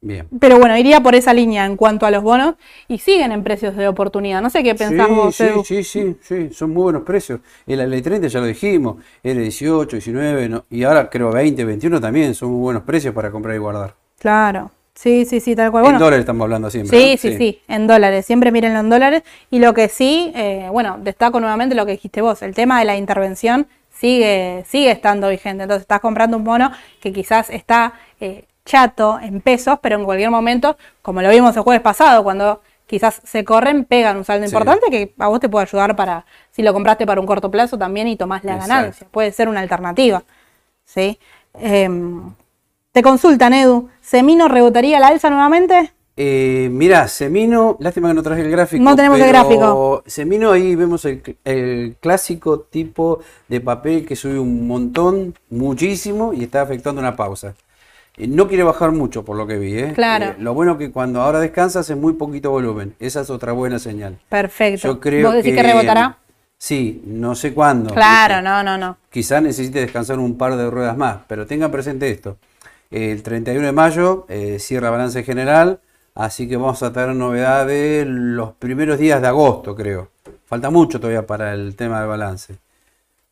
Bien. 0.00 0.28
Pero 0.38 0.58
bueno, 0.58 0.76
iría 0.76 1.00
por 1.02 1.16
esa 1.16 1.34
línea 1.34 1.64
en 1.64 1.76
cuanto 1.76 2.06
a 2.06 2.10
los 2.12 2.22
bonos 2.22 2.54
y 2.86 2.98
siguen 2.98 3.32
en 3.32 3.42
precios 3.42 3.74
de 3.74 3.88
oportunidad. 3.88 4.40
No 4.40 4.48
sé 4.48 4.62
qué 4.62 4.74
pensás 4.74 5.08
vos, 5.08 5.34
Sí, 5.34 5.46
sí, 5.64 5.82
sí, 5.82 6.16
sí, 6.20 6.50
son 6.52 6.70
muy 6.70 6.84
buenos 6.84 7.02
precios. 7.02 7.40
El 7.66 7.80
L30 7.80 8.28
ya 8.28 8.38
lo 8.38 8.46
dijimos, 8.46 9.02
era 9.24 9.40
18, 9.40 9.96
19 9.96 10.62
y 10.70 10.84
ahora 10.84 11.10
creo 11.10 11.32
20, 11.32 11.64
21 11.64 12.00
también 12.00 12.34
son 12.34 12.50
muy 12.50 12.60
buenos 12.60 12.84
precios 12.84 13.12
para 13.12 13.32
comprar 13.32 13.56
y 13.56 13.58
guardar. 13.58 13.94
Claro. 14.20 14.70
Sí, 14.98 15.24
sí, 15.26 15.38
sí, 15.38 15.54
tal 15.54 15.70
cual. 15.70 15.86
en 15.86 15.98
dólares 15.98 16.18
estamos 16.18 16.42
hablando 16.42 16.68
siempre. 16.70 16.98
Sí, 16.98 17.16
sí, 17.18 17.36
sí, 17.38 17.62
en 17.68 17.86
dólares. 17.86 18.26
Siempre 18.26 18.50
mírenlo 18.50 18.80
en 18.80 18.90
dólares. 18.90 19.22
Y 19.48 19.60
lo 19.60 19.72
que 19.72 19.88
sí, 19.88 20.32
eh, 20.34 20.66
bueno, 20.72 20.96
destaco 20.98 21.38
nuevamente 21.38 21.76
lo 21.76 21.86
que 21.86 21.92
dijiste 21.92 22.20
vos. 22.20 22.42
El 22.42 22.52
tema 22.52 22.80
de 22.80 22.84
la 22.84 22.96
intervención 22.96 23.68
sigue, 23.90 24.64
sigue 24.66 24.90
estando 24.90 25.28
vigente. 25.28 25.62
Entonces 25.62 25.82
estás 25.82 26.00
comprando 26.00 26.36
un 26.36 26.42
bono 26.42 26.72
que 27.00 27.12
quizás 27.12 27.48
está 27.48 27.92
eh, 28.18 28.46
chato 28.64 29.20
en 29.22 29.40
pesos, 29.40 29.78
pero 29.80 29.94
en 29.94 30.04
cualquier 30.04 30.32
momento, 30.32 30.76
como 31.00 31.22
lo 31.22 31.30
vimos 31.30 31.56
el 31.56 31.62
jueves 31.62 31.82
pasado, 31.82 32.24
cuando 32.24 32.60
quizás 32.88 33.20
se 33.22 33.44
corren, 33.44 33.84
pegan 33.84 34.16
un 34.16 34.24
saldo 34.24 34.46
importante 34.46 34.90
que 34.90 35.14
a 35.16 35.28
vos 35.28 35.38
te 35.38 35.48
puede 35.48 35.66
ayudar 35.66 35.94
para, 35.94 36.26
si 36.50 36.62
lo 36.62 36.72
compraste 36.72 37.06
para 37.06 37.20
un 37.20 37.26
corto 37.28 37.52
plazo 37.52 37.78
también 37.78 38.08
y 38.08 38.16
tomás 38.16 38.42
la 38.42 38.56
ganancia. 38.56 39.06
Puede 39.12 39.30
ser 39.30 39.48
una 39.48 39.60
alternativa. 39.60 40.24
¿sí? 40.84 41.20
Te 42.92 43.02
consultan, 43.02 43.52
Edu. 43.52 43.88
¿Semino 44.00 44.48
rebotaría 44.48 44.98
la 44.98 45.08
alza 45.08 45.28
nuevamente? 45.28 45.92
Eh, 46.16 46.68
mirá, 46.72 47.06
Semino, 47.06 47.76
lástima 47.78 48.08
que 48.08 48.14
no 48.14 48.22
traje 48.22 48.40
el 48.40 48.50
gráfico. 48.50 48.82
No 48.82 48.96
tenemos 48.96 49.20
el 49.20 49.28
gráfico. 49.28 50.02
Semino, 50.06 50.50
ahí 50.50 50.74
vemos 50.74 51.04
el, 51.04 51.96
clásico 52.00 52.60
tipo 52.60 53.20
de 53.46 53.60
papel 53.60 54.04
que 54.04 54.16
sube 54.16 54.38
un 54.38 54.66
montón, 54.66 55.34
muchísimo, 55.50 56.32
y 56.32 56.42
está 56.42 56.62
afectando 56.62 57.00
una 57.00 57.14
pausa. 57.14 57.54
Eh, 58.16 58.26
no 58.26 58.48
quiere 58.48 58.64
bajar 58.64 58.90
mucho, 58.90 59.24
por 59.24 59.36
lo 59.36 59.46
que 59.46 59.58
vi. 59.58 59.78
¿eh? 59.78 59.92
Claro. 59.94 60.24
Eh, 60.24 60.34
lo 60.38 60.54
bueno 60.54 60.76
que 60.76 60.90
cuando 60.90 61.20
ahora 61.20 61.38
descansas 61.38 61.88
es 61.88 61.96
muy 61.96 62.14
poquito 62.14 62.50
volumen. 62.50 62.96
Esa 62.98 63.20
es 63.20 63.30
otra 63.30 63.52
buena 63.52 63.78
señal. 63.78 64.18
Perfecto. 64.28 64.88
Yo 64.88 64.98
creo 64.98 65.28
¿Vos 65.28 65.36
decís 65.36 65.54
que, 65.54 65.62
rebotará? 65.62 66.18
Sí, 66.56 67.00
no 67.06 67.36
sé 67.36 67.54
cuándo. 67.54 67.94
Claro, 67.94 68.42
no, 68.42 68.64
no, 68.64 68.76
no. 68.76 68.96
Quizás 69.10 69.40
necesite 69.40 69.78
descansar 69.78 70.18
un 70.18 70.36
par 70.36 70.56
de 70.56 70.68
ruedas 70.68 70.96
más, 70.96 71.18
pero 71.28 71.46
tenga 71.46 71.70
presente 71.70 72.10
esto. 72.10 72.38
El 72.90 73.22
31 73.22 73.66
de 73.66 73.72
mayo 73.72 74.26
eh, 74.28 74.58
cierra 74.58 74.90
balance 74.90 75.22
general, 75.22 75.80
así 76.14 76.48
que 76.48 76.56
vamos 76.56 76.82
a 76.82 76.92
tener 76.92 77.14
novedades 77.14 78.06
los 78.06 78.52
primeros 78.52 78.98
días 78.98 79.20
de 79.20 79.28
agosto, 79.28 79.74
creo. 79.74 80.10
Falta 80.46 80.70
mucho 80.70 80.98
todavía 80.98 81.26
para 81.26 81.52
el 81.52 81.76
tema 81.76 82.00
del 82.00 82.08
balance. 82.08 82.56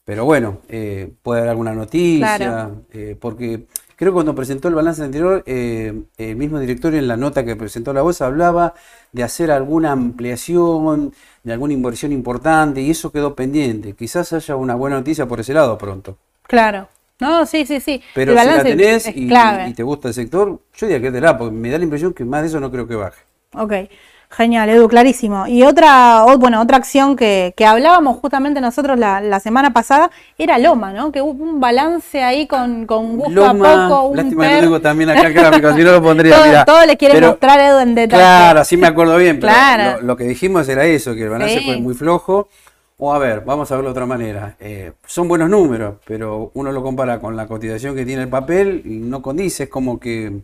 Pero 0.04 0.24
bueno, 0.24 0.59
eh, 0.68 1.11
puede 1.22 1.40
haber 1.40 1.50
alguna 1.50 1.72
noticia, 1.72 2.70
eh, 2.92 3.16
porque 3.18 3.66
Creo 3.96 4.12
que 4.12 4.14
cuando 4.14 4.34
presentó 4.34 4.68
el 4.68 4.74
balance 4.74 5.02
anterior, 5.02 5.42
eh, 5.46 6.02
el 6.18 6.36
mismo 6.36 6.61
directorio 6.61 6.98
en 6.98 7.09
la 7.09 7.16
nota 7.16 7.46
que 7.46 7.57
presentó 7.57 7.94
la 7.94 8.02
voz 8.02 8.20
hablaba 8.20 8.74
de 9.12 9.22
hacer 9.22 9.50
alguna 9.50 9.92
ampliación, 9.92 11.14
de 11.42 11.52
alguna 11.54 11.72
inversión 11.72 12.12
importante, 12.12 12.82
y 12.82 12.90
eso 12.90 13.11
quedó 13.11 13.34
pendiente. 13.34 13.94
Quizás 13.94 14.34
haya 14.34 14.54
una 14.54 14.74
buena 14.74 14.96
noticia 14.96 15.26
por 15.26 15.40
ese 15.40 15.54
lado 15.54 15.78
pronto. 15.78 16.18
Claro. 16.42 16.88
No, 17.21 17.47
sí, 17.47 17.64
sí, 17.64 17.81
sí. 17.81 18.03
Pero 18.14 18.39
si 18.39 18.47
la 18.47 18.62
tenés 18.62 19.09
y, 19.09 19.29
y, 19.33 19.75
te 19.75 19.83
gusta 19.83 20.09
el 20.09 20.14
sector, 20.14 20.61
yo 20.75 20.87
diría 20.87 21.01
que 21.01 21.11
te 21.11 21.21
la, 21.21 21.39
porque 21.39 21.55
me 21.55 21.71
da 21.71 21.79
la 21.79 21.85
impresión 21.85 22.12
que 22.12 22.25
más 22.25 22.43
de 22.43 22.49
eso 22.49 22.61
no 22.61 22.71
creo 22.71 22.87
que 22.87 22.95
baje. 22.95 23.23
Ok. 23.55 23.73
Genial, 24.29 24.69
Edu, 24.69 24.89
clarísimo. 24.89 25.47
Y 25.47 25.62
otra, 25.62 26.25
bueno, 26.39 26.61
otra 26.61 26.77
acción 26.77 27.17
que, 27.17 27.55
hablábamos 27.64 28.19
justamente 28.19 28.61
nosotros 28.61 28.99
la, 28.99 29.41
semana 29.41 29.73
pasada 29.73 30.11
era 30.37 30.59
Loma, 30.59 30.93
¿no? 30.93 31.12
Que 31.12 31.23
hubo 31.23 31.45
un 31.45 31.61
balance 31.61 32.23
ahí 32.23 32.47
con, 32.47 32.87
con 32.87 33.17
gusto 33.17 33.47
a 33.47 33.55
poco. 33.55 34.09
Un 34.09 34.17
lástima 34.17 34.49
que 34.49 34.55
lo 34.57 34.61
digo 34.62 34.81
también 34.81 35.11
acá 35.11 35.29
gráfico, 35.29 35.73
si 35.75 35.85
no 35.85 35.93
lo 35.93 36.03
pondría. 36.03 36.37
todo, 36.64 36.77
todo 36.77 36.87
le 36.87 36.97
quiere 36.97 37.21
mostrar 37.21 37.61
Edu 37.61 37.79
en 37.79 37.95
detalle. 37.95 38.23
Claro, 38.23 38.61
así 38.61 38.77
me 38.77 38.89
acuerdo 38.89 39.17
bien, 39.17 39.39
pero 39.41 40.03
lo, 40.03 40.17
que 40.17 40.25
dijimos 40.25 40.69
era 40.69 40.85
eso, 40.85 41.14
que 41.14 41.23
el 41.23 41.31
balance 41.31 41.61
fue 41.62 41.77
muy 41.77 41.95
flojo. 41.95 42.49
O 42.99 43.12
a 43.12 43.18
ver, 43.18 43.42
vamos 43.42 43.70
a 43.70 43.76
verlo 43.76 43.90
de 43.90 43.92
otra 43.92 44.07
manera. 44.07 44.57
Eh, 44.59 44.92
son 45.07 45.28
buenos 45.28 45.51
números, 45.51 45.97
pero 46.07 46.51
uno 46.55 46.72
lo 46.72 46.82
compara 46.82 47.20
con 47.20 47.36
la 47.36 47.47
cotización 47.47 47.94
que 47.94 48.07
tiene 48.07 48.22
el 48.22 48.28
papel 48.28 48.82
y 48.84 48.99
no 48.99 49.20
condice, 49.20 49.64
es 49.64 49.68
como 49.68 50.01
que 50.01 50.40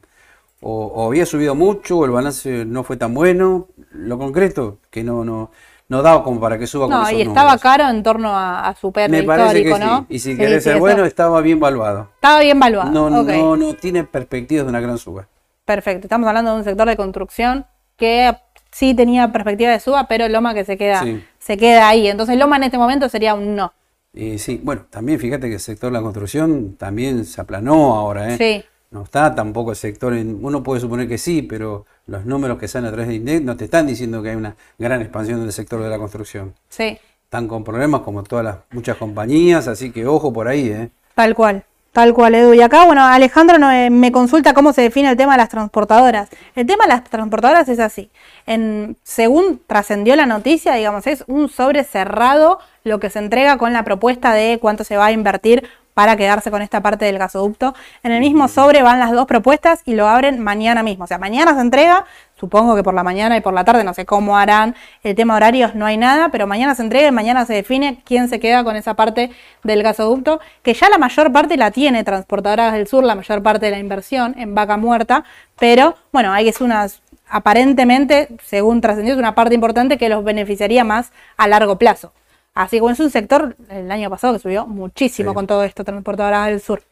o, 0.60 1.06
había 1.06 1.26
subido 1.26 1.54
mucho, 1.54 1.98
o 1.98 2.04
el 2.04 2.10
balance 2.10 2.64
no 2.64 2.84
fue 2.84 2.96
tan 2.96 3.14
bueno. 3.14 3.68
Lo 3.92 4.18
concreto, 4.18 4.78
que 4.90 5.02
no, 5.02 5.24
no, 5.24 5.50
no 5.88 6.02
daba 6.02 6.22
como 6.22 6.40
para 6.40 6.58
que 6.58 6.66
suba 6.66 6.86
no, 6.86 7.10
y 7.10 7.22
estaba 7.22 7.58
caro 7.58 7.88
en 7.88 8.02
torno 8.02 8.30
a, 8.34 8.74
su 8.80 8.92
pérdida 8.92 9.18
Me 9.18 9.24
parece 9.24 9.64
que 9.64 9.74
Sí. 9.74 10.06
Y 10.08 10.18
si 10.18 10.36
querés 10.36 10.62
ser 10.62 10.78
bueno, 10.78 11.04
estaba 11.04 11.40
bien 11.40 11.58
valuado. 11.58 12.10
Estaba 12.14 12.40
bien 12.40 12.60
valuado. 12.60 12.90
No, 12.90 13.10
no, 13.10 13.56
no 13.56 13.74
tiene 13.74 14.04
perspectivas 14.04 14.64
de 14.64 14.70
una 14.70 14.80
gran 14.80 14.98
suba. 14.98 15.26
Perfecto. 15.64 16.06
Estamos 16.06 16.28
hablando 16.28 16.52
de 16.52 16.58
un 16.58 16.64
sector 16.64 16.88
de 16.88 16.96
construcción 16.96 17.66
que 17.96 18.36
sí 18.72 18.94
tenía 18.94 19.30
perspectiva 19.30 19.70
de 19.70 19.78
suba, 19.78 20.08
pero 20.08 20.28
Loma 20.28 20.54
que 20.54 20.64
se 20.64 20.76
queda, 20.76 21.04
se 21.38 21.56
queda 21.56 21.88
ahí. 21.88 22.08
Entonces 22.08 22.36
Loma 22.36 22.56
en 22.56 22.64
este 22.64 22.78
momento 22.78 23.08
sería 23.08 23.34
un 23.34 23.54
no. 23.54 23.72
y 24.12 24.38
sí, 24.38 24.60
bueno, 24.62 24.86
también 24.90 25.20
fíjate 25.20 25.46
que 25.48 25.54
el 25.54 25.60
sector 25.60 25.92
de 25.92 25.98
la 25.98 26.02
construcción 26.02 26.76
también 26.76 27.24
se 27.24 27.40
aplanó 27.40 27.94
ahora, 27.94 28.34
¿eh? 28.34 28.36
Sí 28.36 28.64
no 28.92 29.04
está 29.04 29.34
tampoco 29.34 29.70
el 29.70 29.76
sector, 29.76 30.14
en, 30.14 30.44
uno 30.44 30.62
puede 30.62 30.80
suponer 30.80 31.08
que 31.08 31.18
sí, 31.18 31.42
pero 31.42 31.86
los 32.06 32.26
números 32.26 32.58
que 32.58 32.68
salen 32.68 32.88
a 32.88 32.92
través 32.92 33.08
de 33.08 33.14
INDEC 33.14 33.42
no 33.42 33.56
te 33.56 33.64
están 33.64 33.86
diciendo 33.86 34.22
que 34.22 34.30
hay 34.30 34.36
una 34.36 34.54
gran 34.78 35.00
expansión 35.00 35.40
del 35.40 35.52
sector 35.52 35.82
de 35.82 35.88
la 35.88 35.98
construcción. 35.98 36.54
Sí. 36.68 36.98
Están 37.24 37.48
con 37.48 37.64
problemas 37.64 38.02
como 38.02 38.22
todas 38.22 38.44
las 38.44 38.58
muchas 38.70 38.98
compañías, 38.98 39.66
así 39.66 39.90
que 39.90 40.06
ojo 40.06 40.32
por 40.32 40.46
ahí, 40.46 40.68
¿eh? 40.68 40.90
Tal 41.14 41.34
cual. 41.34 41.64
Tal 41.92 42.14
cual, 42.14 42.34
Edu. 42.34 42.54
Y 42.54 42.62
acá, 42.62 42.86
bueno, 42.86 43.04
Alejandro 43.04 43.70
eh, 43.70 43.90
me 43.90 44.12
consulta 44.12 44.54
cómo 44.54 44.72
se 44.72 44.80
define 44.80 45.10
el 45.10 45.16
tema 45.18 45.32
de 45.32 45.38
las 45.38 45.50
transportadoras. 45.50 46.30
El 46.54 46.66
tema 46.66 46.84
de 46.84 46.88
las 46.88 47.04
transportadoras 47.04 47.68
es 47.68 47.78
así. 47.78 48.10
En, 48.46 48.96
según 49.02 49.60
trascendió 49.66 50.16
la 50.16 50.24
noticia, 50.24 50.72
digamos, 50.72 51.06
es 51.06 51.22
un 51.26 51.50
sobre 51.50 51.84
cerrado 51.84 52.60
lo 52.82 52.98
que 52.98 53.10
se 53.10 53.18
entrega 53.18 53.58
con 53.58 53.74
la 53.74 53.84
propuesta 53.84 54.32
de 54.32 54.58
cuánto 54.58 54.84
se 54.84 54.96
va 54.96 55.06
a 55.06 55.12
invertir 55.12 55.68
para 55.94 56.16
quedarse 56.16 56.50
con 56.50 56.62
esta 56.62 56.80
parte 56.80 57.04
del 57.04 57.18
gasoducto. 57.18 57.74
En 58.02 58.12
el 58.12 58.20
mismo 58.20 58.48
sobre 58.48 58.82
van 58.82 58.98
las 58.98 59.12
dos 59.12 59.26
propuestas 59.26 59.82
y 59.84 59.94
lo 59.94 60.08
abren 60.08 60.40
mañana 60.40 60.82
mismo. 60.82 61.04
O 61.04 61.06
sea, 61.06 61.18
mañana 61.18 61.54
se 61.54 61.60
entrega, 61.60 62.06
supongo 62.34 62.74
que 62.74 62.82
por 62.82 62.94
la 62.94 63.02
mañana 63.02 63.36
y 63.36 63.40
por 63.40 63.54
la 63.54 63.64
tarde, 63.64 63.84
no 63.84 63.94
sé 63.94 64.04
cómo 64.04 64.36
harán 64.36 64.74
el 65.02 65.14
tema 65.14 65.36
horarios, 65.36 65.74
no 65.74 65.86
hay 65.86 65.96
nada, 65.96 66.30
pero 66.30 66.46
mañana 66.46 66.74
se 66.74 66.82
entrega 66.82 67.08
y 67.08 67.12
mañana 67.12 67.44
se 67.44 67.54
define 67.54 68.02
quién 68.04 68.28
se 68.28 68.40
queda 68.40 68.64
con 68.64 68.76
esa 68.76 68.94
parte 68.94 69.30
del 69.62 69.82
gasoducto, 69.82 70.40
que 70.62 70.74
ya 70.74 70.88
la 70.88 70.98
mayor 70.98 71.32
parte 71.32 71.56
la 71.56 71.70
tiene 71.70 72.04
Transportadoras 72.04 72.72
del 72.72 72.86
Sur, 72.86 73.04
la 73.04 73.14
mayor 73.14 73.42
parte 73.42 73.66
de 73.66 73.72
la 73.72 73.78
inversión 73.78 74.34
en 74.38 74.54
vaca 74.54 74.76
muerta, 74.76 75.24
pero 75.58 75.96
bueno, 76.12 76.32
hay 76.32 76.48
es 76.48 76.60
unas 76.60 77.02
aparentemente, 77.32 78.28
según 78.44 78.80
trascendió, 78.80 79.14
es 79.14 79.18
una 79.18 79.34
parte 79.34 79.54
importante 79.54 79.96
que 79.96 80.10
los 80.10 80.22
beneficiaría 80.22 80.84
más 80.84 81.12
a 81.38 81.48
largo 81.48 81.78
plazo. 81.78 82.12
Así 82.54 82.78
como 82.78 82.90
es 82.90 83.00
un 83.00 83.10
sector 83.10 83.56
el 83.70 83.90
año 83.90 84.10
pasado 84.10 84.34
que 84.34 84.40
subió 84.40 84.66
muchísimo 84.66 85.32
con 85.32 85.46
todo 85.46 85.64
esto, 85.64 85.84
transportadoras 85.84 86.48
del 86.48 86.60
sur. 86.60 86.82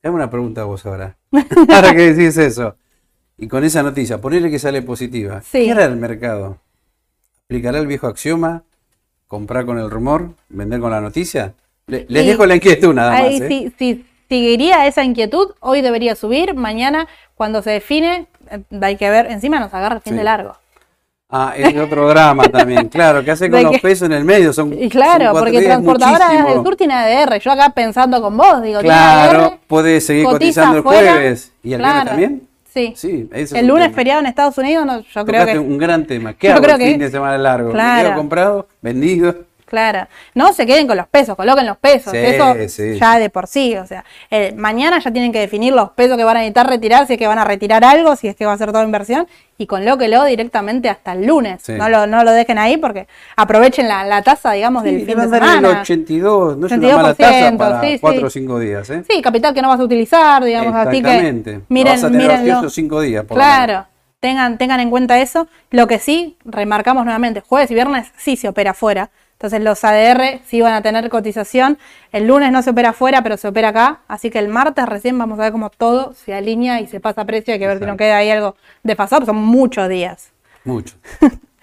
Tengo 0.00 0.14
una 0.14 0.30
pregunta 0.30 0.62
a 0.62 0.64
vos 0.64 0.86
ahora. 0.86 1.16
ahora 1.74 1.94
que 1.94 2.12
decís 2.12 2.36
eso. 2.36 2.76
Y 3.36 3.48
con 3.48 3.64
esa 3.64 3.82
noticia, 3.82 4.20
ponerle 4.20 4.50
que 4.50 4.58
sale 4.58 4.82
positiva. 4.82 5.42
¿Qué 5.50 5.68
era 5.68 5.84
el 5.84 5.96
mercado? 5.96 6.58
¿Aplicará 7.44 7.78
el 7.78 7.86
viejo 7.86 8.06
axioma? 8.06 8.62
¿Comprar 9.26 9.66
con 9.66 9.78
el 9.78 9.90
rumor? 9.90 10.30
¿Vender 10.48 10.80
con 10.80 10.90
la 10.90 11.00
noticia? 11.00 11.54
les 11.86 12.26
dejo 12.26 12.46
la 12.46 12.56
inquietud 12.56 12.92
nada 12.94 13.12
más. 13.12 13.20
Ahí, 13.20 13.40
¿eh? 13.42 13.72
sí, 13.78 14.04
seguiría 14.28 14.86
esa 14.86 15.04
inquietud. 15.04 15.52
Hoy 15.60 15.80
debería 15.80 16.14
subir. 16.14 16.54
Mañana, 16.54 17.08
cuando 17.34 17.62
se 17.62 17.70
define, 17.70 18.26
eh, 18.50 18.62
hay 18.80 18.96
que 18.96 19.10
ver. 19.10 19.26
Encima 19.26 19.58
nos 19.58 19.72
agarra 19.72 19.96
el 19.96 20.02
fin 20.02 20.16
de 20.16 20.24
largo. 20.24 20.56
Ah, 21.30 21.52
es 21.54 21.76
otro 21.76 22.08
drama 22.08 22.44
también, 22.44 22.88
claro, 22.88 23.22
que 23.22 23.30
hace 23.30 23.50
con 23.50 23.62
los 23.62 23.78
pesos 23.80 24.06
en 24.06 24.12
el 24.12 24.24
medio. 24.24 24.52
Son, 24.52 24.72
y 24.82 24.88
claro, 24.88 25.38
porque 25.38 25.60
Transportadora 25.60 26.30
del 26.30 26.62
Sur 26.62 26.76
tiene 26.76 26.94
ADR. 26.94 27.38
Yo 27.38 27.52
acá 27.52 27.70
pensando 27.70 28.22
con 28.22 28.36
vos, 28.36 28.62
digo, 28.62 28.80
claro, 28.80 29.58
puede 29.66 30.00
seguir 30.00 30.24
cotizando 30.24 30.78
el 30.78 30.82
jueves. 30.82 31.52
¿Y 31.62 31.74
el 31.74 31.80
viernes 31.80 32.04
también? 32.06 32.48
Sí. 32.72 32.92
sí 32.96 33.28
el 33.32 33.66
lunes 33.66 33.94
feriado 33.94 34.20
en 34.20 34.26
Estados 34.26 34.56
Unidos, 34.56 34.86
no, 34.86 35.00
yo 35.00 35.26
creo 35.26 35.44
que. 35.44 35.58
un 35.58 35.76
gran 35.76 36.06
tema. 36.06 36.32
¿Qué 36.34 36.48
hago 36.52 36.64
el 36.64 36.76
fin 36.76 36.98
de 36.98 37.10
semana 37.10 37.36
largo? 37.36 37.72
Claro. 37.72 38.14
comprado? 38.14 38.66
¿Vendido? 38.80 39.34
Claro. 39.68 40.08
No 40.34 40.52
se 40.52 40.66
queden 40.66 40.86
con 40.86 40.96
los 40.96 41.06
pesos, 41.08 41.36
coloquen 41.36 41.66
los 41.66 41.76
pesos. 41.76 42.14
eso 42.14 42.54
ya 42.98 43.18
de 43.18 43.30
por 43.30 43.46
sí. 43.46 43.76
O 43.76 43.86
sea, 43.86 44.04
eh, 44.30 44.54
mañana 44.56 44.98
ya 44.98 45.10
tienen 45.12 45.32
que 45.32 45.40
definir 45.40 45.74
los 45.74 45.90
pesos 45.90 46.16
que 46.16 46.24
van 46.24 46.38
a 46.38 46.40
necesitar 46.40 46.68
retirar, 46.68 47.06
si 47.06 47.14
es 47.14 47.18
que 47.18 47.26
van 47.26 47.38
a 47.38 47.44
retirar 47.44 47.84
algo, 47.84 48.16
si 48.16 48.28
es 48.28 48.36
que 48.36 48.46
va 48.46 48.52
a 48.52 48.58
ser 48.58 48.72
toda 48.72 48.84
inversión, 48.84 49.28
y 49.58 49.66
colóquelo 49.66 50.24
directamente 50.24 50.88
hasta 50.88 51.12
el 51.12 51.26
lunes. 51.26 51.68
No, 51.68 51.88
lo, 51.88 52.06
no 52.06 52.24
lo 52.24 52.32
dejen 52.32 52.58
ahí 52.58 52.76
porque 52.76 53.08
aprovechen 53.36 53.88
la, 53.88 54.22
tasa, 54.22 54.52
digamos, 54.52 54.84
del 54.84 55.04
fin 55.04 55.18
de 55.18 55.24
semana. 55.24 55.58
El 55.58 55.76
82, 55.76 56.56
no 56.56 56.66
es 56.66 56.72
una 56.72 56.96
mala 56.96 57.14
tasa 57.14 57.56
para 57.56 57.82
4 58.00 58.26
o 58.26 58.30
5 58.30 58.58
días. 58.58 58.90
¿eh? 58.90 59.02
Sí, 59.08 59.20
capital 59.20 59.52
que 59.52 59.60
no 59.60 59.68
vas 59.68 59.80
a 59.80 59.84
utilizar, 59.84 60.42
digamos, 60.44 60.74
así 60.74 61.02
que 61.02 61.62
miren, 61.68 62.00
no 62.00 62.10
miren 62.10 62.48
los 62.48 62.72
5 62.72 63.00
días. 63.02 63.24
Por 63.24 63.36
claro. 63.36 63.86
Tengan, 64.20 64.58
tengan 64.58 64.80
en 64.80 64.90
cuenta 64.90 65.20
eso. 65.20 65.46
Lo 65.70 65.86
que 65.86 65.98
sí, 65.98 66.36
remarcamos 66.44 67.04
nuevamente, 67.04 67.40
jueves 67.40 67.70
y 67.70 67.74
viernes 67.74 68.12
sí 68.16 68.36
se 68.36 68.48
opera 68.48 68.72
afuera. 68.72 69.10
Entonces 69.38 69.60
los 69.60 69.84
ADR 69.84 70.40
sí 70.46 70.60
van 70.62 70.72
a 70.72 70.82
tener 70.82 71.08
cotización. 71.08 71.78
El 72.10 72.26
lunes 72.26 72.50
no 72.50 72.60
se 72.60 72.70
opera 72.70 72.88
afuera, 72.88 73.22
pero 73.22 73.36
se 73.36 73.46
opera 73.46 73.68
acá. 73.68 74.00
Así 74.08 74.30
que 74.30 74.40
el 74.40 74.48
martes 74.48 74.84
recién 74.84 75.16
vamos 75.16 75.38
a 75.38 75.42
ver 75.42 75.52
cómo 75.52 75.70
todo 75.70 76.12
se 76.12 76.34
alinea 76.34 76.80
y 76.80 76.88
se 76.88 76.98
pasa 76.98 77.20
a 77.20 77.24
precio. 77.24 77.54
Hay 77.54 77.60
que 77.60 77.68
ver 77.68 77.78
si 77.78 77.84
no 77.84 77.96
queda 77.96 78.16
ahí 78.16 78.30
algo 78.30 78.56
desfasado. 78.82 79.24
Son 79.26 79.36
muchos 79.36 79.88
días. 79.88 80.32
Muchos. 80.64 80.98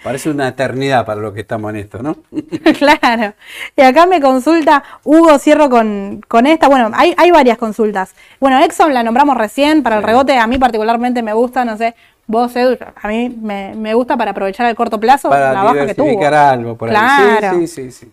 Parece 0.05 0.30
una 0.30 0.47
eternidad 0.47 1.05
para 1.05 1.19
lo 1.19 1.34
que 1.34 1.41
estamos 1.41 1.69
en 1.71 1.76
esto, 1.78 2.01
¿no? 2.01 2.15
claro. 2.78 3.34
Y 3.76 3.82
acá 3.82 4.05
me 4.05 4.21
consulta 4.21 4.84
Hugo, 5.03 5.38
cierro 5.38 5.69
con, 5.69 6.21
esta. 6.45 6.69
Bueno, 6.69 6.91
hay, 6.93 7.13
hay 7.17 7.32
varias 7.32 7.57
consultas. 7.57 8.15
Bueno, 8.39 8.63
Exxon 8.63 8.93
la 8.93 9.03
nombramos 9.03 9.36
recién 9.36 9.84
para 9.84 9.97
el 9.97 10.03
rebote. 10.03 10.38
A 10.38 10.47
mí 10.47 10.57
particularmente 10.59 11.23
me 11.23 11.34
gusta, 11.34 11.65
no 11.65 11.76
sé, 11.76 11.93
Vos, 12.28 12.55
Edu, 12.55 12.78
a 13.01 13.07
mí 13.07 13.30
me, 13.30 13.93
gusta 13.93 14.17
para 14.17 14.32
aprovechar 14.32 14.65
el 14.67 14.76
corto 14.76 14.99
plazo 14.99 15.30
la 15.30 15.63
baja 15.63 15.86
que 15.86 15.93
tuvo. 15.93 16.26
algo 16.26 16.76
por 16.76 16.89
claro. 16.89 17.59
Sí, 17.59 17.67
sí, 17.67 17.91
sí, 17.91 18.11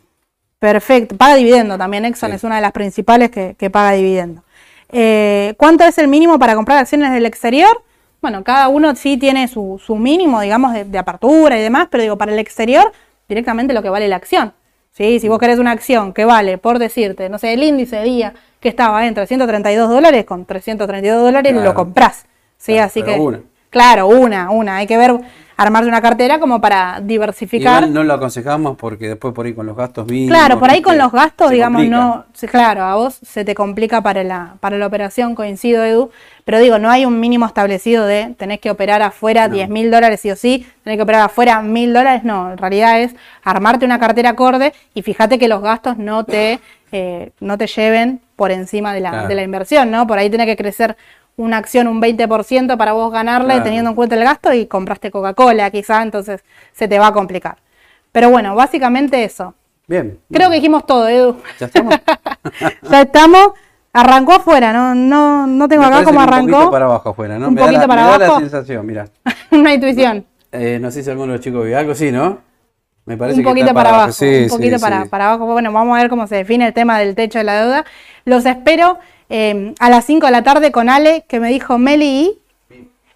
Perfecto. 0.59 1.17
Paga 1.17 1.37
dividendo 1.37 1.79
también. 1.79 2.05
Exxon 2.05 2.33
es 2.33 2.45
una 2.45 2.57
de 2.57 2.63
las 2.63 2.73
principales 2.73 3.31
que, 3.31 3.71
paga 3.71 3.93
dividendo. 3.93 4.43
Eh, 4.91 5.55
¿Cuánto 5.57 5.85
es 5.85 5.97
el 5.99 6.09
mínimo 6.09 6.39
para 6.39 6.55
comprar 6.55 6.79
acciones 6.79 7.11
del 7.13 7.25
exterior? 7.25 7.83
Bueno, 8.21 8.45
cada 8.45 8.69
uno 8.69 8.95
sí 8.95 9.17
tiene 9.17 9.49
su, 9.49 9.81
mínimo, 9.99 10.41
digamos, 10.41 10.73
de, 10.73 10.99
apertura 10.99 11.59
y 11.59 11.63
demás, 11.63 11.89
pero 11.91 12.03
digo, 12.03 12.19
para 12.19 12.33
el 12.33 12.39
exterior, 12.39 12.93
directamente 13.29 13.73
lo 13.73 13.83
que 13.83 13.89
vale 13.89 14.07
la 14.09 14.17
acción. 14.17 14.53
¿Sí? 14.93 15.19
Si 15.21 15.29
vos 15.29 15.39
querés 15.39 15.59
una 15.59 15.71
acción 15.71 16.13
que 16.13 16.27
vale, 16.27 16.59
por 16.59 16.79
decirte, 16.79 17.31
no 17.31 17.39
sé, 17.39 17.55
el 17.55 17.63
índice 17.63 17.97
de 17.97 18.05
día 18.05 18.35
que 18.61 18.69
estaba 18.69 19.07
en 19.07 19.15
332 19.15 19.89
dólares, 19.89 20.27
con 20.27 20.45
332 20.45 21.23
dólares 21.23 21.55
lo 21.55 21.73
comprás. 21.73 22.27
¿sí? 22.59 22.79
Así 22.79 23.03
que... 23.03 23.43
Claro, 23.73 24.07
una, 24.07 24.51
una. 24.51 24.77
Hay 24.77 24.87
que 24.87 24.99
ver, 24.99 25.19
armarse 25.57 25.89
una 25.89 26.03
cartera 26.03 26.39
como 26.39 26.61
para 26.61 27.01
diversificar. 27.01 27.85
Igual 27.85 27.95
no 27.95 28.05
lo 28.05 28.13
aconsejamos 28.13 28.77
porque 28.77 29.09
después 29.09 29.33
por 29.33 29.47
ahí 29.47 29.55
con 29.55 29.65
los 29.65 29.75
gastos 29.75 30.07
mínimos. 30.07 30.37
Claro, 30.37 30.59
por 30.59 30.71
ahí 30.71 30.83
con 30.83 30.99
los 30.99 31.11
gastos, 31.11 31.51
digamos, 31.51 31.87
no. 31.87 32.27
Claro, 32.51 32.83
a 32.83 32.97
vos 32.97 33.19
se 33.23 33.47
te 33.47 33.55
complica 33.55 34.03
para 34.03 34.25
la, 34.25 34.57
para 34.61 34.77
la 34.77 34.87
operación, 34.87 35.35
coincido, 35.35 35.83
Edu. 35.85 36.11
Pero 36.45 36.59
digo, 36.59 36.79
no 36.79 36.91
hay 36.91 37.07
un 37.07 37.19
mínimo 37.19 37.47
establecido 37.47 38.05
de 38.05 38.35
tenés 38.37 38.61
que 38.61 38.71
operar 38.71 39.01
afuera 39.01 39.49
10 39.49 39.71
mil 39.71 39.91
dólares 39.91 40.21
sí 40.21 40.31
o 40.31 40.37
sí, 40.37 40.67
tenés 40.85 40.99
que 40.99 41.05
operar 41.05 41.23
afuera 41.23 41.63
mil 41.63 41.95
dólares. 41.95 42.25
No, 42.25 42.53
en 42.53 42.59
realidad 42.59 43.01
es 43.01 43.15
armarte 43.43 43.87
una 43.87 43.99
cartera 43.99 44.31
acorde 44.31 44.75
y 44.93 45.01
fíjate 45.01 45.39
que 45.39 45.49
los 45.49 45.63
gastos 45.63 45.97
no 45.97 46.25
te, 46.25 46.61
eh, 46.91 47.31
no 47.41 47.57
te 47.57 47.69
lleven 47.69 48.21
por 48.37 48.51
encima 48.51 48.93
de 48.93 49.01
la, 49.01 49.27
de 49.27 49.35
la 49.35 49.43
inversión, 49.43 49.91
¿no? 49.91 50.07
Por 50.07 50.19
ahí 50.19 50.29
tiene 50.29 50.45
que 50.45 50.57
crecer 50.57 50.95
una 51.37 51.57
acción 51.57 51.89
un 51.89 52.01
20% 52.01 52.77
para 52.77 52.93
vos 52.93 53.11
ganarle 53.13 53.61
teniendo 53.61 53.91
en 53.91 53.97
cuenta 53.97 54.15
el 54.17 54.25
gasto 54.25 54.53
y 54.53 54.67
compraste 54.67 55.11
Coca-Cola 55.11 55.71
quizá, 55.71 56.03
entonces 56.03 56.45
se 56.73 56.89
te 56.89 56.99
va 56.99 57.09
a 57.09 57.13
complicar. 57.13 57.57
Pero 58.13 58.31
bueno, 58.31 58.55
básicamente 58.55 59.25
eso. 59.25 59.55
Bien. 59.89 60.19
Creo 60.31 60.49
que 60.51 60.57
dijimos 60.57 60.87
todo, 60.87 61.09
Edu. 61.09 61.37
Ya 61.59 61.67
estamos. 61.67 61.95
ya 62.91 63.01
estamos. 63.03 63.53
Arrancó 63.95 64.33
afuera, 64.35 64.73
no, 64.73 64.95
no, 64.95 65.47
no 65.47 65.69
tengo 65.69 65.83
Me 65.83 65.89
acá 65.89 66.05
cómo 66.05 66.11
que 66.13 66.17
Un 66.17 66.23
arrancó. 66.23 66.51
poquito 66.53 66.71
para 66.71 66.85
abajo 66.87 67.09
afuera, 67.11 67.39
¿no? 67.39 67.49
Un 67.49 67.55
me 67.55 67.61
da, 67.61 67.67
poquito 67.67 67.83
la, 67.83 67.89
para 67.89 68.03
me 68.05 68.11
da 68.11 68.19
la 68.19 68.25
abajo. 68.27 68.41
sensación, 68.41 68.87
mira. 68.87 69.09
Una 69.51 69.75
intuición. 69.75 70.25
Eh, 70.51 70.79
no 70.81 70.91
sé 70.91 71.03
si 71.03 71.11
alguno 71.11 71.33
de 71.33 71.39
los 71.39 71.45
chicos 71.45 71.67
vio 71.67 71.79
algo, 71.79 71.95
sí, 71.95 72.11
¿no? 72.11 72.39
Me 73.05 73.17
parece 73.17 73.39
un 73.41 73.45
que 73.45 73.51
poquito 73.51 73.67
está 73.67 73.75
para 73.75 73.89
abajo, 73.91 74.13
Sí, 74.13 74.27
un 74.27 74.45
sí, 74.45 74.49
poquito 74.51 74.77
sí. 74.79 74.83
para, 74.83 75.05
para 75.07 75.27
abajo. 75.33 75.47
Bueno, 75.47 75.73
vamos 75.73 75.97
a 75.99 76.01
ver 76.03 76.09
cómo 76.11 76.27
se 76.27 76.37
define 76.37 76.67
el 76.69 76.73
tema 76.73 76.99
del 77.01 77.15
techo 77.15 77.39
de 77.39 77.45
la 77.45 77.61
deuda. 77.63 77.85
Los 78.25 78.47
espero 78.47 78.99
eh, 79.29 79.75
a 79.81 79.91
las 79.91 80.05
5 80.05 80.27
de 80.27 80.33
la 80.33 80.43
tarde 80.43 80.71
con 80.71 80.89
Ale, 80.89 81.25
que 81.29 81.41
me 81.41 81.49
dijo 81.49 81.79
Meli 81.79 82.39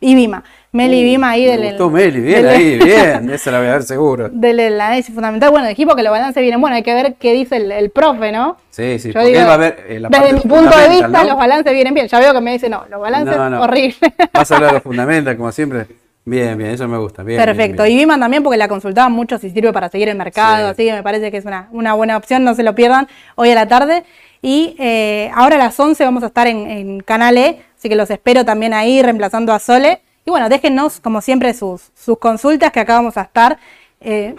y, 0.00 0.10
y 0.10 0.14
Vima. 0.16 0.42
Meli 0.72 0.98
y 0.98 1.04
Vima 1.04 1.30
ahí 1.30 1.46
Me 1.46 1.50
del, 1.56 1.68
gustó 1.70 1.88
Meli, 1.90 2.20
bien 2.20 2.42
del- 2.42 2.48
ahí, 2.54 2.78
bien. 2.84 3.30
Esa 3.30 3.50
la 3.52 3.58
voy 3.60 3.68
a 3.68 3.72
ver 3.72 3.82
seguro. 3.84 4.28
del 4.28 4.60
análisis 4.60 5.14
fundamental. 5.14 5.50
Bueno, 5.50 5.68
dijimos 5.68 5.94
que 5.94 6.02
los 6.02 6.10
balances 6.10 6.42
vienen. 6.42 6.60
Bueno, 6.60 6.74
hay 6.76 6.82
que 6.82 6.92
ver 6.92 7.14
qué 7.14 7.32
dice 7.32 7.56
el, 7.56 7.70
el 7.72 7.90
profe, 7.90 8.32
¿no? 8.32 8.56
Sí, 8.70 8.98
sí, 8.98 9.08
Yo 9.08 9.14
porque 9.14 9.28
digo, 9.28 9.40
él 9.40 9.48
va 9.48 9.54
a 9.54 9.56
ver 9.56 9.84
eh, 9.88 10.00
la 10.00 10.08
desde 10.10 10.32
mi 10.34 10.40
punto 10.40 10.76
de 10.76 10.88
vista, 10.88 11.08
¿no? 11.08 11.24
los 11.24 11.36
balances 11.36 11.72
vienen 11.72 11.94
bien. 11.94 12.08
Ya 12.08 12.18
veo 12.18 12.34
que 12.34 12.40
me 12.40 12.52
dice, 12.52 12.68
no, 12.68 12.84
los 12.90 13.00
balances, 13.00 13.36
No, 13.36 13.48
no. 13.48 13.62
horrible. 13.62 13.96
Vas 14.34 14.50
a 14.50 14.56
hablar 14.56 14.70
de 14.70 14.74
los 14.78 14.82
fundamentals, 14.82 15.36
como 15.38 15.52
siempre. 15.52 15.86
Bien, 16.28 16.58
bien, 16.58 16.70
eso 16.70 16.88
me 16.88 16.98
gusta. 16.98 17.22
Bien, 17.22 17.40
Perfecto. 17.40 17.84
bien. 17.84 17.94
Y 17.96 18.00
Viman 18.00 18.18
también 18.18 18.42
porque 18.42 18.56
la 18.58 18.66
consultaban 18.66 19.12
mucho 19.12 19.38
si 19.38 19.48
sirve 19.50 19.72
para 19.72 19.88
seguir 19.88 20.08
el 20.08 20.16
mercado, 20.18 20.66
Sí. 20.66 20.70
así 20.72 20.84
que 20.86 20.92
me 20.92 21.02
parece 21.04 21.30
que 21.30 21.36
es 21.36 21.44
una, 21.44 21.68
una 21.70 21.94
buena 21.94 22.16
opción, 22.16 22.42
no 22.42 22.54
se 22.56 22.64
lo 22.64 22.74
pierdan 22.74 23.06
hoy 23.36 23.50
a 23.50 23.54
la 23.54 23.68
tarde. 23.68 24.02
Y 24.42 24.74
eh, 24.80 25.30
ahora 25.34 25.54
a 25.54 25.58
las 25.58 25.78
11 25.78 26.04
vamos 26.04 26.24
a 26.24 26.26
estar 26.26 26.48
en, 26.48 26.68
en 26.68 27.00
Canal 27.00 27.38
E, 27.38 27.60
así 27.78 27.88
que 27.88 27.94
los 27.94 28.10
espero 28.10 28.44
también 28.44 28.74
ahí 28.74 29.00
reemplazando 29.02 29.52
a 29.52 29.60
Sole. 29.60 30.02
Y 30.24 30.30
bueno, 30.30 30.48
déjennos 30.48 30.98
como 30.98 31.20
siempre 31.20 31.54
sus, 31.54 31.92
sus 31.94 32.18
consultas 32.18 32.72
que 32.72 32.80
acá 32.80 32.94
vamos 32.94 33.16
a 33.16 33.22
estar. 33.22 33.58
Eh, 34.00 34.34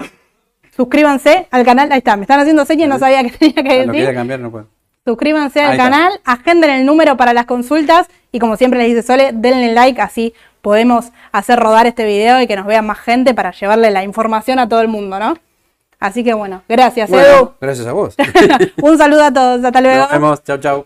suscríbanse 0.76 1.48
al 1.52 1.64
canal, 1.66 1.90
ahí 1.92 2.00
está, 2.00 2.18
me 2.18 2.24
están 2.24 2.40
haciendo 2.42 2.66
señas, 2.66 2.90
no 2.90 3.00
sabía 3.00 3.24
que 3.24 3.30
tenía 3.32 3.56
que 3.56 3.70
decir. 3.70 3.88
Lo 3.88 3.94
quería 3.94 4.14
cambiar, 4.14 4.40
no 4.42 4.52
puedo. 4.52 4.68
Suscríbanse 5.08 5.62
al 5.62 5.78
canal, 5.78 6.20
agenden 6.26 6.70
el 6.70 6.86
número 6.86 7.16
para 7.16 7.32
las 7.32 7.46
consultas 7.46 8.08
y 8.34 8.40
como 8.40 8.58
siempre 8.58 8.78
les 8.80 8.90
dice 8.90 9.04
Sole, 9.04 9.32
denle 9.34 9.72
like, 9.74 10.02
así 10.02 10.34
podemos 10.62 11.14
hacer 11.32 11.58
rodar 11.58 11.88
este 11.88 12.04
video 12.04 12.42
y 12.42 12.48
que 12.48 12.58
nos 12.58 12.66
vea 12.66 12.82
más 12.82 13.00
gente 13.00 13.34
para 13.34 13.52
llevarle 13.52 13.90
la 13.90 14.04
información 14.04 14.60
a 14.60 14.68
todo 14.68 14.82
el 14.82 14.90
mundo, 14.90 15.18
¿no? 15.18 15.38
Así 15.98 16.26
que 16.26 16.34
bueno, 16.34 16.62
gracias 16.68 17.10
Bueno, 17.10 17.26
Edu. 17.26 17.54
gracias 17.62 17.88
a 17.88 17.94
vos. 17.94 18.18
Un 18.82 18.98
saludo 18.98 19.24
a 19.24 19.32
todos, 19.32 19.64
hasta 19.64 19.80
luego. 19.80 20.02
Nos 20.02 20.12
vemos. 20.12 20.44
Chau, 20.44 20.58
chau. 20.58 20.86